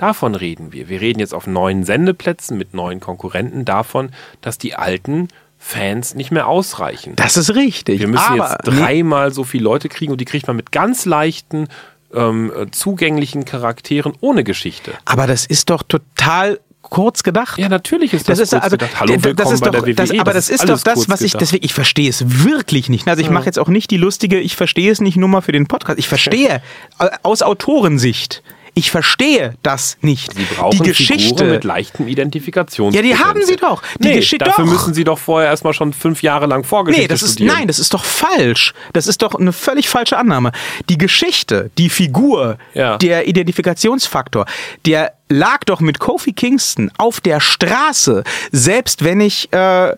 [0.00, 0.88] Davon reden wir.
[0.88, 5.28] Wir reden jetzt auf neuen Sendeplätzen mit neuen Konkurrenten davon, dass die alten
[5.58, 7.16] Fans nicht mehr ausreichen.
[7.16, 8.00] Das ist richtig.
[8.00, 11.68] Wir müssen jetzt dreimal so viele Leute kriegen und die kriegt man mit ganz leichten,
[12.14, 14.94] ähm, äh, zugänglichen Charakteren ohne Geschichte.
[15.04, 17.58] Aber das ist doch total kurz gedacht.
[17.58, 18.98] Ja, natürlich ist Das das, ist kurz also, gedacht.
[19.00, 20.20] Hallo, das willkommen ist bei doch, der das, WWE.
[20.22, 23.06] aber das, ist doch das, was ich, deswegen, ich verstehe es wirklich nicht.
[23.06, 25.52] Also ich mache jetzt auch nicht die lustige, ich verstehe es nicht nur mal für
[25.52, 25.98] den Podcast.
[25.98, 26.62] Ich verstehe
[26.98, 28.42] äh, aus Autorensicht.
[28.74, 30.32] Ich verstehe das nicht.
[30.34, 31.28] Sie brauchen die Geschichte.
[31.28, 32.94] Figuren mit leichtem Identifikations.
[32.94, 33.82] Ja, die haben sie doch.
[33.98, 34.72] Die nee, Geschichte dafür doch.
[34.72, 37.56] müssen sie doch vorher erstmal schon fünf Jahre lang Vorgeschichte Nee, das ist, studieren.
[37.56, 38.72] nein, das ist doch falsch.
[38.92, 40.52] Das ist doch eine völlig falsche Annahme.
[40.88, 42.96] Die Geschichte, die Figur, Ja.
[42.98, 44.46] der Identifikationsfaktor,
[44.86, 48.24] der lag doch mit Kofi Kingston auf der Straße.
[48.52, 49.94] Selbst wenn ich, äh,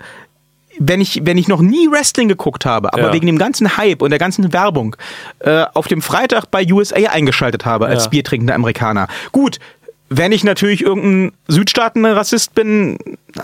[0.85, 3.13] wenn ich, wenn ich noch nie Wrestling geguckt habe, aber Ja.
[3.13, 4.97] wegen dem ganzen Hype und der ganzen Werbung
[5.41, 8.11] äh, auf dem Freitag bei USA eingeschaltet habe als Ja.
[8.11, 9.09] biertrinkender Amerikaner.
[9.33, 9.59] Gut.
[10.15, 12.99] Wenn ich natürlich irgendein Südstaaten-Rassist bin,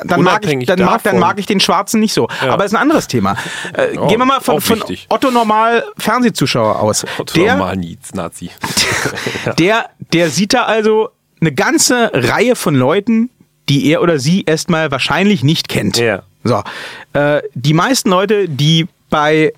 [0.04, 2.28] dann mag, ich, dann, mag, dann mag ich den Schwarzen nicht so.
[2.44, 2.52] Ja.
[2.52, 3.36] Aber ist ein anderes Thema.
[3.72, 4.82] Äh, Ja, gehen wir mal von, von.
[5.08, 7.06] Otto Normal Fernsehzuschauer aus.
[7.34, 7.78] Der, Normal
[8.12, 8.50] Nazi.
[9.58, 11.08] der, der sieht da also
[11.40, 13.30] eine ganze Reihe von Leuten,
[13.70, 15.96] die er oder sie erstmal wahrscheinlich nicht kennt.
[15.96, 16.22] Ja.
[16.44, 16.62] So.
[17.12, 19.52] Äh, die meisten Leute, die bei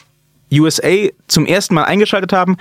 [0.52, 2.56] USA zum ersten Mal eingeschaltet haben,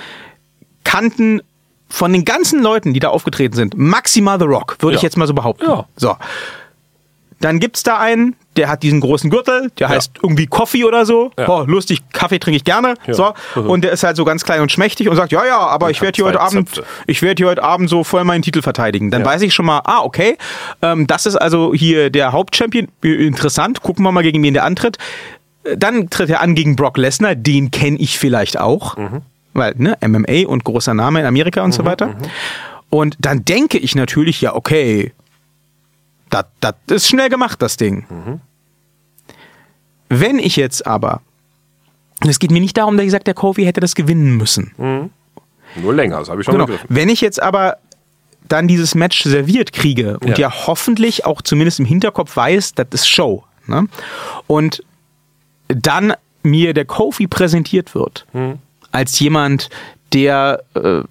[0.83, 1.41] kannten
[1.89, 5.07] von den ganzen Leuten, die da aufgetreten sind, maximal The Rock, würde ich Ja.
[5.07, 5.65] jetzt mal so behaupten.
[5.65, 5.85] Ja.
[5.95, 6.15] So.
[7.41, 11.31] Dann gibt's da einen, der hat diesen großen Gürtel, der heißt irgendwie Coffee oder so.
[11.37, 11.47] Ja.
[11.47, 12.95] Oh, lustig, Kaffee trinke ich gerne.
[13.07, 13.13] Ja.
[13.13, 13.33] So.
[13.55, 15.97] Und der ist halt so ganz klein und schmächtig und sagt, ja, ja, aber ich
[15.97, 16.83] hat werde hier heute Abend, Zöpfe.
[17.07, 19.09] ich werde hier heute Abend so voll meinen Titel verteidigen.
[19.11, 19.27] Dann Ja.
[19.27, 20.37] weiß ich schon mal, ah, okay,
[20.81, 22.89] ähm, das ist also hier der Hauptchampion.
[23.03, 24.97] Äh, Interessant, gucken wir mal, gegen wen der antritt.
[25.63, 28.97] Äh, Dann tritt er an gegen Brock Lesnar, den kenne ich vielleicht auch.
[28.97, 29.21] Mhm.
[29.53, 32.15] Weil, ne, MMA und großer Name in Amerika und so weiter.
[32.89, 35.11] Und dann denke ich natürlich, ja, okay,
[36.29, 38.05] das das ist schnell gemacht, das Ding.
[40.09, 41.21] Wenn ich jetzt aber,
[42.23, 45.11] und es geht mir nicht darum, dass ich sage, der Kofi hätte das gewinnen müssen.
[45.75, 46.65] Nur länger, das habe ich schon Genau.
[46.65, 46.87] begriffen.
[46.89, 47.77] Wenn ich jetzt aber
[48.47, 50.67] dann dieses Match serviert kriege und ja, Ja.
[50.67, 53.43] hoffentlich auch zumindest im Hinterkopf weiß, das ist Show.
[53.67, 53.87] Ne?
[54.47, 54.83] Und
[55.67, 58.25] dann mir der Kofi präsentiert wird
[58.91, 59.69] als jemand,
[60.13, 61.01] der äh,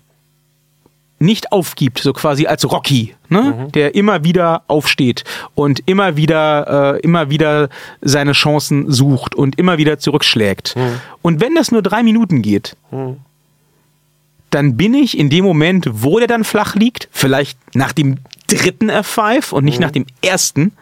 [1.18, 3.68] nicht aufgibt, so quasi als Rocky, ne?
[3.74, 5.24] der immer wieder aufsteht
[5.54, 7.68] und immer wieder, äh, immer wieder
[8.00, 10.74] seine Chancen sucht und immer wieder zurückschlägt.
[11.22, 12.76] Und wenn das nur drei Minuten geht,
[14.50, 18.90] dann bin ich in dem Moment, wo der dann flach liegt, vielleicht nach dem dritten
[18.90, 20.72] F5 und nicht nach dem ersten,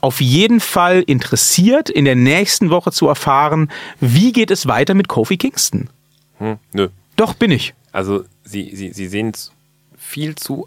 [0.00, 3.70] auf jeden Fall interessiert, in der nächsten Woche zu erfahren,
[4.00, 5.90] wie geht es weiter mit Kofi Kingston.
[6.38, 6.88] Hm, nö.
[7.16, 7.74] Doch, bin ich.
[7.92, 9.52] Also sie, sie, sie sehen es
[9.96, 10.66] viel zu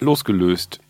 [0.00, 0.80] losgelöst.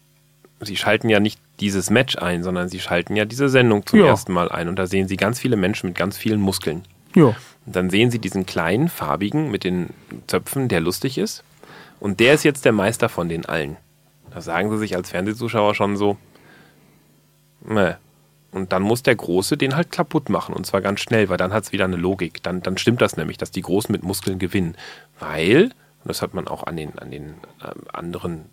[0.61, 4.07] Sie schalten ja nicht dieses Match ein, sondern sie schalten ja diese Sendung zum Ja.
[4.07, 4.69] ersten Mal ein.
[4.69, 6.82] Und da sehen sie ganz viele Menschen mit ganz vielen Muskeln.
[7.15, 7.35] Ja.
[7.66, 9.91] Und dann sehen sie diesen kleinen, farbigen mit den
[10.27, 11.45] Zöpfen, der lustig ist.
[11.99, 13.77] Und der ist jetzt der Meister von den allen.
[14.31, 16.16] Da sagen sie sich als Fernsehzuschauer schon so,
[17.66, 17.99] ne.
[18.52, 20.55] Und dann muss der Große den halt kaputt machen.
[20.55, 22.43] Und zwar ganz schnell, weil dann hat es wieder eine Logik.
[22.43, 24.77] Dann, dann stimmt das nämlich, dass die Großen mit Muskeln gewinnen.
[25.18, 28.47] Weil, und das hat man auch an den, an den ähm, anderen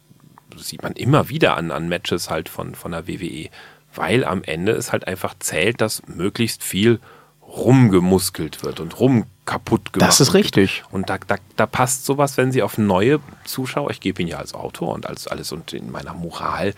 [0.55, 3.49] sieht man immer wieder an, an Matches halt von, von der WWE.
[3.93, 6.99] Weil am Ende es halt einfach zählt, dass möglichst viel
[7.47, 10.09] rumgemuskelt wird und rum kaputt gemacht.
[10.09, 10.83] Das ist richtig.
[10.91, 14.37] Und da, da, da passt sowas, wenn sie auf neue Zuschauer, ich gebe ihn ja
[14.37, 16.73] als Autor und als alles und in meiner Moral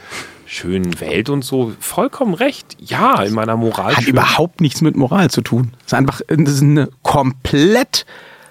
[0.45, 2.77] schönen Welt und so vollkommen recht.
[2.79, 3.95] Ja, in meiner Moral.
[3.97, 5.73] Hat überhaupt nichts mit Moral zu tun.
[5.81, 8.05] Es ist einfach das ist eine komplett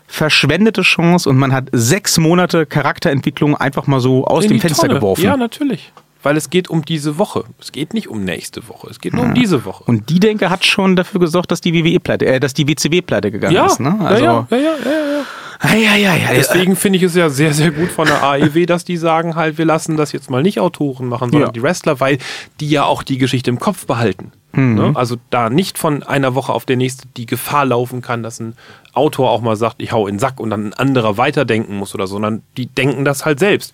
[0.09, 4.89] verschwendete Chance und man hat sechs Monate Charakterentwicklung einfach mal so aus in dem Fenster
[4.89, 4.95] Tonne.
[4.95, 5.23] geworfen.
[5.23, 5.93] Ja, natürlich.
[6.29, 7.45] Weil es geht um diese Woche.
[7.59, 8.91] Es geht nicht um nächste Woche.
[8.91, 9.85] Es geht nur um diese Woche.
[9.85, 13.01] Und die Denke hat schon dafür gesorgt, dass die WWE pleite, äh, dass die WCW
[13.01, 13.81] pleite gegangen ja, ist.
[13.81, 13.97] Ne?
[13.99, 15.25] Also, ja, ja, ja, ja, ja.
[15.59, 16.29] Ah, ja, ja, ja.
[16.35, 19.57] Deswegen finde ich es ja sehr, sehr gut von der AEW, dass die sagen halt,
[19.57, 21.53] wir lassen das jetzt mal nicht Autoren machen, sondern Ja.
[21.53, 22.19] die Wrestler, weil
[22.61, 24.31] die ja auch die Geschichte im Kopf behalten.
[24.53, 24.75] Mhm.
[24.75, 24.93] Ne?
[24.97, 28.53] Also da nicht von einer Woche auf die nächste die Gefahr laufen kann, dass ein
[28.93, 31.95] Autor auch mal sagt, ich hau in den Sack und dann ein anderer weiterdenken muss
[31.95, 33.73] oder so, sondern die denken das halt selbst.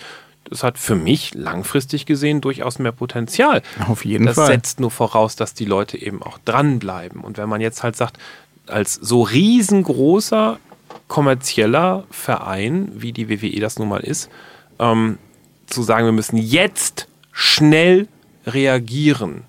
[0.54, 3.60] Das hat für mich langfristig gesehen durchaus mehr Potenzial.
[3.88, 4.46] Auf jeden das Fall.
[4.46, 7.22] setzt nur voraus, dass die Leute eben auch dranbleiben.
[7.22, 8.18] Und wenn man jetzt halt sagt,
[8.68, 10.60] als so riesengroßer
[11.08, 14.30] kommerzieller Verein, wie die WWE das nun mal ist,
[14.78, 15.18] ähm,
[15.66, 18.06] zu sagen, wir müssen jetzt schnell
[18.46, 19.42] reagieren,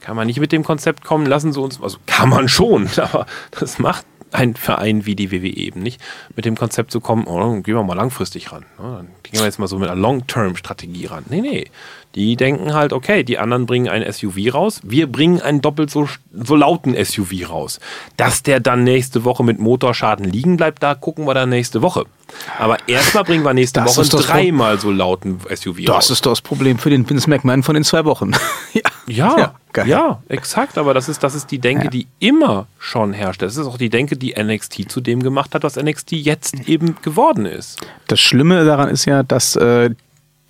[0.00, 3.26] kann man nicht mit dem Konzept kommen, lassen Sie uns, also kann man schon, aber
[3.50, 6.00] das macht ein Verein wie die WWE eben nicht,
[6.36, 8.64] mit dem Konzept zu kommen, oh, gehen wir mal langfristig ran.
[8.78, 8.92] ne?
[8.96, 11.24] Dann gehen wir jetzt mal so mit einer Long-Term-Strategie ran.
[11.28, 11.70] Nee, nee.
[12.14, 16.08] Die denken halt, okay, die anderen bringen ein SUV raus, wir bringen einen doppelt so,
[16.32, 17.80] so lauten SUV raus.
[18.16, 22.06] Dass der dann nächste Woche mit Motorschaden liegen bleibt, da gucken wir dann nächste Woche.
[22.58, 25.84] Aber erstmal bringen wir nächste Das Woche das dreimal so lauten SUV raus.
[25.86, 28.32] Das ist doch das Problem für den Vince McMahon von den zwei Wochen.
[28.72, 28.82] ja.
[29.08, 29.88] Ja, ja, geil.
[30.28, 30.76] exakt.
[30.76, 33.42] Aber das ist, das ist die Denke, die immer schon herrscht.
[33.42, 36.96] Das ist auch die Denke, die NXT zu dem gemacht hat, was NXT jetzt eben
[37.02, 37.80] geworden ist.
[38.06, 39.90] Das Schlimme daran ist ja, dass äh,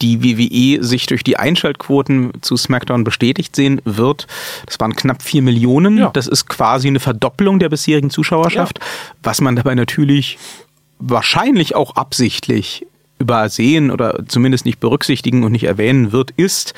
[0.02, 4.26] die WWE sich durch die Einschaltquoten zu SmackDown bestätigt sehen wird.
[4.66, 5.98] Das waren knapp 4 Millionen.
[5.98, 6.10] Ja.
[6.10, 8.80] Das ist quasi eine Verdoppelung der bisherigen Zuschauerschaft,
[9.22, 10.38] was man dabei natürlich
[10.98, 12.86] wahrscheinlich auch absichtlich
[13.18, 16.74] übersehen oder zumindest nicht berücksichtigen und nicht erwähnen wird, ist,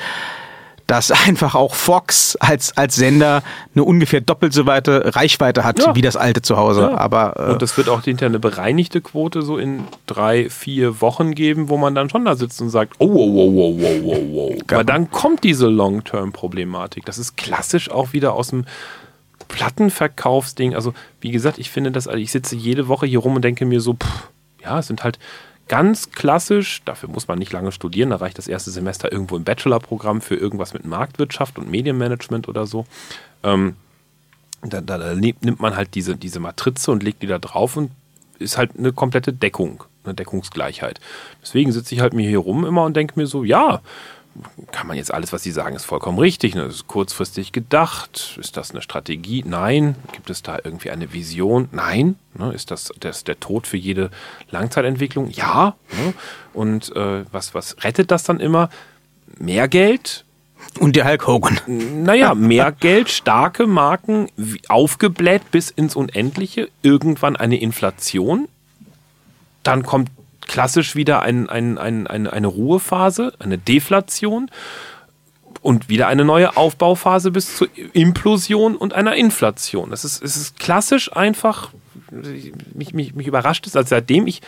[0.91, 3.43] dass einfach auch Fox als, als Sender
[3.73, 5.95] eine ungefähr doppelt so weite Reichweite hat Ja.
[5.95, 6.81] wie das alte Zuhause.
[6.81, 6.97] Ja.
[6.97, 11.33] Aber äh, Und es wird auch hinterher eine bereinigte Quote so in drei, vier Wochen
[11.33, 14.51] geben, wo man dann schon da sitzt und sagt, oh, oh, oh, oh, oh, oh,
[14.53, 14.57] oh.
[14.69, 17.05] Aber dann kommt diese Long-Term-Problematik.
[17.05, 18.65] Das ist klassisch auch wieder aus dem
[19.47, 20.75] Plattenverkaufsding.
[20.75, 23.65] Also, wie gesagt, ich finde das, also ich sitze jede Woche hier rum und denke
[23.65, 24.27] mir so, pff,
[24.61, 25.19] ja, es sind halt
[25.67, 29.43] ganz klassisch, dafür muss man nicht lange studieren, da reicht das erste Semester irgendwo im
[29.43, 32.85] Bachelorprogramm für irgendwas mit Marktwirtschaft und Medienmanagement oder so.
[33.43, 33.75] Ähm,
[34.61, 37.91] da, da, da nimmt man halt diese, diese Matrize und legt die da drauf und
[38.37, 40.99] ist halt eine komplette Deckung, eine Deckungsgleichheit.
[41.41, 43.81] Deswegen sitze ich halt mir hier rum immer und denke mir so, ja,
[44.71, 46.55] kann man jetzt alles, was Sie sagen, ist vollkommen richtig.
[46.55, 46.63] Ne?
[46.63, 48.37] Das ist kurzfristig gedacht.
[48.39, 49.43] Ist das eine Strategie?
[49.45, 49.95] Nein.
[50.13, 51.67] Gibt es da irgendwie eine Vision?
[51.71, 52.15] Nein.
[52.33, 52.53] Ne?
[52.53, 54.09] Ist das, das der Tod für jede
[54.49, 55.29] Langzeitentwicklung?
[55.29, 55.75] Ja.
[55.91, 56.13] Ne?
[56.53, 58.69] Und äh, was, was rettet das dann immer?
[59.37, 60.25] Mehr Geld,
[60.79, 61.59] und der Hulk Hogan.
[62.03, 64.27] naja, mehr Geld, starke Marken,
[64.69, 68.47] aufgebläht bis ins Unendliche, irgendwann eine Inflation,
[69.63, 70.09] dann kommt
[70.47, 74.49] klassisch wieder ein, ein, ein, eine, eine Ruhephase, eine Deflation
[75.61, 79.91] und wieder eine neue Aufbauphase bis zur Implosion und einer Inflation.
[79.91, 81.71] Das ist, es ist klassisch einfach,
[82.73, 84.41] mich, mich, mich überrascht es, als seitdem ich,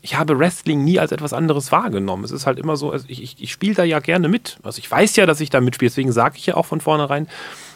[0.00, 2.24] ich habe Wrestling nie als etwas anderes wahrgenommen.
[2.24, 4.58] Es ist halt immer so, also ich, ich, ich spiele da ja gerne mit.
[4.62, 7.26] Also ich weiß ja, dass ich da mitspiele, deswegen sage ich ja auch von vornherein,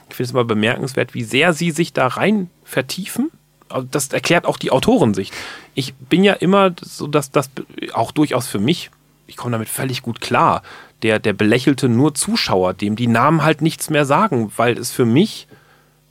[0.08, 3.30] ich finde es immer bemerkenswert, wie sehr sie sich da rein vertiefen.
[3.68, 5.34] Also Das erklärt auch die Autorensicht.
[5.74, 7.50] Ich bin ja immer so, dass das
[7.92, 8.90] auch durchaus für mich,
[9.26, 10.62] ich komme damit völlig gut klar,
[11.02, 15.04] der, der belächelte nur Zuschauer, dem die Namen halt nichts mehr sagen, weil es für
[15.04, 15.46] mich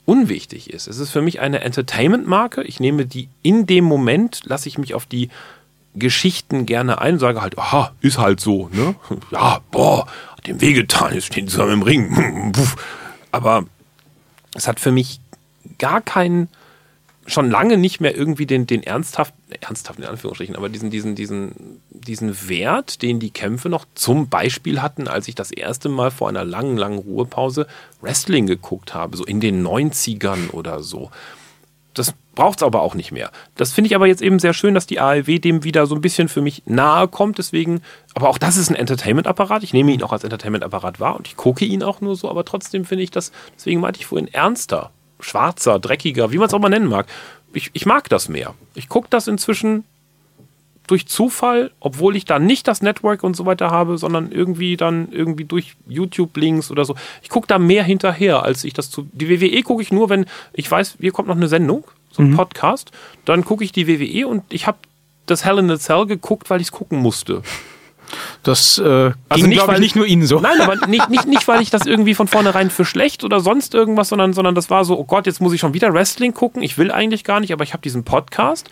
[0.05, 0.87] unwichtig ist.
[0.87, 2.63] Es ist für mich eine Entertainment-Marke.
[2.63, 5.29] Ich nehme die in dem Moment, lasse ich mich auf die
[5.95, 8.95] Geschichten gerne ein sage halt, aha, ist halt so, ne?
[9.31, 12.53] Ja, boah, hat dem wehgetan, jetzt stehen zusammen im Ring.
[13.31, 13.65] Aber
[14.53, 15.19] es hat für mich
[15.77, 16.49] gar keinen,
[17.27, 21.81] schon lange nicht mehr irgendwie den, den ernsthaft, ernsthaft in Anführungsstrichen, aber diesen, diesen, diesen,
[21.89, 26.29] diesen Wert, den die Kämpfe noch zum Beispiel hatten, als ich das erste Mal vor
[26.29, 27.67] einer langen, langen Ruhepause
[28.01, 31.11] Wrestling geguckt habe, so in den 90ern oder so.
[31.93, 33.31] Das braucht es aber auch nicht mehr.
[33.55, 36.01] Das finde ich aber jetzt eben sehr schön, dass die ARW dem wieder so ein
[36.01, 37.39] bisschen für mich nahe kommt.
[37.39, 37.81] Deswegen,
[38.13, 39.63] aber auch das ist ein Entertainment-Apparat.
[39.63, 42.45] Ich nehme ihn auch als Entertainment-Apparat wahr und ich gucke ihn auch nur so, aber
[42.45, 46.59] trotzdem finde ich das, deswegen meinte ich vorhin ernster, schwarzer, dreckiger, wie man es auch
[46.59, 47.07] mal nennen mag.
[47.53, 48.53] Ich, ich mag das mehr.
[48.75, 49.83] Ich gucke das inzwischen
[50.87, 55.11] durch Zufall, obwohl ich da nicht das Network und so weiter habe, sondern irgendwie dann
[55.11, 56.95] irgendwie durch YouTube-Links oder so.
[57.21, 59.07] Ich gucke da mehr hinterher, als ich das zu.
[59.11, 62.35] Die WWE gucke ich nur, wenn ich weiß, hier kommt noch eine Sendung, so ein
[62.35, 62.91] Podcast.
[63.25, 64.77] Dann gucke ich die WWE und ich habe
[65.25, 67.43] das Hell in a Cell geguckt, weil ich es gucken musste.
[68.43, 70.39] Das äh, Also ging, nicht, glaube ich, weil- nicht nur Ihnen so.
[70.39, 73.73] Nein, aber nicht, nicht, nicht, weil ich das irgendwie von vornherein für schlecht oder sonst
[73.73, 76.61] irgendwas, sondern, sondern das war so, oh Gott, jetzt muss ich schon wieder Wrestling gucken.
[76.61, 78.69] Ich will eigentlich gar nicht, aber ich habe diesen Podcast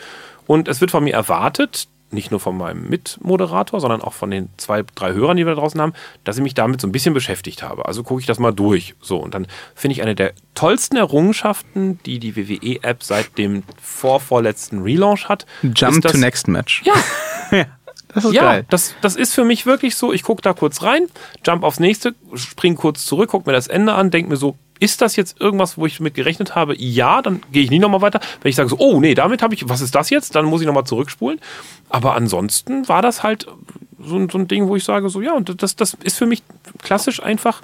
[0.47, 4.47] und es wird von mir erwartet, nicht nur von meinem Mitmoderator, sondern auch von den
[4.57, 5.91] zwei, drei Hörern, die wir da draußen haben,
[6.23, 7.87] dass ich mich damit so ein bisschen beschäftigt habe.
[7.87, 8.93] Also gucke ich das mal durch.
[9.01, 14.81] So, und dann finde ich eine der tollsten Errungenschaften, die die WWE-App seit dem vorvorletzten
[14.83, 15.45] Relaunch hat.
[15.63, 16.83] Jump das, to next match.
[16.85, 16.93] Ja,
[18.15, 18.65] Das ist ja, geil.
[18.69, 21.03] das, das ist für mich wirklich so, ich gucke da kurz rein,
[21.45, 25.01] jump aufs nächste, spring kurz zurück, guck mir das Ende an, denk mir so, ist
[25.01, 26.75] das jetzt irgendwas, wo ich mit gerechnet habe?
[26.77, 28.19] Ja, dann gehe ich nie nochmal weiter.
[28.41, 30.35] Wenn ich sage so, oh nee, damit habe ich, was ist das jetzt?
[30.35, 31.39] Dann muss ich nochmal zurückspulen.
[31.89, 33.47] Aber ansonsten war das halt
[33.99, 36.25] so, ein- so ein Ding, wo ich sage so, ja, und das, das ist für
[36.25, 36.43] mich
[36.81, 37.61] klassisch einfach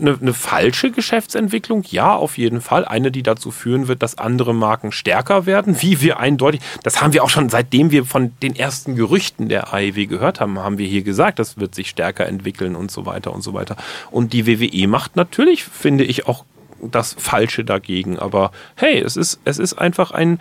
[0.00, 1.84] eine, eine falsche Geschäftsentwicklung?
[1.90, 2.84] Ja, auf jeden Fall.
[2.84, 7.12] Eine, die dazu führen wird, dass andere Marken stärker werden, wie wir eindeutig, das haben
[7.12, 10.86] wir auch schon seitdem wir von den ersten Gerüchten der AEW gehört haben, haben wir
[10.86, 13.76] hier gesagt, das wird sich stärker entwickeln und so weiter und so weiter.
[14.10, 16.44] Und die WWE macht natürlich, finde ich, auch
[16.82, 18.18] das Falsche dagegen.
[18.18, 20.40] Aber hey, es ist, es ist einfach ein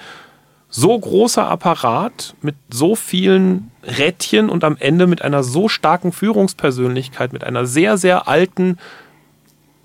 [0.69, 7.33] so großer Apparat mit so vielen Rädchen und am Ende mit einer so starken Führungspersönlichkeit,
[7.33, 8.77] mit einer sehr, sehr alten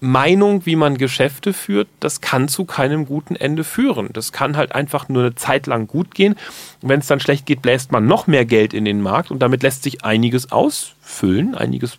[0.04, 4.10] Meinung, wie man Geschäfte führt, das kann zu keinem guten Ende führen.
[4.12, 6.36] Das kann halt einfach nur eine Zeit lang gut gehen.
[6.82, 9.62] Wenn es dann schlecht geht, bläst man noch mehr Geld in den Markt und damit
[9.62, 11.98] lässt sich einiges ausfüllen, einiges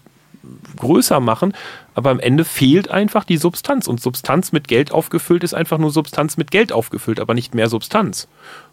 [0.77, 1.53] größer machen,
[1.95, 5.89] aber am Ende fehlt einfach die Substanz und Substanz mit Geld aufgefüllt ist einfach nur
[5.89, 8.27] Substanz mit Geld aufgefüllt, aber nicht mehr Substanz.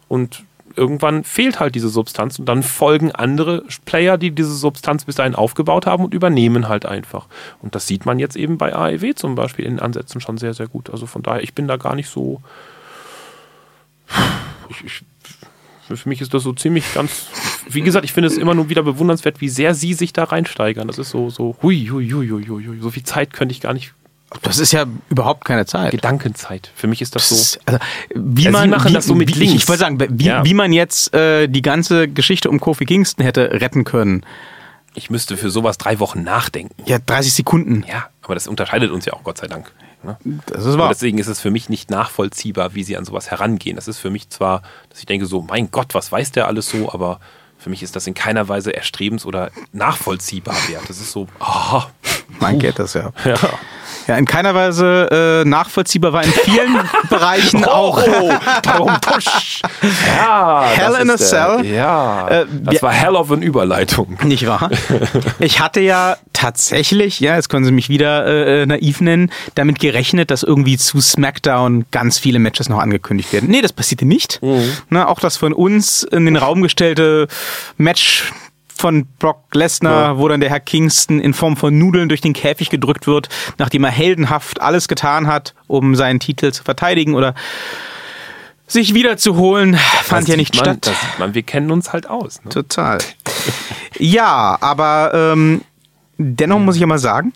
[0.07, 0.43] Und
[0.75, 5.35] irgendwann fehlt halt diese Substanz und dann folgen andere Player, die diese Substanz bis dahin
[5.35, 7.27] aufgebaut haben und übernehmen halt einfach.
[7.61, 10.67] Und das sieht man jetzt eben bei AEW zum Beispiel in Ansätzen schon sehr, sehr
[10.67, 10.89] gut.
[10.89, 12.41] Also von daher, ich bin da gar nicht so.
[14.69, 15.03] Ich, ich,
[15.95, 17.27] für mich ist das so ziemlich ganz.
[17.69, 20.87] Wie gesagt, ich finde es immer nur wieder bewundernswert, wie sehr sie sich da reinsteigern.
[20.87, 22.79] Das ist so, so, hui, hui, hui, hui, hui.
[22.79, 23.93] So viel Zeit könnte ich gar nicht.
[24.41, 25.91] Das ist ja überhaupt keine Zeit.
[25.91, 26.71] Gedankenzeit.
[26.75, 27.59] Für mich ist das so.
[27.65, 27.79] Also,
[28.15, 29.55] wie Ja, Sie man, machen wie, das so mit wie, links.
[29.63, 30.43] Ich wollte sagen, wie, Ja.
[30.43, 34.25] wie man jetzt äh, die ganze Geschichte um Kofi Kingston hätte retten können.
[34.95, 36.75] Ich müsste für sowas drei Wochen nachdenken.
[36.85, 37.83] Ja, 30 Sekunden.
[37.89, 39.71] Ja, aber das unterscheidet uns ja auch Gott sei Dank.
[40.03, 40.17] Ne?
[40.47, 40.89] Das ist Und wahr.
[40.89, 43.75] deswegen ist es für mich nicht nachvollziehbar, wie sie an sowas herangehen.
[43.75, 46.69] Das ist für mich zwar, dass ich denke so, mein Gott, was weiß der alles
[46.69, 47.19] so, aber
[47.57, 50.83] für mich ist das in keiner Weise erstrebens- oder nachvollziehbar wert.
[50.89, 51.87] Das ist so, ah,
[52.39, 53.13] Man geht das ja.
[53.25, 53.35] ja.
[54.07, 56.77] Ja, in keiner Weise äh, nachvollziehbar war in vielen
[57.09, 58.01] Bereichen auch.
[58.05, 58.31] Oh,
[58.61, 59.61] darum push.
[60.17, 61.65] Ja, Hell in a der- Cell.
[61.65, 64.17] Ja, Äh, das war hell of an Überleitung.
[64.23, 64.69] Nicht wahr?
[65.39, 70.31] Ich hatte ja tatsächlich, ja, jetzt können Sie mich wieder äh, naiv nennen, damit gerechnet,
[70.31, 73.49] dass irgendwie zu SmackDown ganz viele Matches noch angekündigt werden.
[73.49, 74.39] Nee, das passierte nicht.
[74.89, 77.27] Na, auch das von uns in den Raum gestellte
[77.77, 78.31] Match
[78.83, 82.69] von Brock Lesnar, wo dann der Herr Kingston in Form von Nudeln durch den Käfig
[82.69, 87.33] gedrückt wird, nachdem er heldenhaft alles getan hat, um seinen Titel zu verteidigen oder
[88.67, 90.87] sich wiederzuholen, fand Das ja nicht man, statt.
[90.87, 92.43] Das sieht man, wir kennen uns halt aus.
[92.43, 92.49] Ne?
[92.49, 92.97] Total.
[93.99, 95.61] Ja, aber ähm,
[96.17, 97.31] dennoch muss ich ja mal sagen,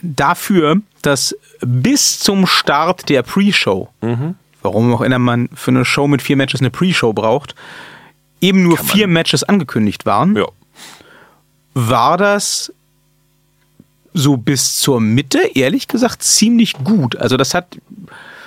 [0.00, 3.90] dafür, dass bis zum Start der Pre-Show,
[4.62, 7.54] warum auch immer man für eine Show mit vier Matches eine Pre-Show braucht,
[8.40, 10.46] eben nur vier Matches angekündigt waren, Ja.
[11.74, 12.72] war das
[14.14, 17.16] so bis zur Mitte, ehrlich gesagt, ziemlich gut.
[17.16, 17.76] Also das hat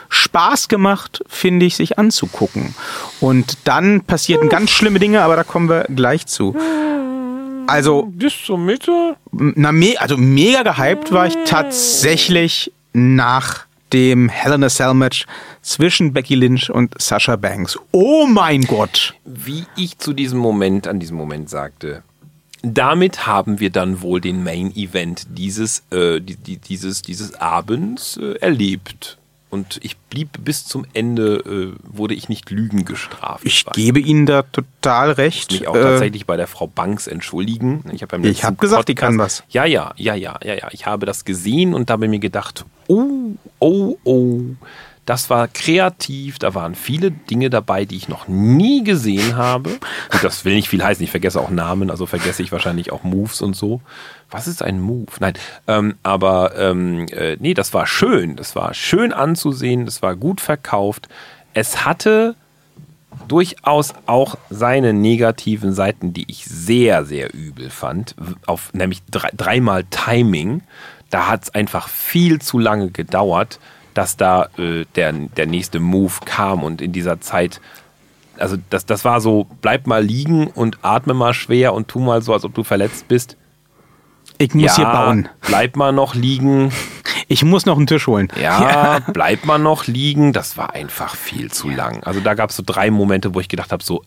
[0.10, 2.74] Spaß gemacht, finde ich, sich anzugucken.
[3.20, 6.56] Und dann passierten ganz schlimme Dinge, aber da kommen wir gleich zu.
[7.68, 9.16] Also, Bis zur Mitte?
[9.32, 15.26] na, me also mega gehypt war ich tatsächlich nach dem Hell in a Cell Match
[15.62, 17.78] zwischen Becky Lynch und Sasha Banks.
[17.92, 19.14] Oh mein Gott!
[19.26, 22.04] wie ich zu diesem Moment, an diesem Moment sagte,
[22.62, 28.18] damit haben wir dann wohl den Main Event dieses, äh, die, die, dieses, dieses Abends
[28.18, 29.18] äh, erlebt.
[29.50, 33.44] Und ich blieb bis zum Ende, äh, wurde ich nicht Lügen gestraft.
[33.44, 35.52] Ich gebe Ihnen da total recht.
[35.52, 37.84] mich auch Äh, tatsächlich bei der Frau Banks entschuldigen.
[37.92, 39.44] Ich habe Ich hab gesagt, die kann was.
[39.50, 40.68] Ja, ja, ja, ja, ja, ja.
[40.72, 44.40] Ich habe das gesehen und habe mir gedacht, oh, oh, oh,
[45.10, 46.38] das war kreativ.
[46.38, 49.72] Da waren viele Dinge dabei, die ich noch nie gesehen habe.
[50.12, 51.04] Gut, das will nicht viel heißen.
[51.04, 53.82] Ich vergesse auch Namen, also vergesse ich wahrscheinlich auch Moves und so.
[54.30, 55.08] Was ist ein Move?
[55.20, 55.34] Nein,
[55.68, 58.36] ähm, aber ähm, äh, nee, das war schön.
[58.36, 59.86] Das war schön anzusehen.
[59.86, 61.10] Das war gut verkauft.
[61.56, 62.36] Es hatte
[63.28, 68.14] durchaus auch seine negativen Seiten, die ich sehr, sehr übel fand.
[68.46, 70.62] Auf nämlich drei, dreimal Timing.
[71.10, 73.60] Da hat es einfach viel zu lange gedauert,
[73.94, 77.60] dass da äh, der, der nächste Move kam und in dieser Zeit
[78.40, 82.22] also das, das war so, bleib mal liegen und atme mal schwer und tu mal
[82.22, 83.36] so, als ob du verletzt bist.
[84.38, 85.30] Ich muss ja, hier bauen.
[85.42, 86.72] Bleib mal noch liegen.
[87.28, 88.30] Ich muss noch einen Tisch holen.
[88.42, 90.32] Ja, bleib mal noch liegen.
[90.32, 92.04] Das war einfach viel zu lang.
[92.04, 94.04] Also da gab es so drei Momente, wo ich gedacht habe, so,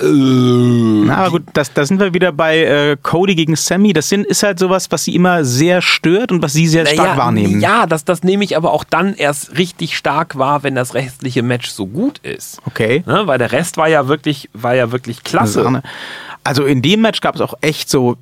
[0.00, 3.92] Na, aber gut, das, da sind wir wieder bei äh, Cody gegen Sammy.
[3.92, 7.08] Das sind, ist halt sowas, was sie immer sehr stört und was sie sehr stark
[7.08, 7.60] Naja, wahrnehmen.
[7.60, 11.42] Ja, das, das nehme ich aber auch dann erst richtig stark wahr, wenn das restliche
[11.42, 12.60] Match so gut ist.
[12.66, 13.02] Okay.
[13.06, 13.22] Ne?
[13.26, 15.82] Weil der Rest war ja wirklich, war ja wirklich klasse.
[16.44, 18.16] Also in dem Match gab es auch echt so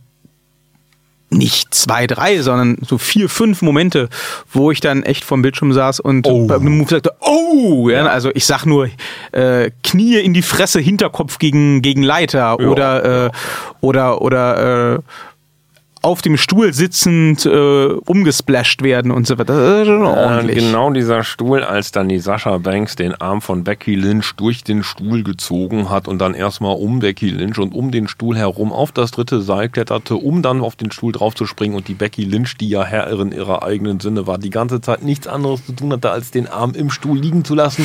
[1.28, 4.09] nicht zwei, drei, sondern so vier, fünf Momente,
[4.53, 6.47] wo ich dann echt vom Bildschirm saß und Oh.
[6.47, 8.89] bei einem Move sagte, oh, ja, also ich sag nur
[9.32, 12.69] äh, Knie in die Fresse, Hinterkopf gegen gegen Leiter Ja.
[12.69, 13.31] oder äh,
[13.81, 14.98] oder oder äh,
[16.07, 19.57] auf dem Stuhl sitzend äh, umgesplasht werden und so weiter.
[19.57, 20.59] Das ist schon Äh, ordentlich.
[20.59, 24.85] genau dieser Stuhl, als dann die Sascha Banks den Arm von Becky Lynch durch den
[24.85, 28.93] Stuhl gezogen hat und dann erstmal um Becky Lynch und um den Stuhl herum auf
[28.93, 32.69] das dritte Seil kletterte, um dann auf den Stuhl draufzuspringen und die Becky Lynch, die
[32.69, 36.31] ja Herrin ihrer eigenen Sinne war, die ganze Zeit nichts anderes zu tun hatte, als
[36.31, 37.85] den Arm im Stuhl liegen zu lassen,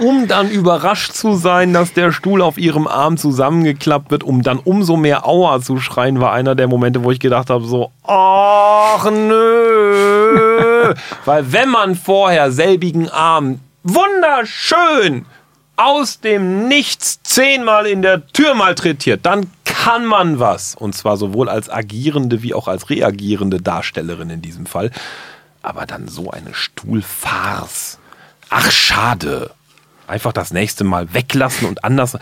[0.00, 4.58] um dann überrascht zu sein, dass der Stuhl auf ihrem Arm zusammengeklappt wird, um dann
[4.58, 9.10] umso mehr Aua zu schreien, war einer der Momente, wo ich gedacht habe, so, ach
[9.10, 10.94] nö.
[11.24, 15.26] Weil wenn man vorher selbigen Arm wunderschön
[15.76, 20.74] aus dem Nichts zehnmal in der Tür malträtiert, dann kann man was.
[20.74, 24.90] Und zwar sowohl als agierende wie auch als reagierende Darstellerin in diesem Fall.
[25.62, 27.98] Aber dann so eine Stuhlfarce.
[28.50, 29.52] Ach, schade.
[30.06, 32.18] Einfach das nächste Mal weglassen und anders.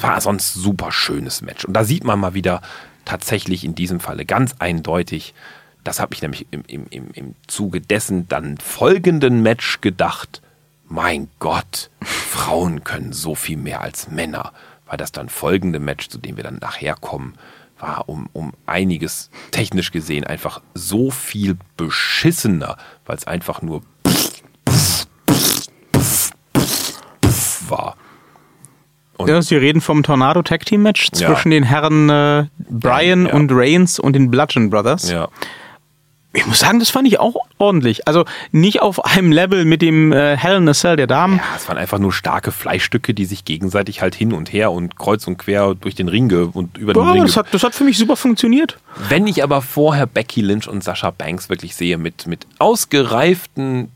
[0.00, 1.64] War sonst super schönes Match.
[1.64, 2.60] Und da sieht man mal wieder
[3.06, 5.32] tatsächlich in diesem Falle ganz eindeutig,
[5.82, 10.42] das habe ich nämlich im, im, im, Zuge dessen dann folgenden Match gedacht,
[10.88, 14.52] mein Gott, Frauen können so viel mehr als Männer.
[14.84, 17.34] Weil das dann folgende Match, zu dem wir dann nachher kommen,
[17.78, 23.82] war um, um einiges technisch gesehen einfach so viel beschissener, weil es einfach nur
[27.68, 27.96] war.
[29.18, 31.28] Und Ja, Sie reden vom Tornado Tag Team Match Ja.
[31.28, 33.32] zwischen den Herren äh, Brian Ja.
[33.34, 35.10] und Reigns und den Bludgeon Brothers.
[35.10, 35.28] ja.
[36.32, 38.06] Ich muss sagen, das fand ich auch ordentlich.
[38.06, 41.38] Also nicht auf einem Level mit dem äh, Hell in a Cell der Damen.
[41.38, 44.98] Ja, es waren einfach nur starke Fleischstücke, die sich gegenseitig halt hin und her und
[44.98, 47.22] kreuz und quer durch den Ring und über den Ja, Ring.
[47.22, 48.76] das hat, das hat für mich super funktioniert.
[49.08, 53.90] Wenn ich aber vorher Becky Lynch und Sascha Banks wirklich sehe mit, mit ausgereiften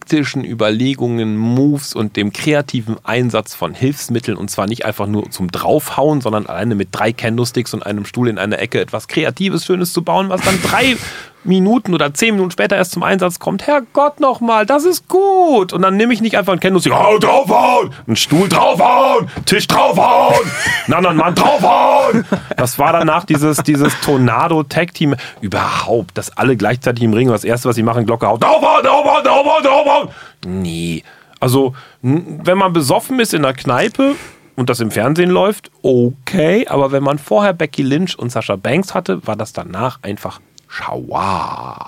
[0.00, 5.52] taktischen Überlegungen, Moves und dem kreativen Einsatz von Hilfsmitteln und zwar nicht einfach nur zum
[5.52, 9.92] Draufhauen, sondern alleine mit drei Candlesticks und einem Stuhl in einer Ecke etwas Kreatives, Schönes
[9.92, 10.96] zu bauen, was dann drei
[11.44, 13.66] Minuten oder zehn Minuten später erst zum Einsatz kommt.
[13.66, 15.72] Herrgott nochmal, das ist gut.
[15.72, 20.50] Und dann nehme ich nicht einfach einen Candlestick, hau draufhauen, einen Stuhl draufhauen, Tisch draufhauen,
[20.86, 22.26] einen anderen Mann draufhauen.
[22.56, 25.16] Das war danach dieses, dieses Tornado-Tag-Team.
[25.40, 29.24] Überhaupt, dass alle gleichzeitig im Ring, das erste, was sie machen, Glocke hauen, draufhauen, draufhauen,
[29.24, 30.08] draufhauen, draufhauen.
[30.46, 31.02] Nee.
[31.38, 34.14] Also, wenn man besoffen ist in der Kneipe
[34.56, 36.66] und das im Fernsehen läuft, okay.
[36.68, 40.38] Aber wenn man vorher Becky Lynch und Sascha Banks hatte, war das danach einfach
[40.70, 41.84] Schauer.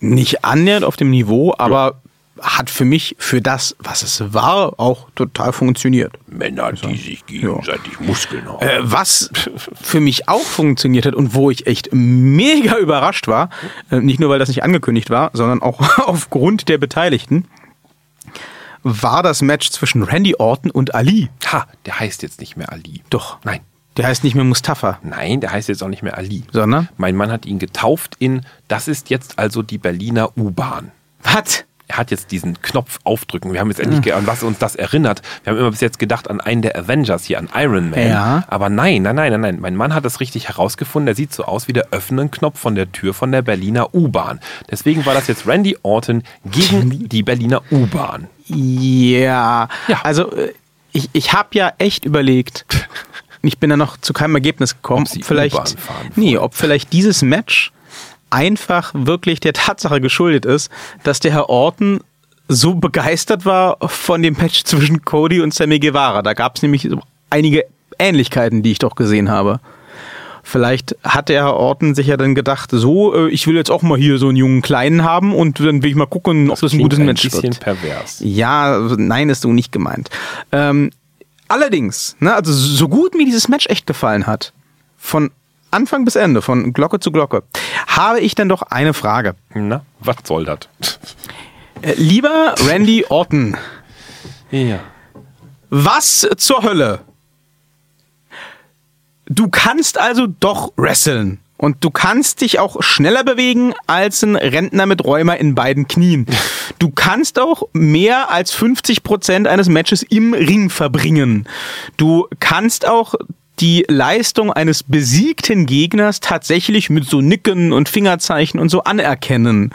[0.00, 2.02] Nicht annähernd auf dem Niveau, aber
[2.40, 6.12] hat für mich, für das, was es war, auch total funktioniert.
[6.26, 8.60] Männer, die sich gegenseitig Muskeln haben.
[8.60, 9.30] Äh, was
[9.74, 13.48] für mich auch funktioniert hat und wo ich echt mega überrascht war,
[13.90, 17.46] äh, nicht nur weil das nicht angekündigt war, sondern auch aufgrund der Beteiligten,
[18.82, 21.28] war das Match zwischen Randy Orton und Ali.
[21.50, 23.02] Ha, der heißt jetzt nicht mehr Ali.
[23.10, 23.38] Doch.
[23.44, 23.60] Nein.
[23.96, 26.42] Der heißt nicht mehr Mustafa, Nein, der heißt jetzt auch nicht mehr Ali.
[26.52, 30.90] sondern Mein Mann hat ihn getauft in, das ist jetzt also die Berliner U-Bahn.
[31.22, 31.64] was?
[31.88, 33.52] Er hat jetzt diesen Knopf aufdrücken.
[33.52, 35.22] Wir haben jetzt endlich, ge- an was uns das erinnert.
[35.44, 38.08] Wir haben immer bis jetzt gedacht an einen der Avengers hier, an Iron Man.
[38.08, 38.42] Ja.
[38.48, 39.58] Aber nein, nein, nein, nein, nein.
[39.60, 41.06] Mein Mann hat das richtig herausgefunden.
[41.06, 44.40] Der sieht so aus wie der Öffnen-Knopf von der Tür von der Berliner U-Bahn.
[44.68, 48.26] Deswegen war das jetzt Randy Orton gegen die Berliner U-Bahn.
[48.46, 50.00] Ja, Ja.
[50.02, 50.52] also äh,
[50.92, 52.64] ich, ich habe ja echt überlegt,
[53.42, 55.76] ich bin da noch zu keinem Ergebnis gekommen, Ob sie vielleicht,
[56.16, 57.72] nee, ob vielleicht dieses Match
[58.30, 60.70] einfach wirklich der Tatsache geschuldet ist,
[61.04, 62.00] dass der Herr Orton
[62.48, 66.22] so begeistert war von dem Match zwischen Cody und Sammy Guevara.
[66.22, 66.88] Da gab es nämlich
[67.30, 67.64] einige
[67.98, 69.60] Ähnlichkeiten, die ich doch gesehen habe.
[70.42, 73.82] Vielleicht hat der Herr Orton sich ja dann gedacht, so, äh, ich will jetzt auch
[73.82, 76.72] mal hier so einen jungen Kleinen haben und dann will ich mal gucken, ob das
[76.72, 77.58] ein gutes ein Match bisschen wird.
[77.60, 78.22] pervers.
[78.24, 80.08] Ja, nein, ist so nicht gemeint.
[80.52, 80.90] Ähm,
[81.48, 84.52] Allerdings, ne, also so gut mir dieses Match echt gefallen hat,
[84.96, 85.30] von
[85.70, 87.42] Anfang bis Ende, von Glocke zu Glocke,
[87.86, 89.34] habe ich dann doch eine Frage.
[89.54, 90.58] Na, was soll das?
[91.82, 93.56] Äh, lieber Randy Orton,
[94.50, 94.80] Ja.
[95.70, 97.00] was zur Hölle?
[99.28, 101.40] Du kannst also doch wresteln.
[101.56, 106.26] Und du kannst dich auch schneller bewegen als ein Rentner mit Rheuma in beiden Knien.
[106.78, 111.48] Du kannst auch mehr als 50 Prozent eines Matches im Ring verbringen.
[111.96, 113.14] Du kannst auch
[113.60, 119.72] die Leistung eines besiegten Gegners tatsächlich mit so Nicken und Fingerzeichen und so anerkennen.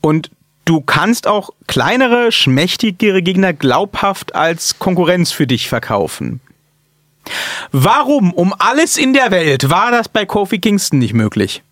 [0.00, 0.30] Und
[0.64, 6.40] du kannst auch kleinere, schmächtigere Gegner glaubhaft als Konkurrenz für dich verkaufen.
[7.72, 11.62] Warum um alles in der Welt war das bei Kofi Kingston nicht möglich?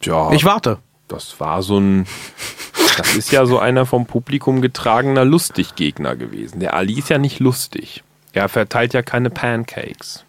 [0.00, 0.78] Tja, Ich warte.
[1.08, 2.06] das war so ein.
[2.96, 6.60] Das ist ja so einer vom Publikum getragener Lustiggegner gewesen.
[6.60, 8.04] Der Ali ist ja nicht lustig.
[8.32, 10.24] Er verteilt ja keine Pancakes.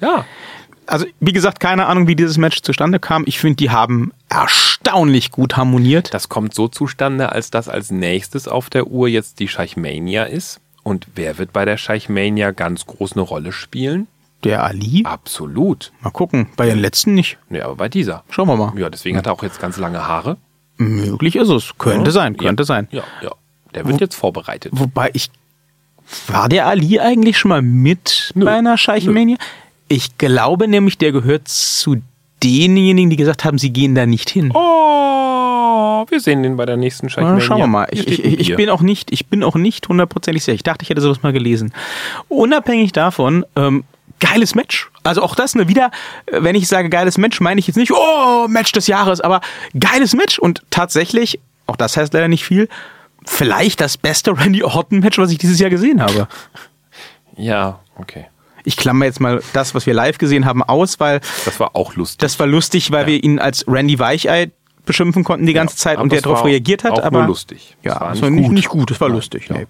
[0.00, 0.24] Ja,
[0.86, 3.24] Also, wie gesagt, keine Ahnung, wie dieses Match zustande kam.
[3.26, 6.12] Ich finde, die haben erstaunlich gut harmoniert.
[6.14, 10.60] das kommt so zustande, als dass als nächstes auf der Uhr jetzt die Scheichmania ist.
[10.86, 14.06] Und wer wird bei der Scheichmania ganz groß eine Rolle spielen?
[14.44, 15.02] Der Ali?
[15.04, 15.90] Absolut.
[16.00, 16.46] Mal gucken.
[16.56, 17.38] Bei den letzten nicht.
[17.50, 18.22] Ja, aber bei dieser.
[18.30, 18.72] Schauen wir mal.
[18.78, 20.36] Ja, deswegen hat er auch jetzt ganz lange Haare.
[20.76, 21.72] Möglich ist es.
[21.76, 22.12] Könnte Ja.
[22.12, 22.66] sein, könnte ja.
[22.66, 22.86] sein.
[22.92, 23.32] Ja, ja.
[23.74, 24.70] Der wird jetzt vorbereitet.
[24.76, 25.28] Wobei ich.
[26.28, 28.44] War der Ali eigentlich schon mal mit Nö.
[28.44, 29.38] bei einer Scheichenmania?
[29.88, 31.96] Ich glaube nämlich, der gehört zu
[32.44, 34.52] denjenigen, die gesagt haben, sie gehen da nicht hin.
[34.54, 35.25] Oh,
[36.08, 37.40] wir sehen den bei der nächsten Na, Scheichmania.
[37.40, 37.86] schauen wir mal.
[37.90, 40.54] Ich, ich, ich bin auch nicht, ich bin auch nicht hundertprozentig sicher.
[40.54, 41.72] Ich dachte, ich hätte sowas mal gelesen.
[42.28, 43.84] Unabhängig davon, ähm,
[44.20, 44.90] geiles Match.
[45.02, 45.90] Also auch das, ne, wieder,
[46.26, 49.40] äh, wenn ich sage geiles Match, meine ich jetzt nicht, oh, Match des Jahres, aber
[49.78, 52.68] geiles Match und tatsächlich, auch das heißt leider nicht viel,
[53.24, 56.28] vielleicht das beste Randy Orton Match, was ich dieses Jahr gesehen habe.
[57.36, 58.26] Ja, okay.
[58.64, 61.94] Ich klammer jetzt mal das, was wir live gesehen haben, aus, weil Das war auch
[61.94, 62.18] lustig.
[62.18, 64.50] das war lustig, weil wir ihn als Randy Weichei
[64.86, 67.02] beschimpfen konnten die ganze Zeit aber und der darauf reagiert hat.
[67.02, 67.76] aber nur lustig.
[67.82, 68.52] Ja, Das war das nicht war nicht, gut.
[68.54, 69.48] nicht gut, das war Ja, lustig.
[69.48, 69.56] ja.
[69.58, 69.66] Nee.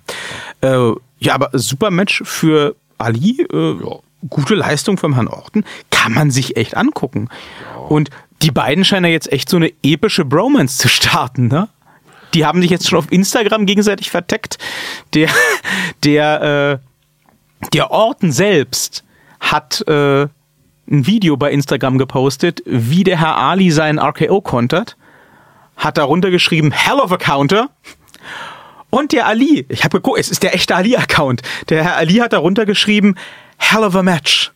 [0.68, 3.43] Äh, ja, aber super Match für Ali.
[3.52, 3.97] Äh, Ja.
[4.30, 5.64] Gute Leistung vom Herrn Orton.
[5.90, 7.28] Kann man sich echt angucken.
[7.88, 8.10] Und
[8.43, 11.68] die beiden scheinen ja jetzt echt so eine epische Bromance zu starten, ne?
[12.34, 14.59] Die haben sich jetzt schon auf Instagram gegenseitig verteckt.
[15.14, 15.28] Der,
[16.05, 16.80] der,
[17.62, 19.05] äh, der Orton selbst
[19.38, 24.97] hat äh, ein Video bei Instagram gepostet, wie der Herr Ali seinen RKO kontert.
[25.77, 27.70] Hat darunter geschrieben, Hell of a Counter.
[28.90, 31.43] Und der Ali, ich habe geguckt, es ist der echte Ali-Account.
[31.69, 33.16] Der Herr Ali hat darunter geschrieben,
[33.59, 34.53] Hell of a Match.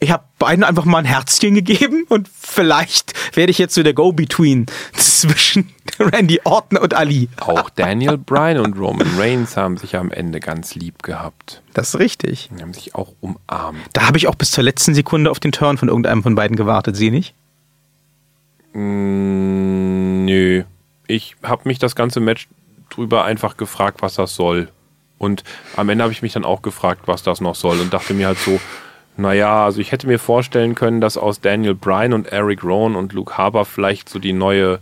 [0.00, 3.94] Ich habe beiden einfach mal ein Herzchen gegeben und vielleicht werde ich jetzt so der
[3.94, 7.30] Go-Between zwischen Randy Orton und Ali.
[7.40, 11.62] Auch Daniel Bryan und Roman Reigns haben sich am Ende ganz lieb gehabt.
[11.72, 12.50] Das ist richtig.
[12.54, 13.78] Die haben sich auch umarmt.
[13.94, 16.56] Da habe ich auch bis zur letzten Sekunde auf den Turn von irgendeinem von beiden
[16.56, 17.34] gewartet, Sie nicht?
[18.74, 20.64] Mm, nö.
[21.06, 22.48] Ich habe mich das ganze Match
[22.90, 24.68] drüber einfach gefragt, was das soll.
[25.18, 25.44] Und
[25.76, 27.80] am Ende habe ich mich dann auch gefragt, was das noch soll.
[27.80, 28.60] Und dachte mir halt so,
[29.16, 33.12] naja, also ich hätte mir vorstellen können, dass aus Daniel Bryan und Eric Rowan und
[33.12, 34.80] Luke Harper vielleicht so die neue,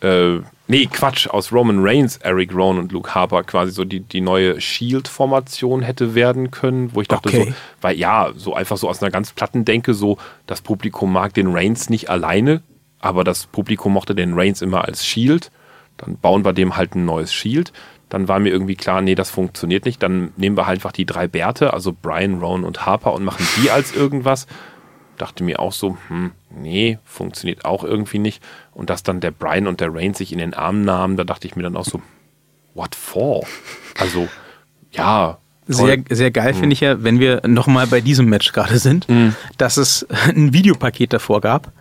[0.00, 0.38] äh,
[0.68, 4.58] nee, Quatsch, aus Roman Reigns, Eric Rowan und Luke Harper quasi so die, die neue
[4.58, 7.44] Shield-Formation hätte werden können, wo ich dachte Okay.
[7.50, 11.34] so, weil ja, so einfach so aus einer ganz platten Denke, so das Publikum mag
[11.34, 12.62] den Reigns nicht alleine,
[13.00, 15.50] aber das Publikum mochte den Reigns immer als Shield.
[15.96, 17.72] Dann bauen wir dem halt ein neues Shield.
[18.08, 20.02] Dann war mir irgendwie klar, nee, das funktioniert nicht.
[20.02, 23.46] Dann nehmen wir halt einfach die drei Bärte, also Brian, Rowan und Harper und machen
[23.60, 24.46] die als irgendwas.
[25.18, 28.42] Dachte mir auch so, hm, nee, funktioniert auch irgendwie nicht.
[28.72, 31.46] Und dass dann der Brian und der Reigns sich in den Arm nahmen, da dachte
[31.46, 32.00] ich mir dann auch so,
[32.74, 33.44] what for?
[33.98, 34.28] Also,
[34.92, 35.38] ja.
[35.70, 39.06] Sehr, sehr geil finde ich ja, wenn wir nochmal bei diesem Match gerade sind,
[39.58, 41.72] dass es ein Videopaket davor gab,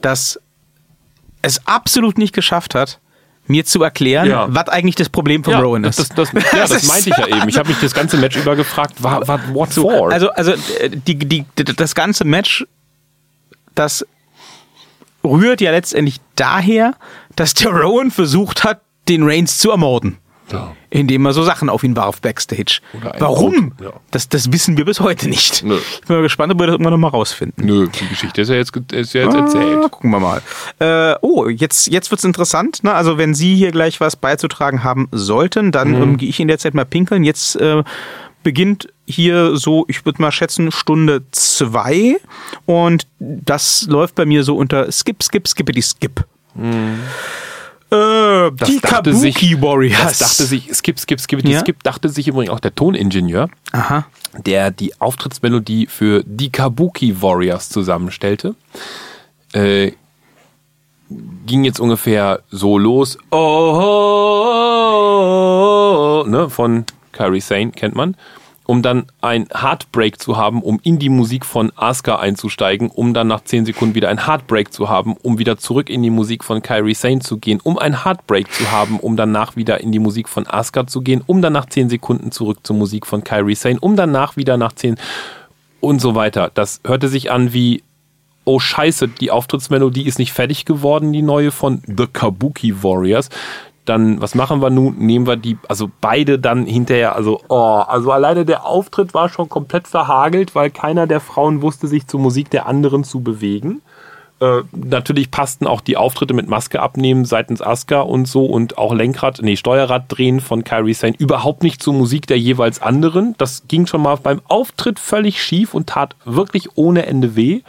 [0.00, 0.40] das
[1.44, 3.00] es absolut nicht geschafft hat,
[3.46, 4.46] mir zu erklären, Ja.
[4.48, 5.98] was eigentlich das Problem von ja, Rowan ist.
[5.98, 7.48] das, das, das, ja, das meinte ich ja eben.
[7.48, 9.20] Ich habe mich das ganze Match über gefragt, wa-
[9.52, 10.10] what for?
[10.10, 12.66] Also, also äh, die, die, das ganze Match,
[13.74, 14.06] das
[15.22, 16.94] rührt ja letztendlich daher,
[17.36, 20.16] dass der Rowan versucht hat, den Reigns zu ermorden.
[20.52, 20.76] Ja.
[20.90, 22.80] Indem er so Sachen auf ihn warf backstage.
[23.18, 23.72] Warum?
[23.82, 23.94] Ja.
[24.10, 25.62] Das, das wissen wir bis heute nicht.
[25.64, 25.78] Nö.
[25.78, 27.64] Ich bin mal gespannt, ob wir das irgendwann nochmal rausfinden.
[27.64, 29.90] Nö, die Geschichte ist ja jetzt, ist ja jetzt Ah, erzählt.
[29.90, 30.42] gucken wir mal.
[30.80, 32.84] Äh, oh, jetzt, jetzt wird's interessant.
[32.84, 32.92] Ne?
[32.92, 36.02] Also wenn Sie hier gleich was beizutragen haben sollten, dann Mhm.
[36.02, 37.24] ähm, gehe ich in der Zeit mal pinkeln.
[37.24, 37.82] Jetzt äh,
[38.42, 42.18] beginnt hier so, ich würde mal schätzen, Stunde zwei.
[42.66, 46.24] Und das läuft bei mir so unter Skip, Skip, Skippity, Skip.
[47.90, 50.18] Äh, Das die dachte Kabuki sich- Warriors.
[50.18, 51.60] Das dachte sich, skip, skip, skip, Ja?
[51.60, 54.06] skip, dachte sich übrigens auch der Toningenieur, Aha.
[54.36, 58.54] der die Auftrittsmelodie für die Kabuki Warriors zusammenstellte.
[59.52, 59.92] Äh,
[61.46, 63.18] ging jetzt ungefähr so los.
[63.30, 64.44] Oh, oh,
[65.04, 68.16] oh, oh, ne, von Kairi Sane kennt man.
[68.66, 73.26] Um dann ein Heartbreak zu haben, um in die Musik von Asuka einzusteigen, um dann
[73.26, 76.62] nach 10 Sekunden wieder ein Heartbreak zu haben, um wieder zurück in die Musik von
[76.62, 80.28] Kairi Sane zu gehen, um ein Heartbreak zu haben, um danach wieder in die Musik
[80.28, 83.78] von Asuka zu gehen, um dann nach 10 Sekunden zurück zur Musik von Kairi Sane,
[83.80, 84.96] um danach wieder nach 10
[85.80, 86.50] und so weiter.
[86.54, 87.82] Das hörte sich an wie
[88.44, 93.28] oh scheiße, die Auftrittsmelodie ist nicht fertig geworden, die neue von The Kabuki Warriors.
[93.84, 94.96] Dann, was machen wir nun?
[94.98, 99.48] Nehmen wir die, also beide dann hinterher, also, oh, also alleine der Auftritt war schon
[99.48, 103.82] komplett verhagelt, weil keiner der Frauen wusste, sich zur Musik der anderen zu bewegen.
[104.40, 108.92] Äh, natürlich passten auch die Auftritte mit Maske abnehmen seitens Asuka und so und auch
[108.92, 113.34] Lenkrad, nee, Steuerrad drehen von Kairi Sane überhaupt nicht zur Musik der jeweils anderen.
[113.38, 117.60] Das ging schon mal beim Auftritt völlig schief und tat wirklich ohne Ende weh.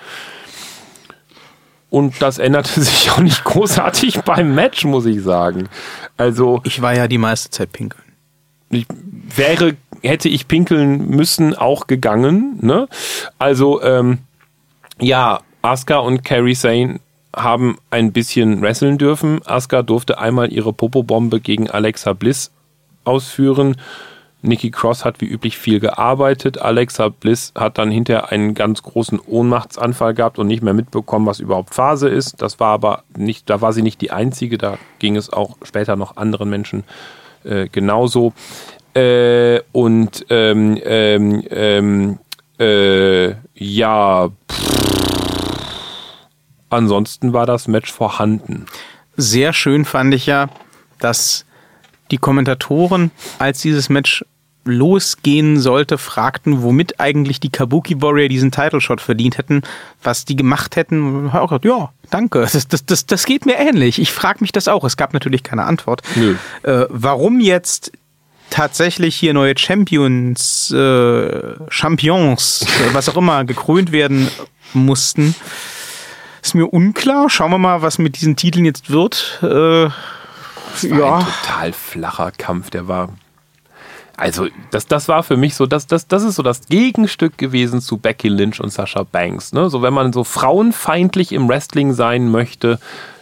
[1.95, 5.69] Und das änderte sich auch nicht großartig beim Match, muss ich sagen.
[6.17, 8.03] Also, Ich war ja die meiste Zeit pinkeln.
[8.69, 8.85] ich
[9.33, 12.57] wäre, hätte ich pinkeln müssen, auch gegangen.
[12.59, 12.89] Ne?
[13.39, 14.17] Also, ähm,
[14.99, 16.99] ja, Asuka und Carrie Sane
[17.33, 19.39] haben ein bisschen wresteln dürfen.
[19.45, 22.51] Asuka durfte einmal ihre Popobombe gegen Alexa Bliss
[23.05, 23.77] ausführen.
[24.45, 26.61] Nikki Cross hat wie üblich viel gearbeitet.
[26.61, 31.39] Alexa Bliss hat dann hinterher einen ganz großen Ohnmachtsanfall gehabt und nicht mehr mitbekommen, was
[31.39, 32.41] überhaupt Phase ist.
[32.41, 34.57] Das war aber nicht, da war sie nicht die einzige.
[34.57, 36.83] Da ging es auch später noch anderen Menschen
[37.43, 38.33] äh, genauso.
[38.93, 42.19] Äh, und ähm, ähm, ähm,
[42.59, 46.15] äh, ja, pff,
[46.69, 48.65] ansonsten war das Match vorhanden.
[49.17, 50.49] Sehr schön fand ich ja,
[50.99, 51.45] dass
[52.11, 54.23] die Kommentatoren, als dieses Match
[54.65, 59.61] losgehen sollte, fragten, womit eigentlich die Kabuki Warrior diesen Title Shot verdient hätten,
[60.03, 61.29] was die gemacht hätten.
[61.29, 63.99] Auch gesagt, ja, danke, das, das, das, das geht mir ähnlich.
[63.99, 64.83] Ich frage mich das auch.
[64.83, 66.01] Es gab natürlich keine Antwort.
[66.15, 66.35] Nö.
[66.63, 67.91] Äh, warum jetzt
[68.49, 74.29] tatsächlich hier neue Champions, äh, Champions, äh, was auch immer, gekrönt werden
[74.73, 75.35] mussten,
[76.41, 77.29] ist mir unklar.
[77.29, 79.39] Schauen wir mal, was mit diesen Titeln jetzt wird.
[79.41, 79.91] Äh, ja.
[80.81, 83.09] ein total flacher Kampf, der war.
[84.17, 87.81] Also, das, das war für mich so, das, das, das ist so das Gegenstück gewesen
[87.81, 89.51] zu Becky Lynch und Sasha Banks.
[89.51, 89.69] Ne?
[89.69, 92.79] So, wenn man so frauenfeindlich im Wrestling sein möchte,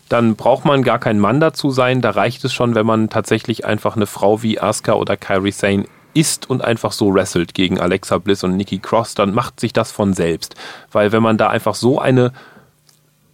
[0.10, 2.02] dann braucht man gar kein Mann dazu sein.
[2.02, 5.86] Da reicht es schon, wenn man tatsächlich einfach eine Frau wie Asuka oder Kairi Sane
[6.14, 9.92] ist und einfach so wrestelt gegen Alexa Bliss und Nikki Cross, dann macht sich das
[9.92, 10.56] von selbst.
[10.92, 12.32] Weil wenn man da einfach so eine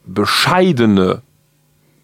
[0.06, 1.22] bescheidene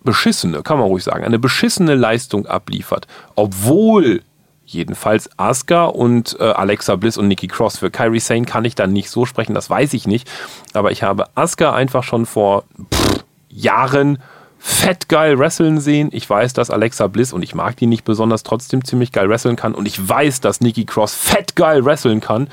[0.04, 4.22] beschissene, kann man ruhig sagen, eine beschissene Leistung abliefert, obwohl
[4.66, 8.92] jedenfalls Asuka und äh, Alexa Bliss und Nikki Cross, für Kyrie Sane kann ich dann
[8.94, 10.30] nicht so sprechen, das weiß ich nicht,
[10.74, 12.64] aber ich habe Asuka einfach schon vor
[12.94, 14.20] pff, Jahren
[14.58, 16.10] fett geil wresteln sehen.
[16.12, 19.56] Ich weiß, dass Alexa Bliss, und ich mag die nicht besonders, trotzdem ziemlich geil wresteln
[19.56, 22.48] kann und ich weiß, dass Nikki Cross fett geil wresteln kann.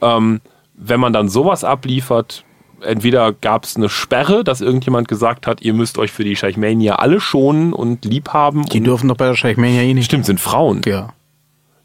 [0.00, 0.40] Ähm,
[0.74, 2.44] wenn man dann sowas abliefert,
[2.80, 6.96] entweder gab es eine Sperre, dass irgendjemand gesagt hat, ihr müsst euch für die Scheichmania
[6.96, 8.64] alle schonen und lieb haben.
[8.66, 10.06] Die dürfen doch bei der Scheichmania eh nicht.
[10.06, 10.82] Stimmt, sind Frauen.
[10.84, 11.12] Ja.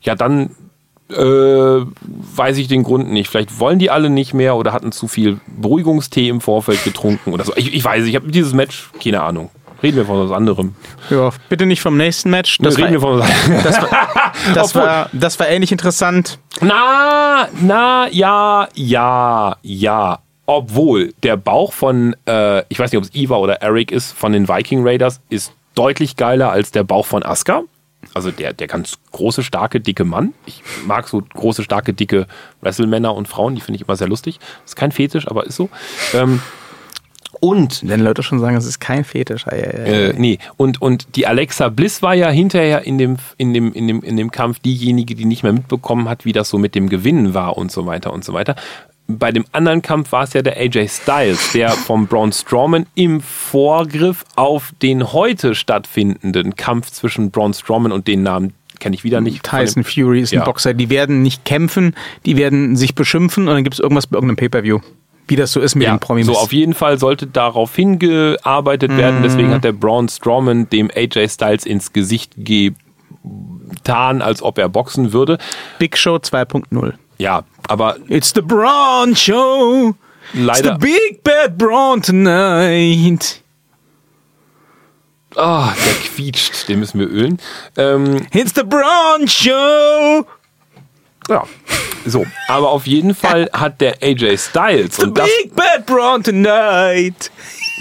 [0.07, 0.51] Ja, dann
[1.09, 1.85] äh,
[2.35, 3.29] weiß ich den Grund nicht.
[3.29, 7.43] Vielleicht wollen die alle nicht mehr oder hatten zu viel Beruhigungstee im Vorfeld getrunken oder
[7.43, 7.51] so.
[7.57, 9.49] Ich, ich weiß, ich habe dieses Match, keine Ahnung.
[9.83, 10.75] Reden wir von was anderem.
[11.09, 12.57] Ja, bitte nicht vom nächsten Match.
[12.59, 14.23] Das, reden wir war, von was das, war,
[14.53, 16.39] das, war, das war ähnlich interessant.
[16.61, 20.19] Na, na, ja, ja, ja.
[20.45, 24.31] Obwohl der Bauch von, äh, ich weiß nicht, ob es Eva oder Eric ist, von
[24.31, 27.63] den Viking Raiders, ist deutlich geiler als der Bauch von Asuka.
[28.13, 30.33] Also der, der ganz große, starke, dicke Mann.
[30.45, 32.27] Ich mag so große, starke, dicke
[32.61, 34.39] Wrestlemänner und Frauen, die finde ich immer sehr lustig.
[34.65, 35.69] Ist kein Fetisch, aber ist so.
[36.13, 36.41] Ähm,
[37.39, 39.47] und Wenn Leute schon sagen, es ist kein Fetisch.
[39.47, 40.07] Ei, ei, ei.
[40.09, 43.87] äh, nee, und, und die Alexa Bliss war ja hinterher in dem, in, dem, in,
[43.87, 46.89] dem, in dem Kampf diejenige, die nicht mehr mitbekommen hat, wie das so mit dem
[46.89, 48.55] Gewinnen war und so weiter und so weiter.
[49.09, 53.21] Bei dem anderen Kampf war es ja der AJ Styles, der vom Braun Strowman im
[53.21, 59.21] Vorgriff auf den heute stattfindenden Kampf zwischen Braun Strowman und den Namen kenne ich wieder
[59.21, 59.43] nicht.
[59.43, 60.43] Tyson Fury ist ein Ja.
[60.45, 60.73] Boxer.
[60.73, 64.35] Die werden nicht kämpfen, die werden sich beschimpfen und dann gibt es irgendwas bei irgendeinem
[64.37, 64.79] Pay-Per-View.
[65.29, 66.25] Wie das so ist mit Ja, den Promis.
[66.27, 69.23] so auf jeden Fall sollte darauf hingearbeitet werden.
[69.23, 75.11] Deswegen hat der Braun Strowman dem AJ Styles ins Gesicht getan, als ob er boxen
[75.13, 75.37] würde.
[75.79, 76.93] Big Show 2.0.
[77.17, 79.95] Ja, aber It's the Braun Show.
[80.33, 83.41] It's the leider, Big Bad Braun tonight.
[85.35, 87.37] Ah, der quietscht, den müssen wir ölen.
[87.77, 90.25] Ähm, It's the Braun Show!
[91.29, 91.43] ja,
[92.05, 92.25] so.
[92.47, 97.31] Aber auf jeden Fall hat der AJ Styles The und das Big Bad Braun tonight!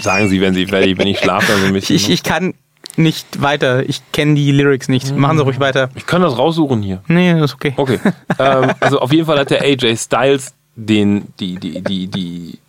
[0.01, 1.95] sagen Sie, wenn Sie, ich, wenn ich schlafe, dann bisschen.
[1.95, 2.53] Ich, ich kann
[2.97, 3.87] nicht weiter.
[3.87, 5.15] Ich kenne die Lyrics nicht.
[5.15, 5.89] Machen Sie ruhig weiter.
[5.95, 7.01] ich kann das raussuchen hier.
[7.07, 7.73] Nee, das ist okay.
[7.77, 7.99] Okay.
[8.39, 12.59] ähm, also auf jeden Fall hat der AJ Styles den, die, die, die, die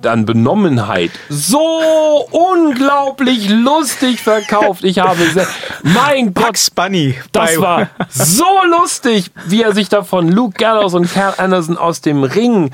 [0.00, 4.84] dann Benommenheit so unglaublich lustig verkauft.
[4.84, 5.46] Ich habe sehr,
[5.82, 7.14] mein Gott, Bugs Bunny.
[7.32, 12.00] das war so lustig, wie er sich da von Luke Gallows und Carl Anderson aus
[12.00, 12.70] dem Ring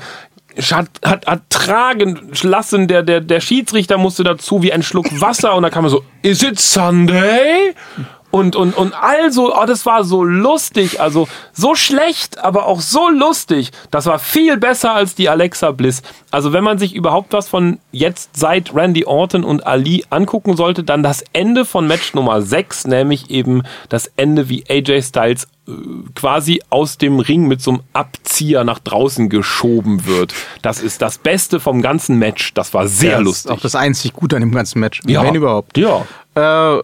[0.57, 2.87] hat, hat, hat tragen lassen.
[2.87, 6.03] Der, der, der Schiedsrichter musste dazu wie ein Schluck Wasser und da kam er so,
[6.21, 7.73] is it Sunday?
[8.35, 13.07] Und, und, und also, oh, das war so lustig, also so schlecht, aber auch so
[13.07, 13.71] lustig.
[13.91, 16.01] Das war viel besser als die Alexa Bliss.
[16.31, 20.83] Also wenn man sich überhaupt was von jetzt seit Randy Orton und Ali angucken sollte,
[20.83, 25.71] dann das Ende von Match Nummer 6, nämlich eben das Ende, wie AJ Styles äh,
[26.13, 30.33] quasi aus dem Ring mit so einem Abzieher nach draußen geschoben wird.
[30.61, 32.53] Das ist das Beste vom ganzen Match.
[32.53, 33.49] Das war sehr Ja, lustig.
[33.49, 34.99] Auch das einzig Gute an dem ganzen Match.
[35.05, 35.23] Ja.
[35.23, 35.77] Wenn überhaupt.
[35.77, 36.05] Ja.
[36.35, 36.81] Äh,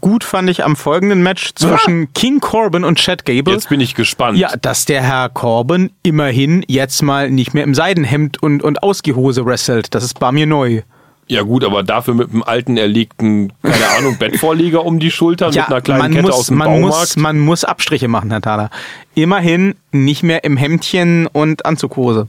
[0.00, 3.54] gut fand ich am folgenden Match zwischen King Corbin und Chad Gable.
[3.54, 4.38] Jetzt bin ich gespannt.
[4.38, 9.46] Ja, dass der Herr Corbin immerhin jetzt mal nicht mehr im Seidenhemd und, und Ausgehose
[9.46, 9.94] wrestelt.
[9.94, 10.82] Das ist bei mir neu.
[11.28, 15.66] Ja gut, aber dafür mit einem alten erlegten, keine Ahnung, Bettvorleger um die Schultern mit
[15.66, 16.98] einer kleinen man Kette muss, aus dem man Baumarkt.
[16.98, 18.70] muss, man muss Abstriche machen, Herr Thaler.
[19.14, 22.28] Immerhin nicht mehr im Hemdchen und Anzughose.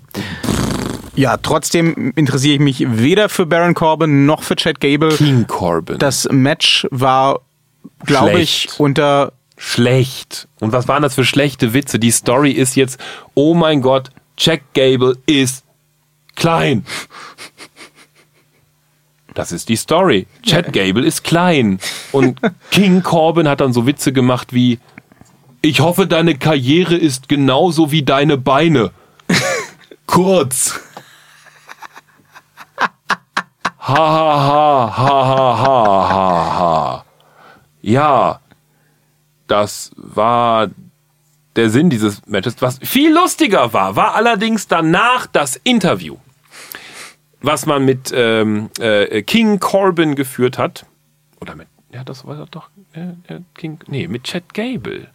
[1.16, 5.16] Ja, trotzdem interessiere ich mich weder für Baron Corbin noch für Chad Gable.
[5.16, 6.00] King Corbin.
[6.00, 7.42] Das Match war,
[8.06, 10.48] glaube ich, unter schlecht.
[10.60, 12.00] Und was waren das für schlechte Witze?
[12.00, 13.00] Die Story ist jetzt,
[13.36, 15.64] oh mein Gott, Jack Gable ist
[16.36, 16.86] klein.
[19.34, 20.28] Das ist die Story.
[20.44, 21.80] Chad Gable ist klein.
[22.12, 22.40] Und
[22.72, 24.80] King Corbin hat dann so Witze gemacht wie,
[25.62, 28.92] ich hoffe, deine Karriere ist genauso wie deine Beine.
[30.06, 30.80] Kurz.
[33.86, 37.06] Ha ha ha ha ha ha ha.
[37.82, 38.40] Ja,
[39.48, 40.70] das war
[41.58, 42.56] der Sinn dieses Matches.
[42.62, 46.16] Was viel lustiger war, war allerdings danach das Interview,
[47.42, 50.86] was man mit ähm, äh, King Corbin geführt hat.
[51.42, 55.10] Oder mit, ja, das war doch äh, äh, King, nee, mit Chad Gable.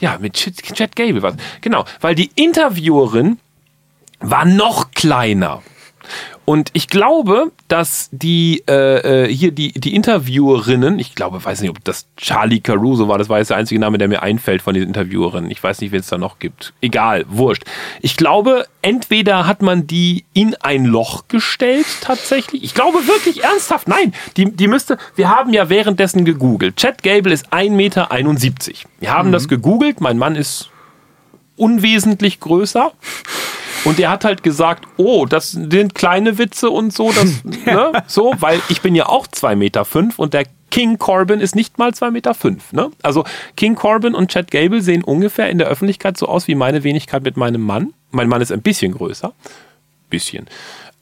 [0.00, 3.38] Ja, mit Chad, Chad Gable war Genau, weil die Interviewerin
[4.18, 5.62] war noch kleiner.
[6.50, 11.70] Und ich glaube, dass die äh, äh, hier die, die Interviewerinnen, ich glaube, weiß nicht,
[11.70, 14.74] ob das Charlie Caruso war, das war jetzt der einzige Name, der mir einfällt von
[14.74, 15.48] diesen Interviewerinnen.
[15.48, 16.72] Ich weiß nicht, wen es da noch gibt.
[16.80, 17.62] Egal, wurscht.
[18.00, 22.64] Ich glaube, entweder hat man die in ein Loch gestellt, tatsächlich.
[22.64, 26.74] Ich glaube wirklich ernsthaft, nein, die, die müsste, wir haben ja währenddessen gegoogelt.
[26.74, 28.08] Chad Gable ist 1,71 Meter.
[28.98, 30.69] Wir haben das gegoogelt, mein Mann ist
[31.60, 32.92] unwesentlich größer.
[33.84, 38.34] Und der hat halt gesagt, oh, das sind kleine Witze und so, das, ne, so,
[38.38, 41.90] weil ich bin ja auch 2,5 Meter fünf und der King Corbin ist nicht mal
[41.90, 42.34] 2,5 Meter.
[42.34, 42.90] Fünf, ne?
[43.02, 43.24] Also
[43.56, 47.22] King Corbin und Chad Gable sehen ungefähr in der Öffentlichkeit so aus wie meine Wenigkeit
[47.24, 47.92] mit meinem Mann.
[48.10, 49.32] Mein Mann ist ein bisschen größer.
[50.10, 50.46] Bisschen.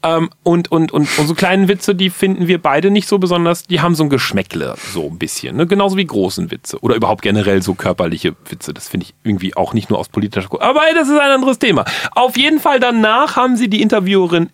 [0.01, 3.63] Ähm, und, und, und, und so kleinen Witze, die finden wir beide nicht so besonders,
[3.63, 5.57] die haben so ein Geschmäckle, so ein bisschen.
[5.57, 5.67] Ne?
[5.67, 6.79] Genauso wie großen Witze.
[6.79, 8.73] Oder überhaupt generell so körperliche Witze.
[8.73, 11.31] Das finde ich irgendwie auch nicht nur aus politischer Ko Aber ey, das ist ein
[11.31, 11.83] anderes Thema.
[12.11, 14.49] Auf jeden Fall danach haben sie die Interviewerin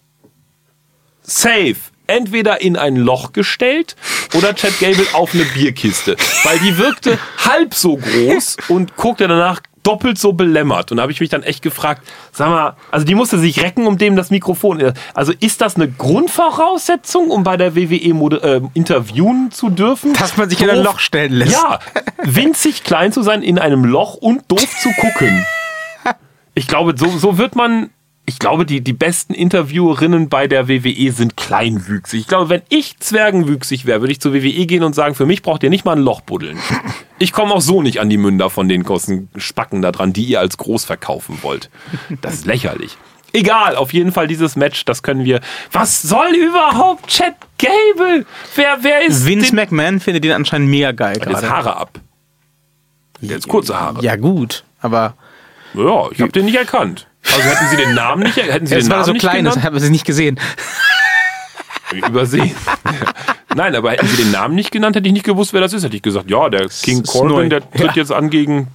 [1.22, 1.76] safe
[2.08, 3.96] entweder in ein Loch gestellt
[4.34, 6.16] oder Chad Gable auf eine Bierkiste.
[6.44, 10.92] Weil die wirkte halb so groß und guckte danach doppelt so belämmert.
[10.92, 12.02] Und da habe ich mich dann echt gefragt,
[12.32, 14.94] sag mal, also die musste sich recken, um dem das Mikrofon.
[15.14, 20.14] Also ist das eine Grundvoraussetzung, um bei der WWE mode- äh, interviewen zu dürfen?
[20.14, 21.54] Dass man sich in ein Doof- Loch stellen lässt.
[21.54, 21.80] Ja,
[22.24, 25.46] winzig klein zu sein in einem Loch und doof zu gucken.
[26.54, 27.90] Ich glaube, so, so wird man.
[28.28, 32.22] Ich glaube, die, die besten Interviewerinnen bei der WWE sind kleinwüchsig.
[32.22, 35.44] Ich glaube, wenn ich zwergenwüchsig wäre, würde ich zur WWE gehen und sagen, für mich
[35.44, 36.58] braucht ihr nicht mal ein Loch buddeln.
[37.18, 40.26] Ich komme auch so nicht an die Münder von den großen Spacken da dran, die
[40.26, 41.70] ihr als groß verkaufen wollt.
[42.20, 42.98] Das ist lächerlich.
[43.32, 45.40] Egal, auf jeden Fall dieses Match, das können wir.
[45.72, 48.26] Was soll überhaupt Chad Gable?
[48.56, 51.50] Wer, wer ist Vince McMahon findet den anscheinend mega geil Jetzt gerade.
[51.50, 52.00] Haare ab.
[53.22, 54.04] Jetzt kurze Haare.
[54.04, 55.16] Ja gut, aber
[55.74, 57.08] Ja, ich habe den nicht erkannt.
[57.36, 59.46] Also hätten Sie den Namen nicht, hätten Sie es den war Namen so nicht klein,
[59.46, 59.66] das genannt?
[59.66, 60.40] habe ich nicht gesehen.
[61.88, 62.56] Hab ich übersehen.
[63.56, 65.84] Nein, aber hätten Sie den Namen nicht genannt, hätte ich nicht gewusst, wer das ist.
[65.84, 67.94] Hätte ich gesagt, ja, der King Corbin, der tritt Ja.
[67.96, 68.68] jetzt an gegen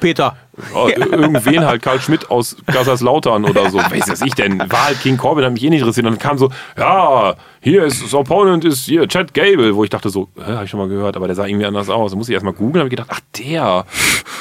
[0.00, 0.36] Peter.
[0.74, 3.78] Ja, Irgendwen halt Karl Schmidt aus Kaiserslautern oder so.
[3.90, 4.58] Weiß das ich denn?
[4.58, 6.06] War halt King Corbin, hat mich eh nicht interessiert.
[6.06, 9.90] Und dann kam so, ja, hier ist, das Opponent ist hier Chad Gable, wo ich
[9.90, 12.12] dachte so, hä, hab ich schon mal gehört, aber der sah irgendwie anders aus.
[12.12, 13.84] Da muss ich erstmal googeln, habe ich gedacht, ach der,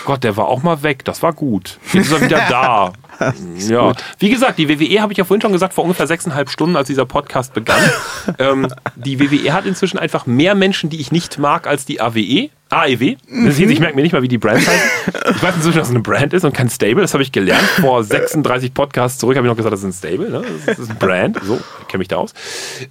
[0.06, 1.80] Gott, der war auch mal weg, das war gut.
[1.94, 2.94] Jetzt ist er wieder da.
[3.68, 6.76] Ja, wie gesagt, die WWE habe ich ja vorhin schon gesagt, vor ungefähr sechseinhalb Stunden,
[6.76, 7.82] als dieser Podcast begann.
[8.38, 12.52] ähm, die WWE hat inzwischen einfach mehr Menschen, die ich nicht mag, als die AWE.
[12.70, 13.16] AEW.
[13.28, 15.12] Hieß, ich merke mir nicht mal, wie die Brand heißt.
[15.36, 17.02] Ich weiß inzwischen, dass es eine Brand ist und kein Stable.
[17.02, 17.68] Das habe ich gelernt.
[17.82, 20.30] Vor 36 Podcasts zurück habe ich noch gesagt, das ist ein Stable.
[20.32, 20.42] Ne?
[20.66, 21.38] Das ist ein Brand.
[21.44, 22.34] So, ich kenne mich da aus.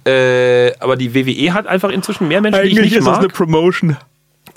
[0.05, 3.27] Äh, aber die WWE hat einfach inzwischen mehr Menschen, die ich nicht mag.
[3.33, 3.97] Promotion.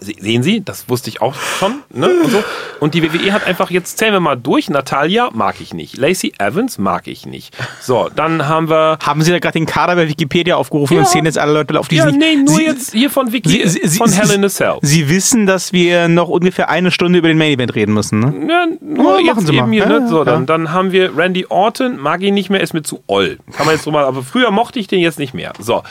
[0.01, 1.83] Se- Sehen Sie, das wusste ich auch schon.
[1.93, 2.09] Ne?
[2.25, 2.43] Und, so.
[2.81, 5.97] und die WWE hat einfach, jetzt zählen wir mal durch, Natalia mag ich nicht.
[5.97, 7.57] Lacey Evans mag ich nicht.
[7.81, 8.99] So, dann haben wir...
[9.05, 11.01] Haben Sie da gerade den Kader bei Wikipedia aufgerufen Ja.
[11.01, 13.11] und sehen jetzt alle Leute auf die Ja, Sie nicht- nee, nur Sie, jetzt hier
[13.11, 14.79] von Vicky, Sie, Sie, Sie, von Hell in a Cell.
[14.83, 18.35] Sie wissen, dass wir noch ungefähr eine Stunde über den Main Event reden müssen, ne?
[18.49, 19.71] Ja, nur Ja, machen Sie mal.
[19.71, 20.09] hier, ne?
[20.09, 23.39] So, dann, dann haben wir Randy Orton, mag ihn nicht mehr, ist mir zu oll.
[23.53, 25.53] Kann man jetzt drüber, aber früher mochte ich den jetzt nicht mehr.
[25.59, 25.83] So.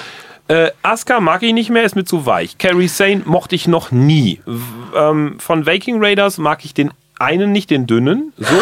[0.49, 2.57] Äh, Asuka mag ich nicht mehr, ist mir zu weich.
[2.57, 4.41] Carrie Sane mochte ich noch nie.
[4.95, 8.33] Ähm, von Viking Raiders mag ich den einen nicht, den dünnen.
[8.37, 8.45] So.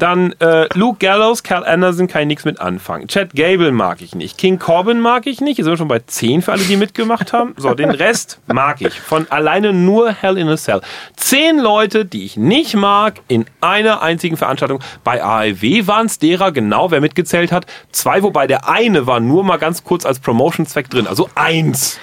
[0.00, 3.06] Dann äh, Luke Gallows, Cal Anderson kann ich nichts mit anfangen.
[3.08, 4.38] Chad Gable mag ich nicht.
[4.38, 5.58] King Corbin mag ich nicht.
[5.58, 7.54] Jetzt sind wir schon bei 10 für alle, die mitgemacht haben.
[7.58, 8.98] So, den Rest mag ich.
[8.98, 10.80] Von alleine nur Hell in a Cell.
[11.16, 14.80] Zehn Leute, die ich nicht mag, in einer einzigen Veranstaltung.
[15.04, 17.66] Bei AEW waren es derer, genau wer mitgezählt hat.
[17.92, 21.06] Zwei, wobei der eine war nur mal ganz kurz als Promotion-Zweck drin.
[21.08, 21.98] Also eins.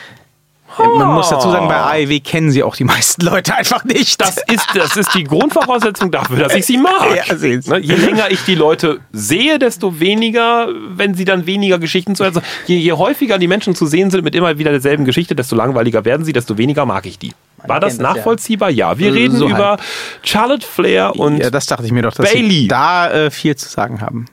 [0.77, 4.21] Man muss dazu sagen, bei AEW kennen Sie auch die meisten Leute einfach nicht.
[4.21, 7.15] Das ist, das ist die Grundvoraussetzung dafür, dass ich sie mag.
[7.15, 7.69] Ja, sehen Sie.
[7.69, 12.23] Ne, Je länger ich die Leute sehe, desto weniger, wenn sie dann weniger Geschichten zu
[12.23, 12.45] erzählen.
[12.67, 16.05] Je, je häufiger die Menschen zu sehen sind mit immer wieder derselben Geschichte, desto langweiliger
[16.05, 17.33] werden sie, desto weniger mag ich die.
[17.65, 18.13] War das das ja.
[18.13, 18.69] nachvollziehbar?
[18.69, 18.97] Ja.
[18.97, 19.77] Wir reden so über
[20.23, 22.61] Charlotte Flair und ja, das dachte ich mir doch, dass Bailey.
[22.61, 24.25] Sie da äh, viel zu sagen haben.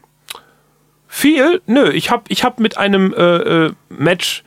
[1.08, 1.62] Viel?
[1.66, 4.43] Nö, ich habe ich hab mit einem äh, äh, Match.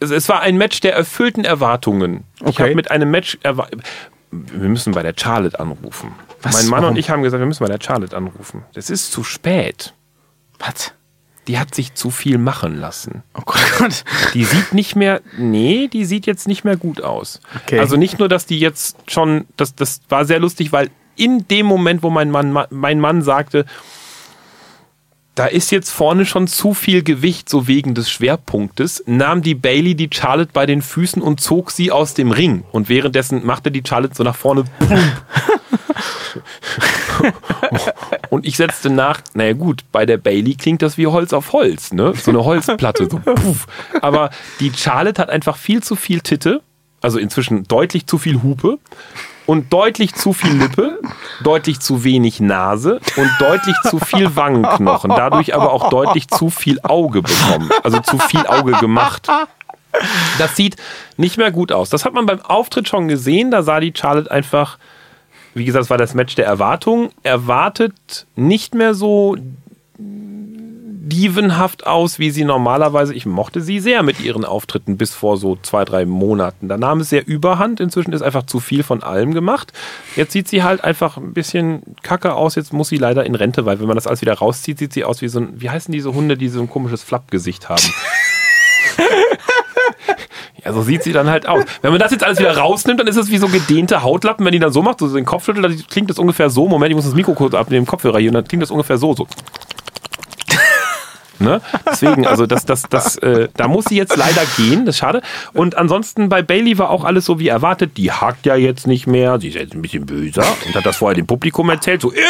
[0.00, 2.24] Es, war ein Match der erfüllten Erwartungen.
[2.40, 2.62] Ich Okay.
[2.64, 3.38] habe mit einem Match.
[4.32, 6.12] Wir müssen bei der Charlotte anrufen.
[6.42, 6.54] Was?
[6.62, 6.94] Mein Mann Warum?
[6.94, 8.64] und ich haben gesagt, wir müssen bei der Charlotte anrufen.
[8.74, 9.92] Das ist zu spät.
[10.58, 10.92] Was?
[11.48, 13.22] Die hat sich zu viel machen lassen.
[13.34, 14.04] Oh Gott, oh Gott.
[14.34, 17.40] Die sieht nicht mehr, nee, die sieht jetzt nicht mehr gut aus.
[17.64, 17.80] Okay.
[17.80, 21.66] Also nicht nur, dass die jetzt schon, das, das war sehr lustig, weil in dem
[21.66, 23.64] Moment, wo mein Mann, mein Mann sagte,
[25.40, 29.94] da ist jetzt vorne schon zu viel Gewicht, so wegen des Schwerpunktes, nahm die Bailey
[29.94, 32.64] die Charlotte bei den Füßen und zog sie aus dem Ring.
[32.72, 34.64] Und währenddessen machte die Charlotte so nach vorne.
[38.28, 41.90] Und ich setzte nach, naja gut, bei der Bailey klingt das wie Holz auf Holz,
[41.90, 42.12] ne?
[42.14, 43.22] So eine Holzplatte, so.
[44.02, 44.28] Aber
[44.60, 46.60] die Charlotte hat einfach viel zu viel Titte,
[47.00, 48.78] also inzwischen deutlich zu viel Hupe
[49.50, 51.00] und deutlich zu viel Lippe,
[51.42, 55.10] deutlich zu wenig Nase und deutlich zu viel Wangenknochen.
[55.10, 57.68] Dadurch aber auch deutlich zu viel Auge bekommen.
[57.82, 59.26] Also zu viel Auge gemacht.
[60.38, 60.76] Das sieht
[61.16, 61.90] nicht mehr gut aus.
[61.90, 63.50] Das hat man beim Auftritt schon gesehen.
[63.50, 64.78] Da sah die Charlotte einfach,
[65.54, 69.36] wie gesagt, es war das Match der Erwartungen, erwartet nicht mehr so
[71.10, 73.12] dievenhaft aus, wie sie normalerweise.
[73.12, 76.68] Ich mochte sie sehr mit ihren Auftritten bis vor so zwei, drei Monaten.
[76.68, 77.80] Da nahm es sehr überhand.
[77.80, 79.72] Inzwischen ist einfach zu viel von allem gemacht.
[80.16, 82.54] Jetzt sieht sie halt einfach ein bisschen kacke aus.
[82.54, 85.04] Jetzt muss sie leider in Rente, weil wenn man das alles wieder rauszieht, sieht sie
[85.04, 87.82] aus wie so ein, wie heißen diese Hunde, die so ein komisches Flappgesicht haben.
[90.64, 91.64] Ja, so sieht sie dann halt aus.
[91.80, 94.44] Wenn man das jetzt alles wieder rausnimmt, dann ist es wie so gedehnte Hautlappen.
[94.44, 96.68] Wenn die dann so macht, so den Kopf schüttelt, dann klingt das ungefähr so.
[96.68, 99.14] Moment, ich muss das Mikro kurz abnehmen, Kopfhörer hier, und dann klingt das ungefähr so.
[99.14, 99.26] so.
[101.40, 101.60] Ne?
[101.86, 105.22] Deswegen, also das, das, das, äh, da muss sie jetzt leider gehen, das ist schade.
[105.54, 107.96] Und ansonsten bei Bailey war auch alles so wie erwartet.
[107.96, 110.98] Die hakt ja jetzt nicht mehr, sie ist jetzt ein bisschen böser und hat das
[110.98, 112.20] vorher dem Publikum erzählt, so, ey,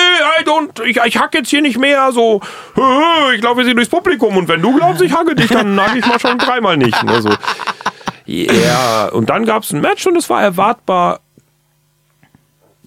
[0.40, 2.40] I don't, ich, ich hack jetzt hier nicht mehr, so,
[2.74, 5.48] "Hö, hö, ich laufe jetzt hier durchs Publikum und wenn du glaubst, ich hacke dich,
[5.48, 7.02] dann hacke ich mal schon dreimal nicht.
[7.02, 7.20] Ne?
[7.20, 7.30] So.
[8.26, 11.20] Ja, und dann gab es ein Match und es war erwartbar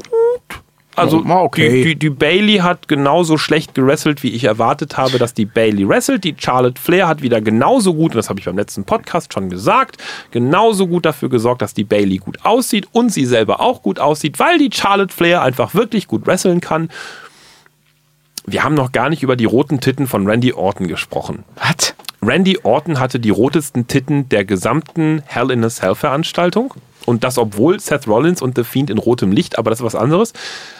[0.09, 0.61] gut.
[0.95, 1.69] Also Oh, okay.
[1.69, 5.87] die, die, die Bailey hat genauso schlecht gewrestelt, wie ich erwartet habe, dass die Bailey
[5.87, 6.23] wrestelt.
[6.23, 9.49] Die Charlotte Flair hat wieder genauso gut, und das habe ich beim letzten Podcast schon
[9.49, 9.97] gesagt,
[10.31, 14.39] genauso gut dafür gesorgt, dass die Bailey gut aussieht und sie selber auch gut aussieht,
[14.39, 16.89] weil die Charlotte Flair einfach wirklich gut wresteln kann.
[18.45, 21.43] Wir haben noch gar nicht über die roten Titten von Randy Orton gesprochen.
[21.55, 21.95] Was?
[22.21, 26.73] Randy Orton hatte die rotesten Titten der gesamten Hell in a Cell Veranstaltung.
[27.05, 29.95] Und das, obwohl Seth Rollins und The Fiend in rotem Licht, aber das ist was
[29.95, 30.33] anderes.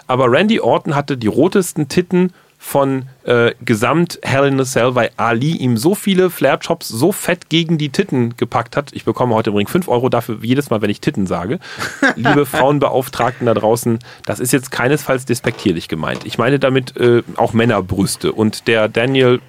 [0.07, 2.33] Aber Randy Orton hatte die rotesten Titten
[2.63, 7.49] von äh, Gesamt Hell in a Cell, weil Ali ihm so viele Flair-Chops so fett
[7.49, 8.93] gegen die Titten gepackt hat.
[8.93, 11.59] Ich bekomme heute übrigens 5 Euro dafür, jedes Mal, wenn ich Titten sage.
[12.15, 16.25] Liebe Frauenbeauftragten da draußen, das ist jetzt keinesfalls despektierlich gemeint.
[16.25, 18.31] Ich meine damit äh, auch Männerbrüste.
[18.31, 19.41] Und der Daniel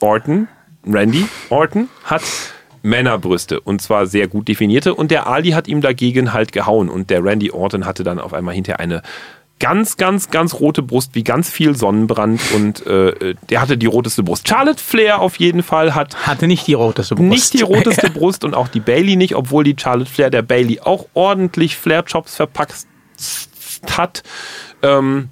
[0.00, 0.48] Orton,
[0.86, 2.22] Randy Orton, hat
[2.88, 7.10] Männerbrüste und zwar sehr gut definierte und der Ali hat ihm dagegen halt gehauen und
[7.10, 9.02] der Randy Orton hatte dann auf einmal hinterher eine
[9.60, 14.22] ganz, ganz, ganz rote Brust, wie ganz viel Sonnenbrand und äh, der hatte die roteste
[14.22, 14.48] Brust.
[14.48, 17.28] Charlotte Flair auf jeden Fall hat Hatte nicht die roteste Brust.
[17.28, 20.80] nicht die roteste Brust und auch die Bailey nicht, obwohl die Charlotte Flair der Bailey
[20.80, 22.86] auch ordentlich Flair-Chops verpackt
[23.90, 24.22] hat.
[24.82, 25.28] Ähm,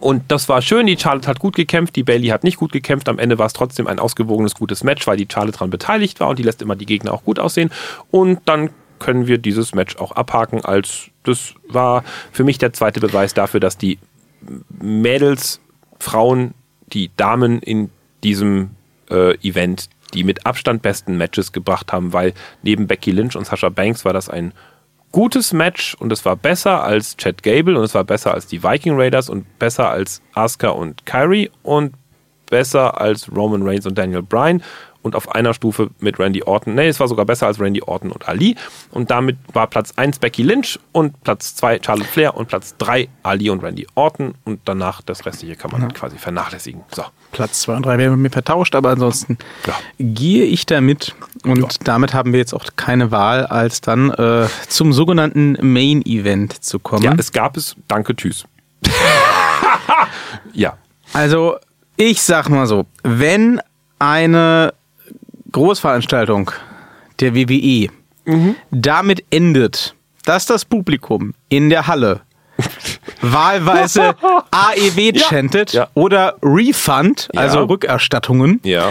[0.00, 3.08] und das war schön, die Charlotte hat gut gekämpft, die Bailey hat nicht gut gekämpft.
[3.08, 6.28] Am Ende war es trotzdem ein ausgewogenes, gutes Match, weil die Charlotte daran beteiligt war
[6.28, 7.70] und die lässt immer die Gegner auch gut aussehen.
[8.10, 12.02] Und dann können wir dieses Match auch abhaken, als das war
[12.32, 13.98] für mich der zweite Beweis dafür, dass die
[14.80, 15.60] Mädels,
[16.00, 16.54] Frauen,
[16.92, 17.90] die Damen in
[18.22, 18.70] diesem
[19.10, 22.32] äh, Event die mit Abstand besten Matches gebracht haben, weil
[22.62, 24.52] neben Becky Lynch und Sasha Banks war das ein
[25.16, 28.62] gutes Match und es war besser als Chad Gable und es war besser als die
[28.62, 31.94] Viking Raiders und besser als Asuka und Kyrie und
[32.50, 34.62] besser als Roman Reigns und Daniel Bryan
[35.06, 36.74] und auf einer Stufe mit Randy Orton.
[36.74, 38.56] Nee, es war sogar besser als Randy Orton und Ali.
[38.90, 43.08] Und damit war Platz 1 Becky Lynch und Platz 2 Charlotte Flair und Platz 3
[43.22, 44.34] Ali und Randy Orton.
[44.44, 46.82] Und danach das restliche kann man quasi vernachlässigen.
[46.94, 47.04] So.
[47.32, 49.74] Platz 2 und 3 werden mit mir vertauscht, aber ansonsten Ja.
[49.98, 51.14] gehe ich damit
[51.44, 51.68] und Ja.
[51.84, 56.78] damit haben wir jetzt auch keine Wahl, als dann äh, zum sogenannten Main Event zu
[56.80, 57.02] kommen.
[57.04, 57.76] Ja, es gab es.
[57.88, 58.44] Danke, tschüss.
[60.52, 60.76] ja.
[61.12, 61.56] Also,
[61.96, 63.60] ich sag mal so, wenn
[63.98, 64.74] eine
[65.56, 66.50] Großveranstaltung
[67.20, 67.88] der WWE
[68.70, 69.94] damit endet,
[70.26, 72.20] dass das Publikum in der Halle
[73.22, 74.14] wahlweise
[74.50, 75.88] AEW chantet ja.
[75.94, 77.64] oder Refund, also Ja.
[77.64, 78.90] Rückerstattungen, Ja.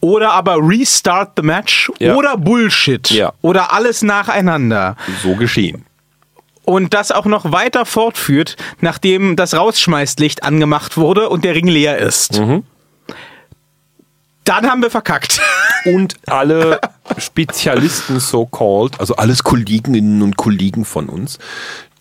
[0.00, 2.14] oder aber Restart the Match Ja.
[2.14, 3.32] oder Bullshit Ja.
[3.42, 5.84] oder alles nacheinander So geschehen.
[6.64, 11.98] und das auch noch weiter fortführt, nachdem das Rausschmeißlicht angemacht wurde und der Ring leer
[11.98, 12.38] ist.
[12.40, 12.62] Mhm.
[14.50, 15.40] Dann haben wir verkackt.
[15.84, 16.80] Und alle
[17.18, 21.38] Spezialisten so-called, also alles Kolleginnen und Kollegen von uns,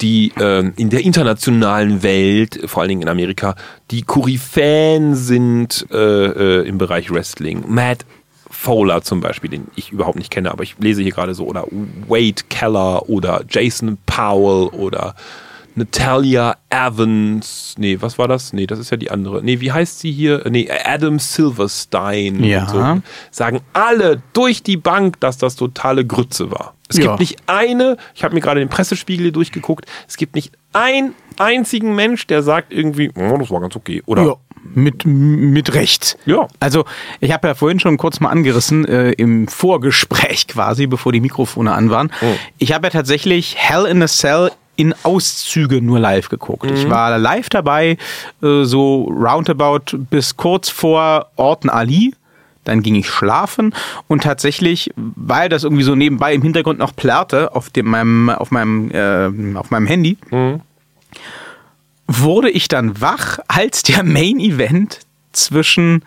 [0.02, 3.56] die ähm, in der internationalen Welt, vor allen Dingen in Amerika,
[3.92, 7.66] die Koryphäen sind äh, äh, im Bereich Wrestling.
[7.68, 8.04] Matt
[8.50, 11.66] Fowler zum Beispiel, den ich überhaupt nicht kenne, aber ich lese hier gerade so, oder
[12.08, 15.14] Wade Keller oder Jason Powell oder
[15.80, 17.76] Natalia Evans.
[17.78, 18.54] Nee, was war das?
[18.54, 19.42] Nee, das ist ja die andere.
[19.44, 20.44] Nee, wie heißt sie hier?
[20.50, 22.44] Nee, Adam Silverstein.
[22.44, 22.68] Ja.
[22.68, 23.02] So.
[23.32, 26.74] Sagen alle durch die Bank, dass das totale Grütze war.
[26.90, 27.04] Es Ja.
[27.08, 31.14] gibt nicht eine, ich habe mir gerade den Pressespiegel hier durchgeguckt, es gibt nicht einen
[31.38, 34.02] einzigen Mensch, der sagt irgendwie, oh, das war ganz okay.
[34.06, 34.36] Oder Ja,
[34.74, 36.18] mit, mit Recht.
[36.26, 36.48] Ja.
[36.60, 36.86] Also,
[37.22, 41.72] ich habe ja vorhin schon kurz mal angerissen, äh, im Vorgespräch quasi, bevor die Mikrofone
[41.74, 42.12] an waren.
[42.22, 42.26] Oh.
[42.58, 46.66] Ich habe ja tatsächlich Hell in a Cell in Auszüge nur live geguckt.
[46.72, 47.98] Ich war live dabei,
[48.42, 52.14] äh, so roundabout bis kurz vor Orton Ali.
[52.64, 53.74] Dann ging ich schlafen
[54.08, 58.52] und tatsächlich, weil das irgendwie so nebenbei im Hintergrund noch plärrte auf dem meinem auf
[58.52, 60.18] meinem äh, auf meinem Handy,
[62.08, 65.00] wurde ich dann wach, als der Main Event
[65.32, 66.04] zwischen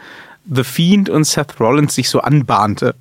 [0.51, 2.94] The Fiend und Seth Rollins sich so anbahnte.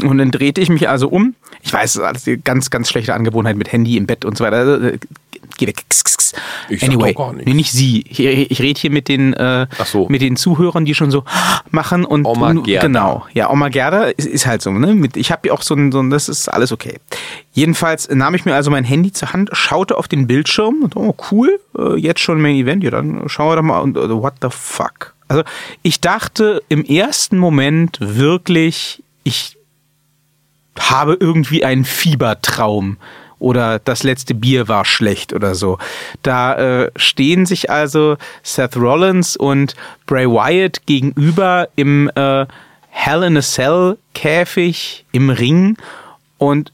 [0.00, 1.34] Und dann drehte ich mich also um.
[1.60, 4.56] Ich weiß, das ist ganz, ganz schlechte Angewohnheit mit Handy im Bett und so weiter.
[4.56, 4.98] Also, äh,
[5.58, 5.84] Geh weg.
[6.68, 7.46] Ich anyway, gar nichts.
[7.46, 8.04] nee, nicht Sie.
[8.08, 10.08] Ich, ich rede hier mit den, äh, so.
[10.08, 11.24] mit den Zuhörern, die schon so
[11.70, 12.86] machen und Oma Gerda.
[12.86, 13.26] genau.
[13.34, 14.70] Ja, Oma Gerda ist, ist halt so.
[14.70, 15.08] Ne?
[15.14, 16.98] Ich habe ja auch so ein, so ein, das ist alles okay.
[17.52, 21.14] Jedenfalls nahm ich mir also mein Handy zur Hand, schaute auf den Bildschirm und oh
[21.30, 22.82] cool, äh, jetzt schon Main Event.
[22.82, 25.14] Ja, dann schauen wir doch mal und äh, what the fuck.
[25.28, 25.42] Also
[25.82, 29.56] ich dachte im ersten Moment wirklich, ich
[30.78, 32.96] habe irgendwie einen Fiebertraum
[33.38, 35.78] oder das letzte Bier war schlecht oder so.
[36.22, 39.74] Da äh, stehen sich also Seth Rollins und
[40.06, 42.46] Bray Wyatt gegenüber im äh,
[42.90, 45.76] Hell in a Cell Käfig im Ring
[46.38, 46.72] und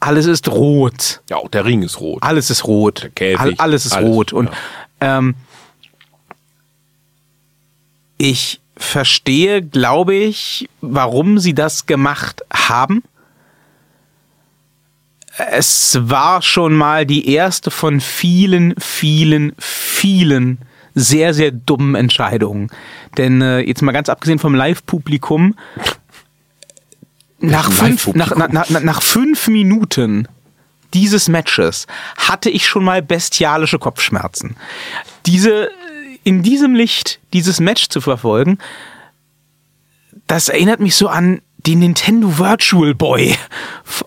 [0.00, 1.20] alles ist rot.
[1.28, 2.22] ja, auch der Ring ist rot.
[2.22, 3.02] Alles ist rot.
[3.02, 4.32] Der Käfig, All, alles ist alles, rot.
[4.32, 4.50] Und
[5.00, 5.34] ähm,
[8.18, 13.02] ich verstehe, glaube ich, warum sie das gemacht haben.
[15.52, 20.58] Es war schon mal die erste von vielen, vielen, vielen
[20.94, 22.70] sehr, sehr dummen Entscheidungen.
[23.16, 25.54] Denn äh, jetzt mal ganz abgesehen vom Live-Publikum,
[27.38, 28.54] nach fünf, nach, Live-Publikum?
[28.54, 30.26] nach, nach, nach fünf Minuten
[30.94, 31.86] dieses Matches
[32.16, 34.56] hatte ich schon mal bestialische Kopfschmerzen.
[35.26, 35.70] Diese
[36.24, 38.58] in diesem Licht dieses Match zu verfolgen,
[40.26, 43.36] das erinnert mich so an den Nintendo Virtual Boy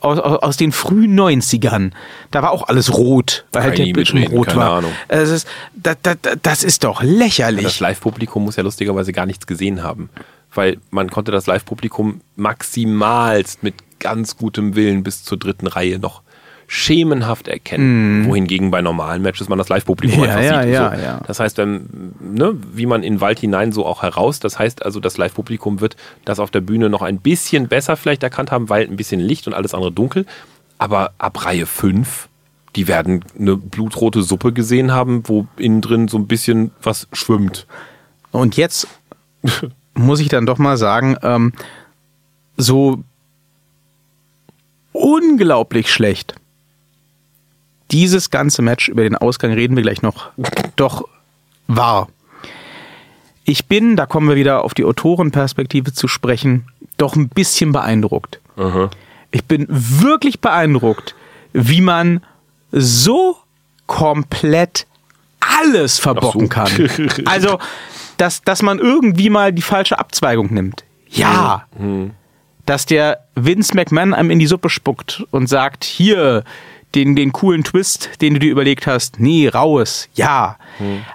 [0.01, 1.91] aus, aus, aus den frühen 90ern.
[2.31, 4.77] Da war auch alles rot, weil halt der Bildschirm rot keine war.
[4.77, 4.91] Ahnung.
[5.07, 7.63] Es ist, das, das, das ist doch lächerlich.
[7.63, 10.09] Das Live-Publikum muss ja lustigerweise gar nichts gesehen haben.
[10.53, 16.21] Weil man konnte das Live-Publikum maximalst mit ganz gutem Willen bis zur dritten Reihe noch
[16.73, 18.25] schemenhaft erkennen.
[18.25, 20.23] Wohingegen bei normalen Matches man das Live-Publikum.
[20.23, 20.73] Ja, einfach ja, sieht.
[20.73, 21.01] ja, so.
[21.03, 21.21] ja.
[21.27, 24.83] Das heißt, wenn, ne, wie man in den Wald hinein so auch heraus, das heißt
[24.83, 25.95] also, das Live-Publikum wird
[26.25, 29.45] das auf der Bühne noch ein bisschen besser vielleicht erkannt haben, weil ein bisschen Licht
[29.45, 30.25] und alles andere dunkel.
[30.79, 32.27] Aber ab Reihe 5,
[32.75, 37.67] die werden eine blutrote Suppe gesehen haben, wo innen drin so ein bisschen was schwimmt.
[38.31, 38.87] Und jetzt
[39.93, 41.53] muss ich dann doch mal sagen, ähm,
[42.57, 43.03] so
[44.91, 46.33] unglaublich schlecht.
[47.93, 50.31] Dieses ganze Match, über den Ausgang reden wir gleich noch,
[50.75, 51.07] doch
[51.67, 52.09] war.
[53.45, 56.65] Ich bin, da kommen wir wieder auf die Autorenperspektive zu sprechen,
[56.97, 58.39] doch ein bisschen beeindruckt.
[59.31, 61.15] Ich bin wirklich beeindruckt,
[61.53, 62.21] wie man
[62.71, 63.37] so
[63.85, 64.87] komplett
[65.39, 66.47] alles verbocken so.
[66.47, 66.71] kann.
[67.25, 67.59] Also,
[68.17, 70.83] dass, dass man irgendwie mal die falsche Abzweigung nimmt.
[71.09, 71.67] Ja.
[72.65, 76.43] Dass der Vince McMahon einem in die Suppe spuckt und sagt, hier,
[76.95, 80.57] den, den coolen Twist, den du dir überlegt hast, nee, raus, ja.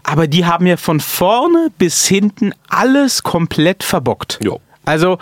[0.03, 4.39] Aber die haben ja von vorne bis hinten alles komplett verbockt.
[4.43, 4.61] Jo.
[4.85, 5.19] Also,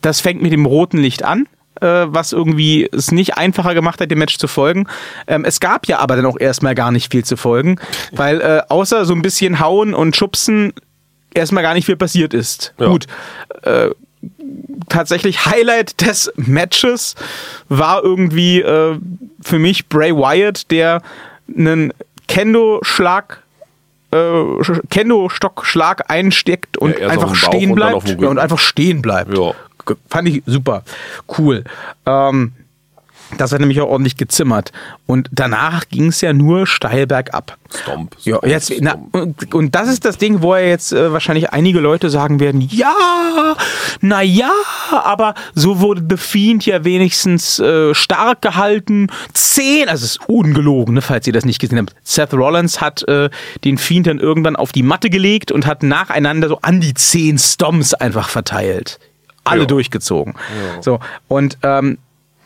[0.00, 1.46] das fängt mit dem roten Licht an,
[1.80, 4.86] äh, was irgendwie es nicht einfacher gemacht hat, dem Match zu folgen.
[5.26, 7.80] Ähm, es gab ja aber dann auch erstmal gar nicht viel zu folgen,
[8.12, 10.72] weil äh, außer so ein bisschen Hauen und Schubsen
[11.34, 12.74] erstmal gar nicht viel passiert ist.
[12.78, 12.88] Ja.
[12.88, 13.06] Gut.
[13.62, 13.90] Äh,
[14.88, 17.14] tatsächlich Highlight des Matches
[17.68, 18.98] war irgendwie äh,
[19.40, 21.02] für mich Bray Wyatt, der
[21.56, 21.92] einen
[22.26, 23.42] Kendo-Schlag
[24.10, 24.42] äh,
[24.90, 28.20] Kendo-Stock-Schlag einsteckt und Ja, einfach stehen und bleibt.
[28.20, 29.36] Ja, und einfach stehen bleibt.
[29.36, 29.52] Ja.
[30.08, 30.82] Fand ich super.
[31.38, 31.64] Cool.
[32.06, 32.52] Ähm,
[33.36, 34.72] das hat nämlich auch ordentlich gezimmert.
[35.06, 37.58] Und danach ging es ja nur steil bergab.
[37.82, 38.16] Stomp.
[38.22, 41.50] Ja, Stomp, jetzt, na, und, und das ist das Ding, wo ja jetzt äh, wahrscheinlich
[41.50, 42.94] einige Leute sagen werden, ja,
[44.00, 44.50] na ja,
[44.90, 49.08] aber so wurde The Fiend ja wenigstens äh, stark gehalten.
[49.34, 51.94] Zehn, also es ist ungelogen, ne, falls ihr das nicht gesehen habt.
[52.02, 53.28] Seth Rollins hat äh,
[53.64, 57.38] den Fiend dann irgendwann auf die Matte gelegt und hat nacheinander so an die zehn
[57.38, 58.98] Stomps einfach verteilt.
[59.44, 59.66] Alle Ja.
[59.66, 60.34] durchgezogen.
[60.82, 61.98] So, und ähm,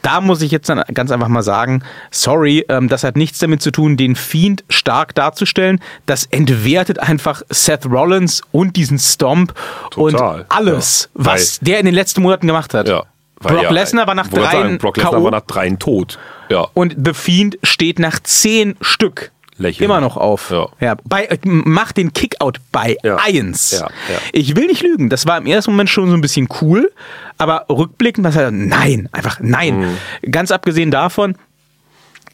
[0.02, 3.62] da muss ich jetzt dann ganz einfach mal sagen, sorry, ähm, das hat nichts damit
[3.62, 5.80] zu tun, den Fiend stark darzustellen.
[6.06, 9.54] Das entwertet einfach Seth Rollins und diesen Stomp
[9.90, 11.24] Total, und alles, ja.
[11.24, 12.88] was der in den letzten Monaten gemacht hat.
[12.88, 13.04] Ja.
[13.36, 16.18] Weil Brock ja, Lesnar war nach wollte drei sagen, Brock Lesnar war nach dreien tot.
[16.48, 16.68] Ja.
[16.74, 19.32] und The Fiend steht nach zehn Stück
[19.62, 19.84] Lächeln.
[19.90, 20.52] immer noch auf.
[20.80, 20.97] Ja.
[21.05, 23.16] bei, äh, macht den Kickout bei Ja.
[23.16, 23.72] eins.
[23.72, 24.18] Ja, ja.
[24.32, 26.90] Ich will nicht lügen, das war im ersten Moment schon so ein bisschen cool,
[27.39, 29.80] aber rückblickend war es halt, nein, einfach nein.
[30.22, 30.30] Mhm.
[30.30, 31.36] Ganz abgesehen davon,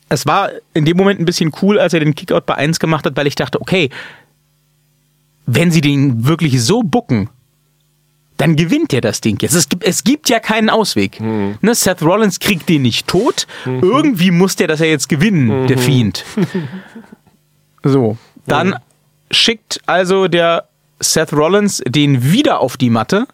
[0.08, 3.04] es war in dem Moment ein bisschen cool, als er den Kickout bei 1 gemacht
[3.06, 3.90] hat, weil ich dachte, okay,
[5.46, 7.30] wenn sie den wirklich so bucken,
[8.36, 9.54] dann gewinnt er das Ding jetzt.
[9.54, 11.18] Es gibt, es gibt ja keinen Ausweg.
[11.20, 11.56] Mhm.
[11.60, 13.46] Ne, Seth Rollins kriegt den nicht tot.
[13.66, 15.66] Irgendwie muss der das ja jetzt gewinnen, Mhm.
[15.66, 16.24] der Fiend.
[17.82, 18.76] So, dann
[19.30, 20.68] schickt also der
[21.00, 23.26] Seth Rollins den wieder auf die Matte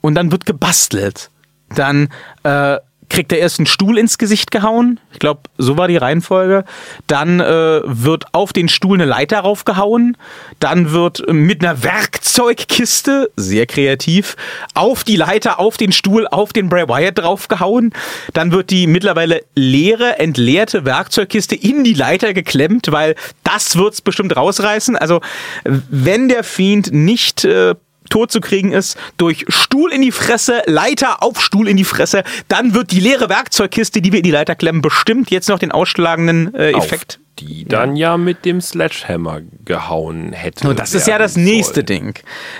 [0.00, 1.30] und dann wird gebastelt.
[1.74, 2.08] Dann
[2.42, 2.78] äh,
[3.08, 5.00] kriegt er erst einen Stuhl ins Gesicht gehauen.
[5.12, 6.64] Ich glaube, so war die Reihenfolge.
[7.06, 10.16] Dann äh, wird auf den Stuhl eine Leiter raufgehauen.
[10.58, 14.36] Dann wird mit einer Werkzeugkiste, sehr kreativ,
[14.74, 17.92] auf die Leiter, auf den Stuhl, auf den Bray Wyatt draufgehauen.
[18.32, 23.14] Dann wird die mittlerweile leere, entleerte Werkzeugkiste in die Leiter geklemmt, weil
[23.44, 24.96] das wird's bestimmt rausreißen.
[24.96, 25.20] Also,
[25.64, 27.74] wenn der Fiend nicht äh,
[28.08, 32.24] tot zu kriegen ist, durch Stuhl in die Fresse, Leiter auf Stuhl in die Fresse,
[32.48, 35.72] dann wird die leere Werkzeugkiste, die wir in die Leiter klemmen, bestimmt jetzt noch den
[35.72, 37.18] ausschlagenden äh, Effekt.
[37.20, 38.16] Auf die dann ja.
[38.16, 40.68] mit dem Sledgehammer gehauen hätte.
[40.68, 41.86] Und das ist ja das nächste sollen.
[41.86, 42.14] Ding.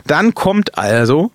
[0.06, 1.30] Dann kommt also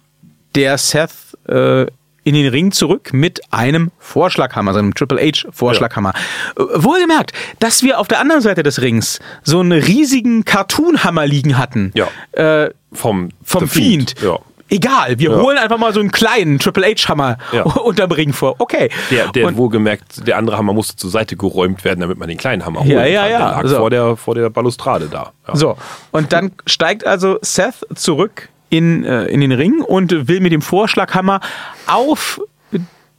[0.55, 1.11] der Seth
[1.47, 1.87] äh,
[2.23, 6.13] in den Ring zurück mit einem Vorschlaghammer, so einem Triple H Vorschlaghammer.
[6.57, 11.57] Äh, Wohlgemerkt, dass wir auf der anderen Seite des Rings so einen riesigen Cartoon-Hammer liegen
[11.57, 11.91] hatten.
[11.95, 12.07] Ja.
[12.33, 14.15] Äh, Vom, vom The Fiend.
[14.21, 14.37] Ja.
[14.69, 15.37] Egal, wir Ja.
[15.41, 17.63] holen einfach mal so einen kleinen Triple H-Hammer Ja.
[17.83, 18.55] unterm Ring vor.
[18.59, 18.89] Okay.
[19.09, 22.37] Der, der Und- wohlgemerkt, der andere Hammer musste zur Seite geräumt werden, damit man den
[22.37, 23.31] kleinen Hammer holen Ja, ja, kann.
[23.31, 23.37] ja.
[23.39, 23.75] Der lag So.
[23.77, 25.31] vor, der, vor der Balustrade da.
[25.47, 25.55] Ja.
[25.55, 25.75] So,
[26.11, 30.61] und dann steigt also Seth zurück in, äh, in den Ring und will mit dem
[30.63, 31.39] Vorschlaghammer
[31.85, 32.41] auf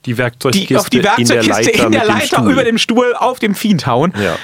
[0.06, 2.52] Die Werkzeugkiste, die, auf die in der Werkzeugkiste Leiter, in der dem Leiter Stuhl.
[2.52, 4.12] über dem Stuhl auf dem Fiend hauen.
[4.20, 4.36] Ja.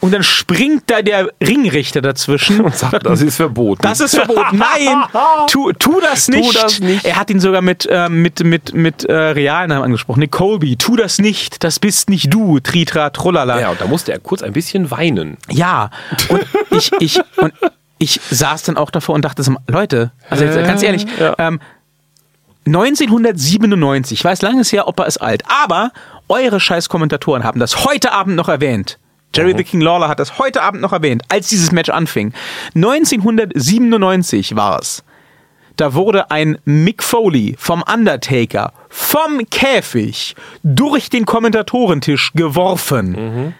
[0.00, 3.80] Und dann springt da der Ringrichter dazwischen und sagt, Das ist verboten.
[3.82, 4.58] das ist verboten.
[4.58, 5.04] Nein,
[5.48, 6.54] tu, tu das nicht.
[6.62, 7.04] das nicht.
[7.04, 10.20] Er hat ihn sogar mit, äh, mit, mit, mit äh, Realnamen angesprochen.
[10.20, 11.64] Nick Colby, tu das nicht.
[11.64, 12.60] Das bist nicht du.
[12.60, 13.60] Tritra, trullala.
[13.60, 15.38] ja, und da musste er kurz ein bisschen weinen.
[15.50, 15.90] Ja,
[16.28, 17.52] und ich, ich, und
[18.04, 21.34] ich saß dann auch davor und dachte so, Leute, also jetzt, ganz ehrlich, Ja.
[21.38, 21.60] ähm,
[22.66, 25.90] 1997, ich weiß, langes Jahr, Opa ist alt, aber
[26.28, 28.98] eure scheiß Kommentatoren haben das heute Abend noch erwähnt.
[29.34, 32.32] Jerry the King Lawler hat das heute Abend noch erwähnt, als dieses Match anfing.
[32.76, 35.02] 1997 war es.
[35.76, 43.54] Da wurde ein Mick Foley vom Undertaker vom Käfig durch den Kommentatorentisch geworfen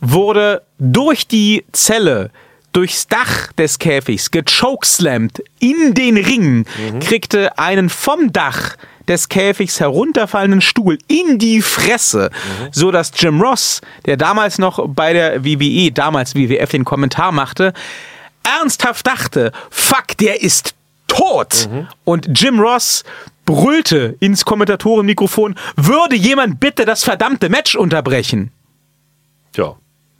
[0.00, 2.30] wurde durch die Zelle,
[2.76, 6.66] durchs Dach des Käfigs gechokeslammt in den Ring,
[7.00, 8.76] kriegte einen vom Dach
[9.08, 12.30] des Käfigs herunterfallenden Stuhl in die Fresse,
[12.72, 17.72] so dass Jim Ross, der damals noch bei der WWE, damals WWF den Kommentar machte,
[18.42, 20.74] ernsthaft dachte, fuck, der ist
[21.08, 21.70] tot.
[22.04, 23.04] Und Jim Ross
[23.46, 28.50] brüllte ins Kommentatorenmikrofon, würde jemand bitte das verdammte Match unterbrechen?
[29.54, 29.76] Tja.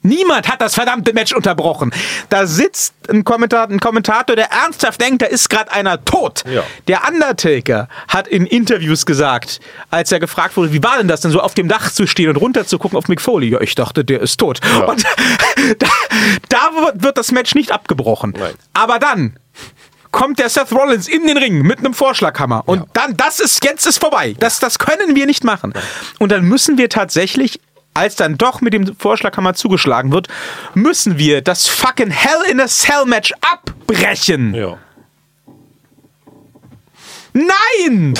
[0.06, 1.92] Niemand hat das verdammte Match unterbrochen.
[2.28, 6.44] Da sitzt ein, Kommentar, ein Kommentator, der ernsthaft denkt, da ist gerade einer tot.
[6.50, 6.62] Ja.
[6.88, 9.60] Der Undertaker hat in Interviews gesagt,
[9.90, 12.28] als er gefragt wurde, wie war denn das denn so auf dem Dach zu stehen
[12.30, 13.48] und runter zu gucken auf Mick Foley?
[13.50, 14.60] Ja, ich dachte, der ist tot.
[14.86, 15.04] Und
[15.78, 15.88] da,
[16.48, 16.58] da
[16.98, 18.34] wird- das Match nicht abgebrochen.
[18.38, 18.52] Nein.
[18.74, 19.38] Aber dann
[20.12, 23.86] kommt der Seth Rollins in den Ring mit einem Vorschlaghammer und dann, das ist, jetzt
[23.86, 24.34] ist vorbei.
[24.38, 25.72] Das, das können wir nicht machen.
[26.18, 27.60] Und dann müssen wir tatsächlich,
[27.96, 30.28] als dann doch mit dem Vorschlaghammer zugeschlagen wird,
[30.74, 34.54] müssen wir das fucking Hell in a Cell Match abbrechen.
[34.54, 34.78] Ja.
[37.32, 38.14] Nein!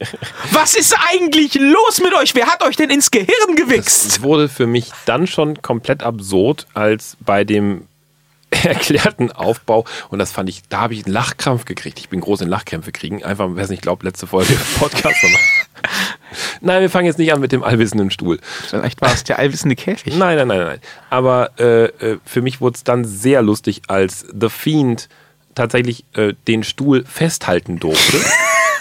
[0.52, 2.34] Was ist eigentlich los mit euch?
[2.34, 4.06] Wer hat euch denn ins Gehirn gewichst?
[4.06, 7.86] Es wurde für mich dann schon komplett absurd, als bei dem
[8.50, 11.98] erklärten Aufbau, und das fand ich, da habe ich einen Lachkrampf gekriegt.
[11.98, 13.22] Ich bin groß in Lachkrämpfe kriegen.
[13.22, 14.90] Einfach, wer es nicht glaubt, letzte Folge aber-
[16.60, 18.38] Nein, wir fangen jetzt nicht an mit dem allwissenden Stuhl.
[18.68, 20.16] Vielleicht war es der allwissende Käfig.
[20.16, 20.78] Nein, nein, nein, nein.
[21.10, 25.08] Aber äh, äh, für mich wurde es dann sehr lustig, als The Fiend
[25.54, 28.18] tatsächlich äh, den Stuhl festhalten durfte.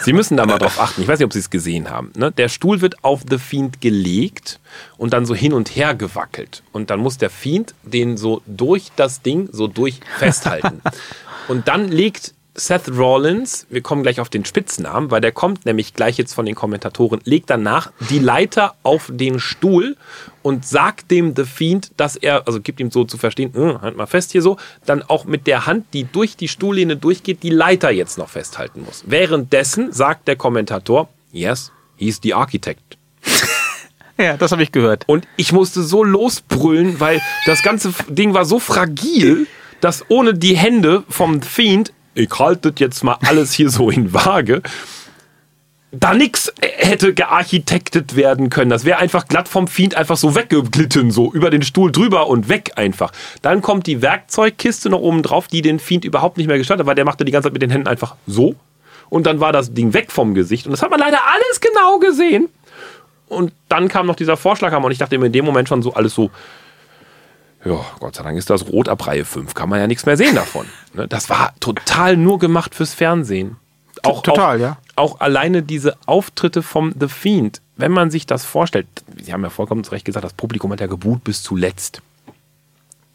[0.04, 1.02] Sie müssen da mal drauf achten.
[1.02, 2.12] Ich weiß nicht, ob Sie es gesehen haben.
[2.16, 2.32] Ne?
[2.32, 4.60] Der Stuhl wird auf The Fiend gelegt
[4.98, 6.64] und dann so hin und her gewackelt.
[6.72, 10.82] Und dann muss der Fiend den so durch das Ding so durch festhalten.
[11.48, 15.94] und dann legt Seth Rollins, wir kommen gleich auf den Spitznamen, weil der kommt nämlich
[15.94, 19.96] gleich jetzt von den Kommentatoren, legt danach die Leiter auf den Stuhl
[20.42, 23.96] und sagt dem The Fiend, dass er, also gibt ihm so zu verstehen, "Hm, halt
[23.96, 27.50] mal fest hier so, dann auch mit der Hand, die durch die Stuhllehne durchgeht, die
[27.52, 29.04] Leiter jetzt noch festhalten muss.
[29.08, 32.98] Währenddessen sagt der Kommentator, yes, he's the architect.
[34.18, 35.06] Ja, das habe ich gehört.
[35.08, 39.48] Und ich musste so losbrüllen, weil das ganze Ding war so fragil,
[39.80, 44.14] dass ohne die Hände vom Fiend, ich halte das jetzt mal alles hier so in
[44.14, 44.62] Waage,
[45.92, 48.70] da nix hätte gearchitektet werden können.
[48.70, 52.48] Das wäre einfach glatt vom Fiend einfach so weggeglitten, so über den Stuhl drüber und
[52.48, 53.12] weg einfach.
[53.42, 56.86] Dann kommt die Werkzeugkiste noch oben drauf, die den Fiend überhaupt nicht mehr gestört hat,
[56.86, 58.56] weil der machte die ganze Zeit mit den Händen einfach so.
[59.10, 60.66] Und dann war das Ding weg vom Gesicht.
[60.66, 62.48] Und das hat man leider alles genau gesehen.
[63.28, 65.94] Und dann kam noch dieser Vorschlaghammer und ich dachte mir in dem Moment schon so
[65.94, 66.32] alles so,
[67.64, 70.18] ja, Gott sei Dank ist das rot ab Reihe 5, kann man ja nichts mehr
[70.18, 70.66] sehen davon.
[70.94, 73.56] Ne, Das war total nur gemacht fürs Fernsehen.
[74.04, 74.78] Auch, Total, auch, ja.
[74.98, 78.88] Auch alleine diese Auftritte vom The Fiend, wenn man sich das vorstellt,
[79.24, 82.02] Sie haben ja vollkommen zu Recht gesagt, das Publikum hat ja gebuht bis zuletzt.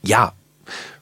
[0.01, 0.33] Ja,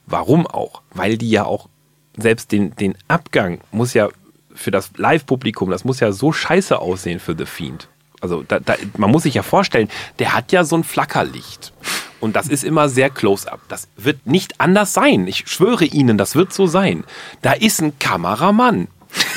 [0.05, 0.81] warum auch?
[0.93, 1.69] Weil die ja auch
[2.17, 4.09] selbst den, den Abgang muss ja
[4.53, 7.87] für das Live-Publikum, das muss ja so scheiße aussehen für The Fiend.
[8.21, 9.89] Also da, da, man muss sich ja vorstellen,
[10.19, 11.73] der hat ja so ein Flackerlicht.
[12.19, 13.59] Und das ist immer sehr close-up.
[13.67, 15.27] Das wird nicht anders sein.
[15.27, 17.03] Ich schwöre Ihnen, das wird so sein.
[17.41, 18.87] Da ist ein Kameramann.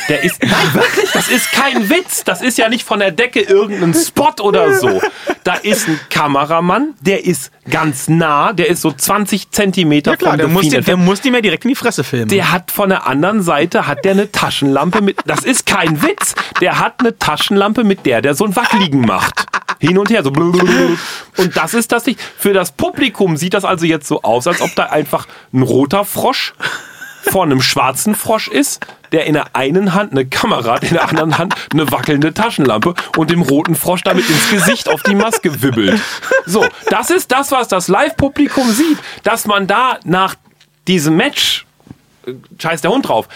[0.09, 2.24] Der ist, nein, wirklich, das ist kein Witz.
[2.24, 5.00] Das ist ja nicht von der Decke irgendein Spot oder so.
[5.44, 10.32] Da ist ein Kameramann, der ist ganz nah, der ist so 20 Zentimeter Ja klar,
[10.32, 12.28] vom der muss, den, der muss die mir direkt in die Fresse filmen.
[12.28, 15.18] Der hat von der anderen Seite hat der eine Taschenlampe mit.
[15.26, 16.34] Das ist kein Witz.
[16.60, 19.46] Der hat eine Taschenlampe mit der, der so ein Wackeligen macht.
[19.80, 20.30] Hin und her so.
[20.30, 22.20] Und das ist das nicht.
[22.20, 26.05] Für das Publikum sieht das also jetzt so aus, als ob da einfach ein roter
[26.05, 26.55] Frosch
[27.23, 31.39] vor einem schwarzen Frosch ist, der in der einen Hand eine Kamera in der anderen
[31.39, 36.01] Hand eine wackelnde Taschenlampe und dem roten Frosch damit ins Gesicht auf die Maske wibbelt.
[36.47, 40.35] So, das ist das, was das Live-Publikum sieht, dass man da nach
[40.86, 41.66] diesem Match
[42.59, 43.28] scheiß der Hund drauf,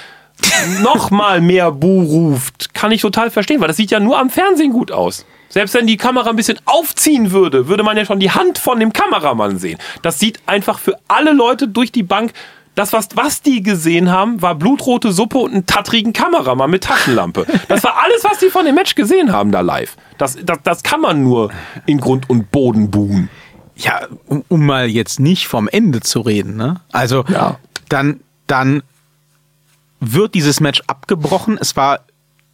[0.83, 4.31] noch mal mehr Bu ruft, kann ich total verstehen, weil das sieht ja nur am
[4.31, 5.25] Fernsehen gut aus.
[5.49, 8.81] Selbst wenn die Kamera ein bisschen aufziehen würde, würde man ja schon die Hand von
[8.81, 9.79] dem Kameramann sehen.
[10.01, 12.33] Das sieht einfach für alle Leute durch die Bank.
[12.75, 17.47] Das, was, was die gesehen haben, war blutrote Suppe und einen tattrigen Kameramann mit Taschenlampe.
[17.69, 19.97] Das war alles, was die von dem Match gesehen haben da live.
[20.17, 21.51] Das, das, das kann man nur
[21.85, 23.29] in Grund und Boden buhen.
[23.77, 26.81] Ja, um, um mal jetzt nicht vom Ende zu reden, ne?
[26.93, 27.59] Also, Ja.
[27.91, 28.83] dann, dann
[30.01, 31.59] wird dieses Match abgebrochen.
[31.61, 32.01] Es war,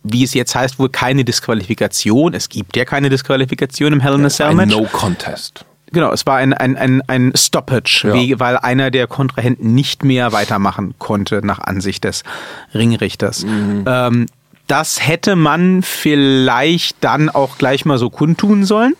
[0.03, 2.35] wie es jetzt heißt, wohl keine Disqualifikation.
[2.35, 4.75] Es gibt ja keine Disqualifikation im Hell in a Cell Ein Match.
[4.75, 5.65] No Contest.
[5.93, 8.15] Genau, es war ein, ein, ein, ein Stoppage, Ja.
[8.15, 12.25] wie, weil einer der Kontrahenten nicht mehr weitermachen konnte, nach Ansicht des
[12.75, 13.45] Ringrichters.
[13.45, 14.27] Ähm,
[14.67, 18.95] das hätte man vielleicht dann auch gleich mal so kundtun sollen.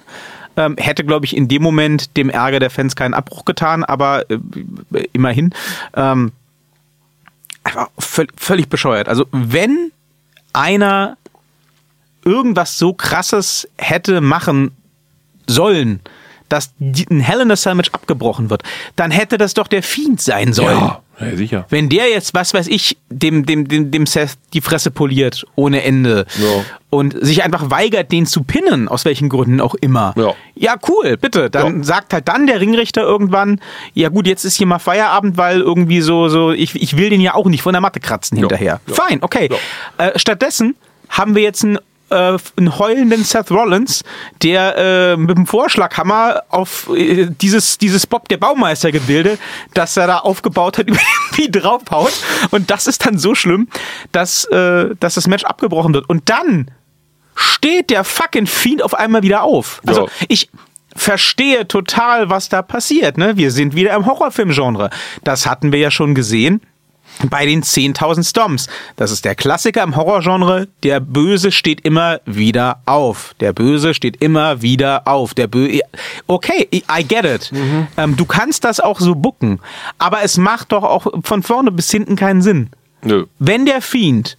[0.57, 4.29] Ähm, hätte, glaube ich, in dem Moment dem Ärger der Fans keinen Abbruch getan, aber
[4.31, 4.39] äh,
[5.13, 5.53] immerhin.
[5.95, 6.33] Ähm,
[7.99, 9.09] völlig bescheuert.
[9.09, 9.93] Also wenn
[10.53, 11.17] einer
[12.25, 14.73] irgendwas so krasses hätte machen
[15.47, 16.01] sollen,
[16.49, 18.63] dass ein Hell in a Cell Match abgebrochen wird,
[18.97, 20.79] dann hätte das doch der Fiend sein sollen.
[20.79, 21.67] Ja, ja sicher.
[21.69, 25.83] Wenn der jetzt, was weiß ich, dem, dem, dem, dem Seth die Fresse poliert ohne
[25.83, 26.65] Ende Ja.
[26.91, 30.15] und sich einfach weigert, den zu pinnen, aus welchen Gründen auch immer.
[30.17, 30.35] Ja.
[30.55, 31.51] ja cool, bitte.
[31.51, 31.85] Dann Ja.
[31.85, 33.61] sagt halt dann der Ringrichter irgendwann,
[33.95, 37.21] ja gut, jetzt ist hier mal Feierabend, weil irgendwie so, so, ich, ich will den
[37.21, 38.81] ja auch nicht von der Matte kratzen hinterher.
[38.87, 39.49] Fein, okay.
[39.99, 40.77] Äh, stattdessen
[41.11, 41.79] haben wir jetzt einen
[42.11, 44.03] äh, einen heulenden Seth Rollins,
[44.43, 49.39] der äh, mit dem Vorschlaghammer auf äh, dieses, dieses Bob der Baumeister Gebilde,
[49.75, 52.13] das er da aufgebaut hat, irgendwie draufhaut.
[52.51, 53.69] Und das ist dann so schlimm,
[54.13, 56.09] dass, äh, dass das Match abgebrochen wird.
[56.09, 56.71] Und dann
[57.35, 59.81] steht der fucking Fiend auf einmal wieder auf.
[59.87, 60.13] Also Ja.
[60.29, 60.51] ich
[60.97, 63.19] verstehe total, was da passiert.
[63.19, 63.37] Ne?
[63.37, 64.91] Wir sind wieder im Horrorfilm-Genre.
[65.23, 66.61] Das hatten wir ja schon gesehen
[67.31, 68.69] bei den 10.000 Stomps.
[68.97, 70.69] Das ist der Klassiker im Horrorgenre.
[70.83, 73.35] Der Böse steht immer wieder auf.
[73.41, 75.35] Der Böse steht immer wieder auf.
[75.35, 75.81] Der Böse.
[76.27, 77.53] Okay, I get it.
[77.97, 79.61] Ähm, du kannst das auch so bucken.
[79.99, 82.71] Aber es macht doch auch von vorne bis hinten keinen Sinn.
[83.03, 83.27] Nö.
[83.39, 84.38] Wenn der Fiend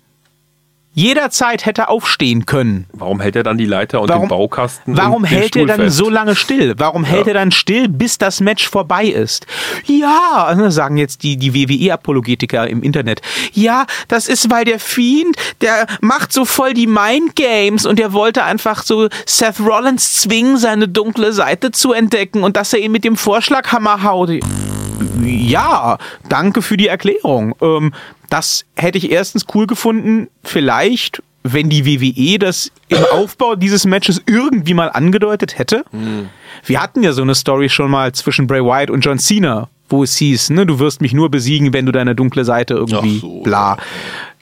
[0.93, 4.97] jederzeit hätte aufstehen können, Warum hält er dann die Leiter und Warum, den Baukasten?
[4.97, 5.97] warum den hält er Stuhl dann fest?
[5.97, 6.73] so lange still?
[6.77, 9.45] Warum hält er dann still, bis das Match vorbei ist?
[9.85, 13.21] Ja, also sagen jetzt die, die WWE-Apologetiker im Internet.
[13.53, 18.11] Ja, das ist, weil der Fiend, der macht so voll die Mind Games und der
[18.13, 22.91] wollte einfach so Seth Rollins zwingen, seine dunkle Seite zu entdecken und dass er ihn
[22.91, 24.31] mit dem Vorschlaghammer haut.
[25.23, 25.97] Ja,
[26.27, 27.55] danke für die Erklärung.
[27.61, 27.93] Ähm,
[28.29, 34.21] das hätte ich erstens cool gefunden, vielleicht, wenn die WWE das im Aufbau dieses Matches
[34.25, 35.83] irgendwie mal angedeutet hätte.
[36.65, 40.03] Wir hatten ja so eine Story schon mal zwischen Bray Wyatt und John Cena, wo
[40.03, 43.41] es hieß, ne, du wirst mich nur besiegen, wenn du deine dunkle Seite irgendwie so.
[43.41, 43.77] bla.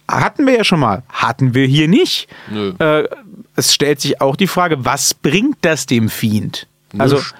[0.09, 1.03] Hatten wir ja schon mal.
[1.09, 2.27] Hatten wir hier nicht.
[2.79, 3.03] Äh,
[3.55, 6.67] es stellt sich auch die Frage, was bringt das dem Fiend?
[6.97, 7.35] Also, Nischt.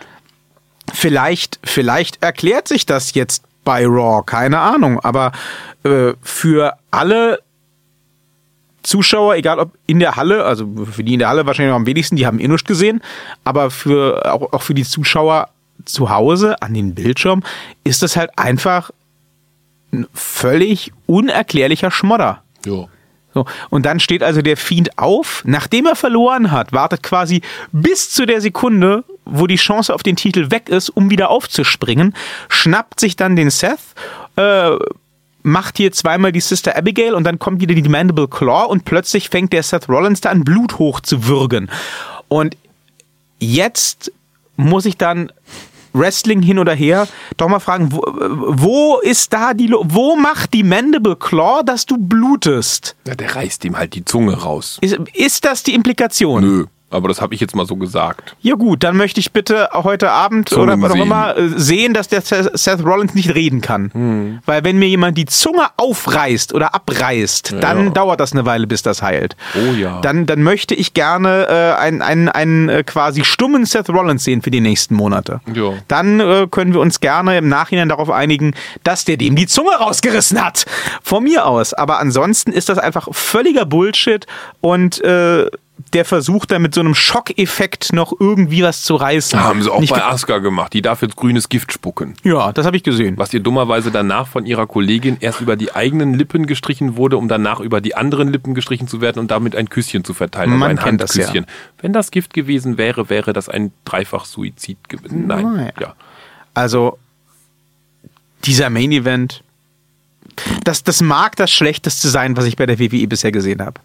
[0.94, 5.34] vielleicht, vielleicht erklärt sich das jetzt bei Raw, keine Ahnung, aber
[5.84, 7.42] äh, für alle
[8.82, 11.86] Zuschauer, egal ob in der Halle, also für die in der Halle wahrscheinlich noch am
[11.86, 13.02] wenigsten, die haben eh nichts gesehen,
[13.44, 15.50] aber für, auch, auch für die Zuschauer
[15.84, 17.44] zu Hause an den Bildschirm
[17.84, 18.92] ist das halt einfach
[19.92, 22.44] ein völlig unerklärlicher Schmodder.
[22.66, 22.86] Ja.
[23.38, 28.10] So, und dann steht also der Fiend auf, nachdem er verloren hat, wartet quasi bis
[28.10, 32.16] zu der Sekunde, wo die Chance auf den Titel weg ist, um wieder aufzuspringen,
[32.50, 33.78] schnappt sich dann den Seth,
[34.38, 34.72] äh,
[35.44, 39.30] macht hier zweimal die Sister Abigail und dann kommt wieder die Mandible Claw und plötzlich
[39.30, 41.70] fängt der Seth Rollins da an Blut hoch zu würgen.
[42.30, 42.58] Und
[43.38, 44.12] jetzt
[44.56, 45.32] muss ich dann
[45.98, 47.08] Wrestling hin oder her
[47.38, 51.86] doch mal fragen, wo, wo ist da die, Lo- wo macht die Mandible Claw, dass
[51.86, 52.96] du blutest?
[53.08, 53.16] ja.
[53.16, 54.78] Der reißt ihm halt die Zunge raus.
[54.82, 56.42] Ist, ist das die Implikation?
[56.44, 56.66] Nö.
[56.90, 58.38] Aber das habe ich jetzt mal so gesagt.
[58.42, 61.94] Ja gut, dann möchte ich bitte heute Abend Zungen oder was auch immer äh, sehen,
[61.94, 63.92] dass der Seth Seth Rollins nicht reden kann.
[63.94, 64.40] Hm.
[64.46, 67.90] Weil wenn mir jemand die Zunge aufreißt oder abreißt, dann ja.
[67.90, 69.36] dauert das eine Weile, bis das heilt.
[69.56, 70.00] Oh ja.
[70.00, 74.42] Dann, dann möchte ich gerne äh, einen, einen, einen äh, quasi stummen Seth Rollins sehen
[74.42, 75.42] für die nächsten Monate.
[75.54, 75.74] Ja.
[75.90, 78.54] Dann äh, können wir uns gerne im Nachhinein darauf einigen,
[78.84, 80.66] dass der dem die Zunge rausgerissen hat.
[81.04, 81.74] Von mir aus.
[81.74, 84.26] Aber ansonsten ist das einfach völliger Bullshit
[84.62, 85.48] und äh,
[85.94, 89.40] der versucht da mit so einem Schockeffekt noch irgendwie was zu reißen.
[89.40, 90.74] Haben sie auch Nicht bei Asuka gemacht.
[90.74, 92.16] Die darf jetzt grünes Gift spucken.
[92.24, 93.18] Ja, das habe ich gesehen.
[93.18, 97.28] Was ihr dummerweise danach von ihrer Kollegin erst über die eigenen Lippen gestrichen wurde, um
[97.28, 100.52] danach über die anderen Lippen gestrichen zu werden und damit ein Küsschen zu verteilen.
[100.52, 101.26] Also Man ein kennt das ja.
[101.26, 101.46] Handküsschen.
[101.80, 105.28] Wenn das Gift gewesen wäre, wäre das ein Dreifach-Suizid gewesen.
[105.28, 105.54] Nein.
[105.56, 105.74] Nein.
[105.80, 105.96] Ja.
[106.54, 106.98] Also,
[108.44, 109.44] dieser Main Event
[110.64, 113.80] das, das mag das Schlechteste sein, was ich bei der WWE bisher gesehen habe.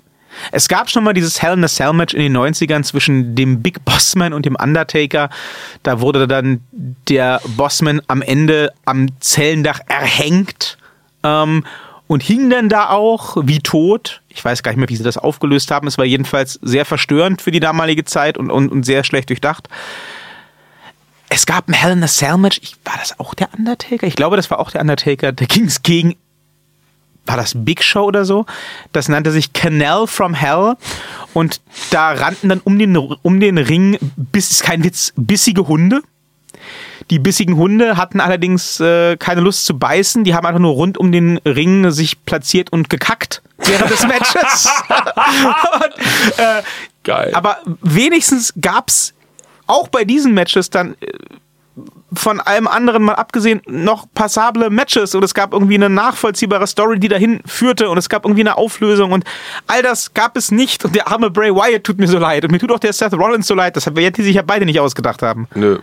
[0.51, 3.63] Es gab schon mal dieses Hell in a Cell Match in den 90ern zwischen dem
[3.63, 5.31] Big Bossman und dem Undertaker.
[5.83, 6.61] Da wurde dann
[7.09, 10.79] der Bossman am Ende am Zellendach erhängt
[11.23, 11.65] ähm,
[12.07, 14.23] und hing dann da auch wie tot.
[14.29, 15.87] Ich weiß gar nicht mehr, wie sie das aufgelöst haben.
[15.87, 19.69] Es war jedenfalls sehr verstörend für die damalige Zeit und, und, und sehr schlecht durchdacht.
[21.35, 22.61] Es gab ein Hell in a Cell Match.
[22.63, 24.07] Ich, war das auch der Undertaker?
[24.07, 25.33] Ich glaube, das war auch der Undertaker.
[25.33, 26.17] Da ging es gegen
[27.27, 28.47] war das Big Show oder so?
[28.93, 30.75] Das nannte sich Canal from Hell
[31.35, 36.03] und da rannten dann um den, um den Ring, bis, ist kein Witz, bissige Hunde.
[37.11, 40.99] Die bissigen Hunde hatten allerdings äh, keine Lust zu beißen, die haben einfach nur rund
[40.99, 44.71] um den Ring sich platziert und gekackt während des Matches.
[45.75, 46.63] und, äh,
[47.03, 47.31] Geil.
[47.35, 49.15] aber wenigstens gab's
[49.67, 51.07] auch bei diesen Matches dann äh,
[52.13, 57.01] von allem anderen mal abgesehen noch passable Matches und es gab irgendwie eine nachvollziehbare Story,
[57.01, 59.25] die dahin führte und es gab irgendwie eine Auflösung und
[59.67, 62.53] all das gab es nicht und der arme Bray Wyatt tut mir so leid und
[62.53, 64.81] mir tut auch der Seth Rollins so leid, das werden die sich ja beide nicht
[64.81, 65.49] ausgedacht haben.
[65.55, 65.79] Nö.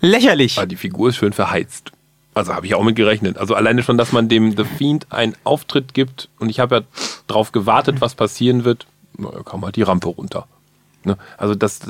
[0.00, 0.58] Lächerlich.
[0.58, 1.92] Aber die Figur ist schön verheizt.
[2.34, 3.38] Also habe ich auch mit gerechnet.
[3.38, 6.82] Also alleine schon, dass man dem The Fiend einen Auftritt gibt und ich habe ja
[7.28, 8.86] drauf gewartet, was passieren wird,
[9.16, 10.46] na, kam halt die Rampe runter.
[11.04, 11.16] Ne?
[11.36, 11.80] Also das,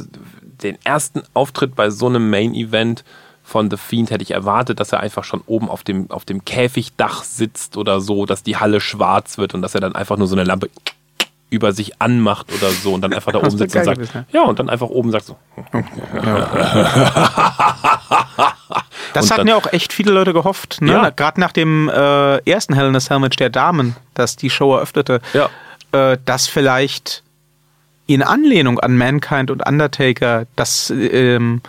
[0.62, 3.04] den ersten Auftritt bei so einem Main-Event
[3.44, 6.44] von The Fiend hätte ich erwartet, dass er einfach schon oben auf dem, auf dem
[6.44, 10.26] Käfigdach sitzt oder so, dass die Halle schwarz wird und dass er dann einfach nur
[10.28, 10.70] so eine Lampe
[11.50, 14.42] über sich anmacht oder so und dann einfach da oben sitzt und sagt, gewesen, ja,
[14.44, 15.36] und dann einfach oben sagt so,
[19.12, 20.92] Das hatten ja auch echt viele Leute gehofft, ne?
[20.92, 21.10] Ja.
[21.10, 25.20] Gerade nach dem äh, ersten Hell in a Match der Damen, das die Show eröffnete,
[25.34, 25.50] Ja.
[25.92, 27.22] äh, dass vielleicht
[28.06, 31.60] in Anlehnung an Mankind und Undertaker, dass ähm,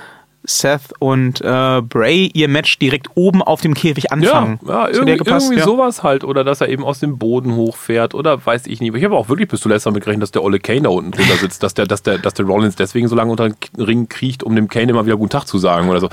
[0.45, 4.59] Seth und äh, Bray ihr Match direkt oben auf dem Käfig anfangen.
[4.67, 5.65] Ja, ja irgendwie, gepasst, irgendwie ja.
[5.65, 6.23] sowas halt.
[6.23, 8.93] Oder dass er eben aus dem Boden hochfährt oder weiß ich nicht.
[8.93, 11.35] Ich habe auch wirklich bis zuletzt damit gerechnet, dass der Olle Kane da unten drunter
[11.35, 14.43] sitzt, dass der, dass der, dass der Rollins deswegen so lange unter den Ring kriecht,
[14.43, 16.09] um dem Kane immer wieder guten Tag zu sagen oder so.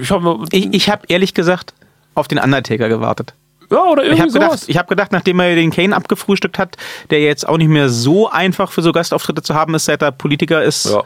[0.00, 1.74] Ich hab, Ich, ich habe ehrlich gesagt
[2.14, 3.34] auf den Undertaker gewartet.
[3.70, 4.50] Ja, oder Ich irgendwie habe sowas.
[4.52, 6.76] gedacht, ich hab gedacht, nachdem er den Kane abgefrühstückt hat,
[7.10, 10.12] der jetzt auch nicht mehr so einfach für so Gastauftritte zu haben ist, seit er
[10.12, 11.02] Politiker ist, ja.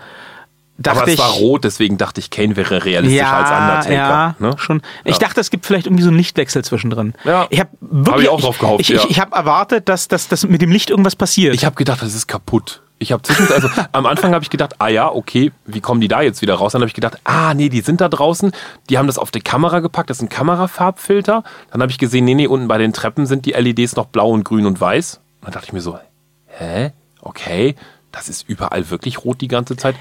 [0.78, 1.18] dachte Aber es ich.
[1.20, 3.51] war rot, deswegen dachte ich, Kane wäre realistischer ja, als
[3.86, 3.94] Undertaker.
[3.94, 4.55] Ja, ne?
[4.59, 4.82] schon.
[5.05, 5.18] Ich Ja.
[5.26, 7.14] dachte, es gibt vielleicht irgendwie so einen Lichtwechsel zwischendrin.
[7.24, 7.47] Ja.
[7.51, 8.97] Ich habe wirklich Hab ich auch drauf gehofft, Ich, ja.
[9.05, 11.55] ich, ich habe erwartet, dass, dass, dass mit dem Licht irgendwas passiert.
[11.55, 12.82] Ich habe gedacht, das ist kaputt.
[13.02, 16.06] Ich habe zwischendurch, also am Anfang habe ich gedacht, ah ja, okay, wie kommen die
[16.06, 16.72] da jetzt wieder raus?
[16.72, 18.52] Dann habe ich gedacht, ah nee, die sind da draußen,
[18.88, 21.42] die haben das auf die Kamera gepackt, das ist ein Kamerafarbfilter.
[21.72, 24.30] Dann habe ich gesehen, nee, nee, unten bei den Treppen sind die LEDs noch blau
[24.30, 25.16] und grün und weiß.
[25.40, 25.98] Und dann dachte ich mir so,
[26.46, 26.92] hä?
[27.20, 27.74] Okay,
[28.12, 29.97] das ist überall wirklich rot die ganze Zeit.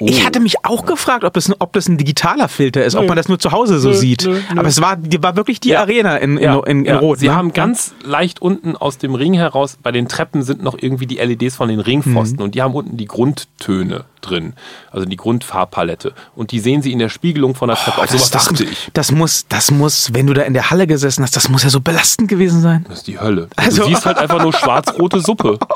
[0.00, 0.06] Oh.
[0.08, 3.08] Ich hatte mich auch gefragt, ob das, ob das ein digitaler Filter ist, ob Nö.
[3.08, 4.24] man das nur zu Hause so Nö, sieht.
[4.24, 4.38] nö.
[4.56, 5.80] Aber es war, war wirklich die Ja.
[5.80, 6.98] Arena in, in, ja, in, in ja.
[6.98, 7.18] Rot.
[7.18, 7.34] Sie ne?
[7.34, 11.16] haben ganz leicht unten aus dem Ring heraus, bei den Treppen sind noch irgendwie die
[11.16, 12.42] LEDs von den Ringpfosten Mhm.
[12.44, 14.54] und die haben unten die Grundtöne drin,
[14.90, 16.12] also die Grundfarbpalette.
[16.34, 18.06] Und die sehen Sie in der Spiegelung von der Treppe.
[18.08, 18.90] Sowas das, dachte das, ich.
[18.94, 21.68] das muss, das muss, wenn du da in der Halle gesessen hast, das muss ja
[21.70, 22.84] so belastend gewesen sein.
[22.88, 23.48] Das ist die Hölle.
[23.56, 25.58] Also- du siehst halt einfach nur schwarz-rote Suppe.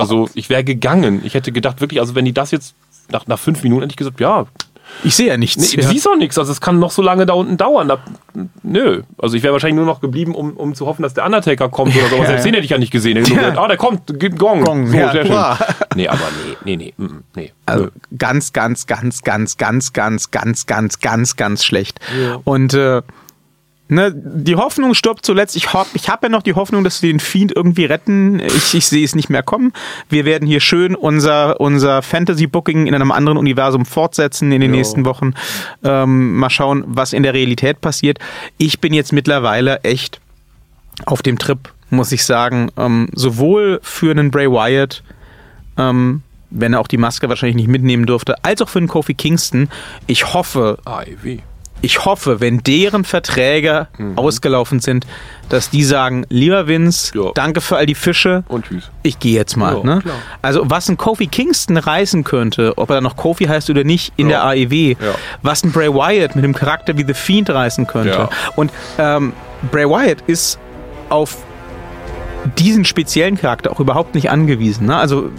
[0.00, 1.20] Also ich wäre gegangen.
[1.24, 2.74] Ich hätte gedacht, wirklich, also wenn die das jetzt
[3.10, 4.46] nach, nach fünf Minuten hätte ich gesagt, ja,
[5.04, 5.56] Ich sehe ja nichts.
[5.56, 5.86] nee, ja.
[5.86, 6.38] du siehst auch nichts.
[6.38, 7.88] Also es kann noch so lange da unten dauern.
[7.88, 7.98] Da,
[8.62, 9.02] nö.
[9.18, 11.94] Also ich wäre wahrscheinlich nur noch geblieben, um, um zu hoffen, dass der Undertaker kommt
[11.94, 12.20] oder sowas.
[12.20, 12.50] Ja, Selbst ja.
[12.50, 13.16] den hätte ich ja nicht gesehen.
[13.16, 13.22] Ja.
[13.22, 14.64] gedacht, ah, der kommt, gibt Gong.
[14.64, 15.66] Gong, so, ja, sehr schön.
[15.94, 16.20] Nee, aber
[16.64, 17.52] nee, nee, nee, mm, nee.
[17.66, 17.90] Also Nö.
[18.18, 22.00] ganz, ganz, ganz, ganz, ganz, ganz, ganz, ganz, ganz, ganz schlecht.
[22.44, 23.02] Und äh,
[23.90, 25.56] ne, die Hoffnung stirbt zuletzt.
[25.56, 28.40] Ich, ich habe ja noch die Hoffnung, dass wir den Fiend irgendwie retten.
[28.40, 29.72] Ich, ich sehe es nicht mehr kommen.
[30.08, 34.76] Wir werden hier schön unser, unser Fantasy-Booking in einem anderen Universum fortsetzen in den Ja.
[34.78, 35.34] nächsten Wochen.
[35.84, 38.18] Ähm, mal schauen, was in der Realität passiert.
[38.56, 40.20] Ich bin jetzt mittlerweile echt
[41.06, 41.58] auf dem Trip,
[41.90, 42.70] muss ich sagen.
[42.76, 45.02] Ähm, sowohl für einen Bray Wyatt,
[45.76, 49.14] ähm, wenn er auch die Maske wahrscheinlich nicht mitnehmen durfte, als auch für einen Kofi
[49.14, 49.68] Kingston.
[50.06, 51.42] Ich hoffe, Ivy.
[51.82, 55.06] Ich hoffe, wenn deren Verträge ausgelaufen sind,
[55.48, 57.30] dass die sagen, lieber Vince, Ja.
[57.34, 58.44] danke für all die Fische.
[58.48, 58.90] Und tschüss.
[59.02, 59.76] Ich gehe jetzt mal.
[59.78, 60.02] Ja, ne?
[60.42, 64.12] Also was ein Kofi Kingston reißen könnte, ob er dann noch Kofi heißt oder nicht,
[64.16, 64.52] in Ja.
[64.52, 64.96] der AEW,
[65.42, 68.28] was ein Bray Wyatt mit dem Charakter wie The Fiend reißen könnte.
[68.56, 69.32] Und ähm,
[69.70, 70.58] Bray Wyatt ist
[71.08, 71.38] auf
[72.58, 74.86] diesen speziellen Charakter auch überhaupt nicht angewiesen.
[74.86, 74.96] Ne?
[74.96, 75.30] Also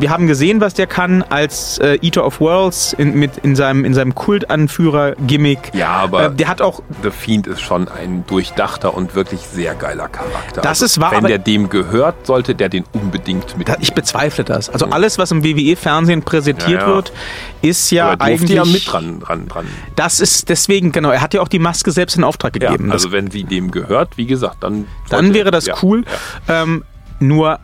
[0.00, 3.84] wir haben gesehen, was der kann als äh, Eater of Worlds in, mit, in seinem,
[3.84, 5.72] in seinem Kultanführer-Gimmick.
[5.74, 9.74] Ja, aber Äh, der hat auch The Fiend ist schon ein durchdachter und wirklich sehr
[9.74, 10.58] geiler Charakter.
[10.58, 13.68] Also Das ist wahr, Wenn der dem gehört, sollte der den unbedingt mit.
[13.68, 14.68] Da- Ich bezweifle das.
[14.70, 16.94] Also alles, was im WWE-Fernsehen präsentiert Ja, ja.
[16.94, 17.12] wird,
[17.62, 18.50] ist ja eigentlich.
[18.56, 19.66] ja mit dran, dran, dran.
[19.96, 22.90] Das ist deswegen, genau, er hat ja auch die Maske selbst in Auftrag Ja, gegeben.
[22.90, 24.86] also wenn sie dem gehört, wie gesagt, dann.
[25.10, 26.04] Dann wäre das ja, cool.
[26.48, 26.62] Ja.
[26.62, 26.84] Ähm,
[27.20, 27.60] nur,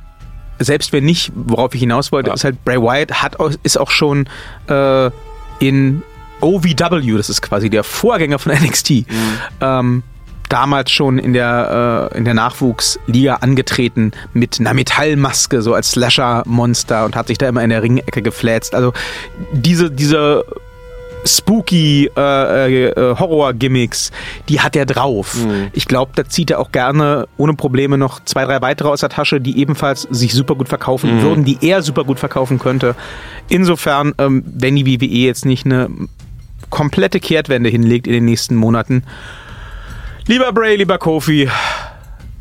[0.58, 2.34] selbst wenn nicht, worauf ich hinaus wollte, Ja.
[2.34, 4.28] ist halt Bray Wyatt hat, ist auch schon
[4.68, 5.10] äh,
[5.60, 6.02] in
[6.40, 9.04] OVW, das ist quasi der Vorgänger von NXT, Mhm.
[9.60, 10.02] ähm,
[10.48, 17.04] damals schon in der, äh, in der Nachwuchsliga angetreten mit einer Metallmaske, so als Slasher-Monster
[17.04, 18.74] und hat sich da immer in der Ringecke gefläzt.
[18.74, 18.92] Also
[19.52, 20.44] diese, diese
[21.28, 24.10] spooky äh, äh, Horror-Gimmicks,
[24.48, 25.36] die hat er drauf.
[25.72, 29.08] Ich glaube, da zieht er auch gerne ohne Probleme noch zwei, drei weitere aus der
[29.08, 32.94] Tasche, die ebenfalls sich super gut verkaufen würden, die er super gut verkaufen könnte.
[33.48, 35.88] Insofern, ähm, wenn die WWE jetzt nicht eine
[36.70, 39.04] komplette Kehrtwende hinlegt in den nächsten Monaten,
[40.26, 41.48] lieber Bray, lieber Kofi,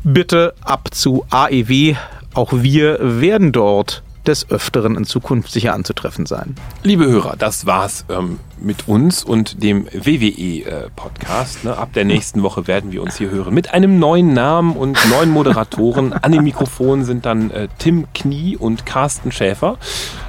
[0.04, 1.94] bitte ab zu AEW.
[2.34, 6.54] Auch wir werden dort des Öfteren in Zukunft sicher anzutreffen sein.
[6.82, 11.64] Liebe Hörer, das war's ähm, mit uns und dem WWE-Podcast.
[11.64, 11.76] ne?
[11.76, 15.30] Ab der nächsten Woche werden wir uns hier hören mit einem neuen Namen und neuen
[15.30, 16.12] Moderatoren.
[16.22, 19.78] An den Mikrofonen sind dann äh, Tim Knie und Carsten Schäfer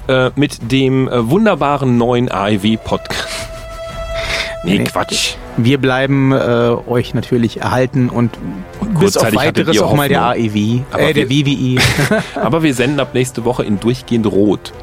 [0.08, 3.59] äh, mit dem äh, wunderbaren neuen AEW-Podcast.
[4.64, 4.84] Nee, Nee.
[4.84, 5.36] Quatsch.
[5.58, 6.36] Wir bleiben äh,
[6.88, 8.38] euch natürlich erhalten und,
[9.00, 10.24] bis auf weiteres auch mal der.
[10.24, 11.82] AEW, Aber äh, der wir- WWE.
[12.42, 14.74] Aber wir senden ab nächste Woche in durchgehend Rot.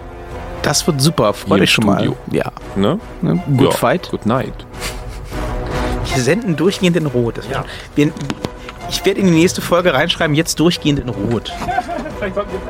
[0.63, 1.97] Das wird super, freu Hier im dich schon mal.
[1.99, 2.17] Studio.
[2.33, 2.99] Ja, Ne?
[3.23, 3.43] ne?
[3.57, 3.77] Good ja.
[3.79, 4.11] Fight.
[4.11, 4.55] Good night.
[6.15, 7.39] Wir senden durchgehend in Rot.
[7.39, 7.65] Das wird-
[7.95, 8.11] wir,
[8.89, 11.53] ich werde in die nächste Folge reinschreiben, jetzt durchgehend in Rot.
[12.19, 12.61] Vielleicht sollten wir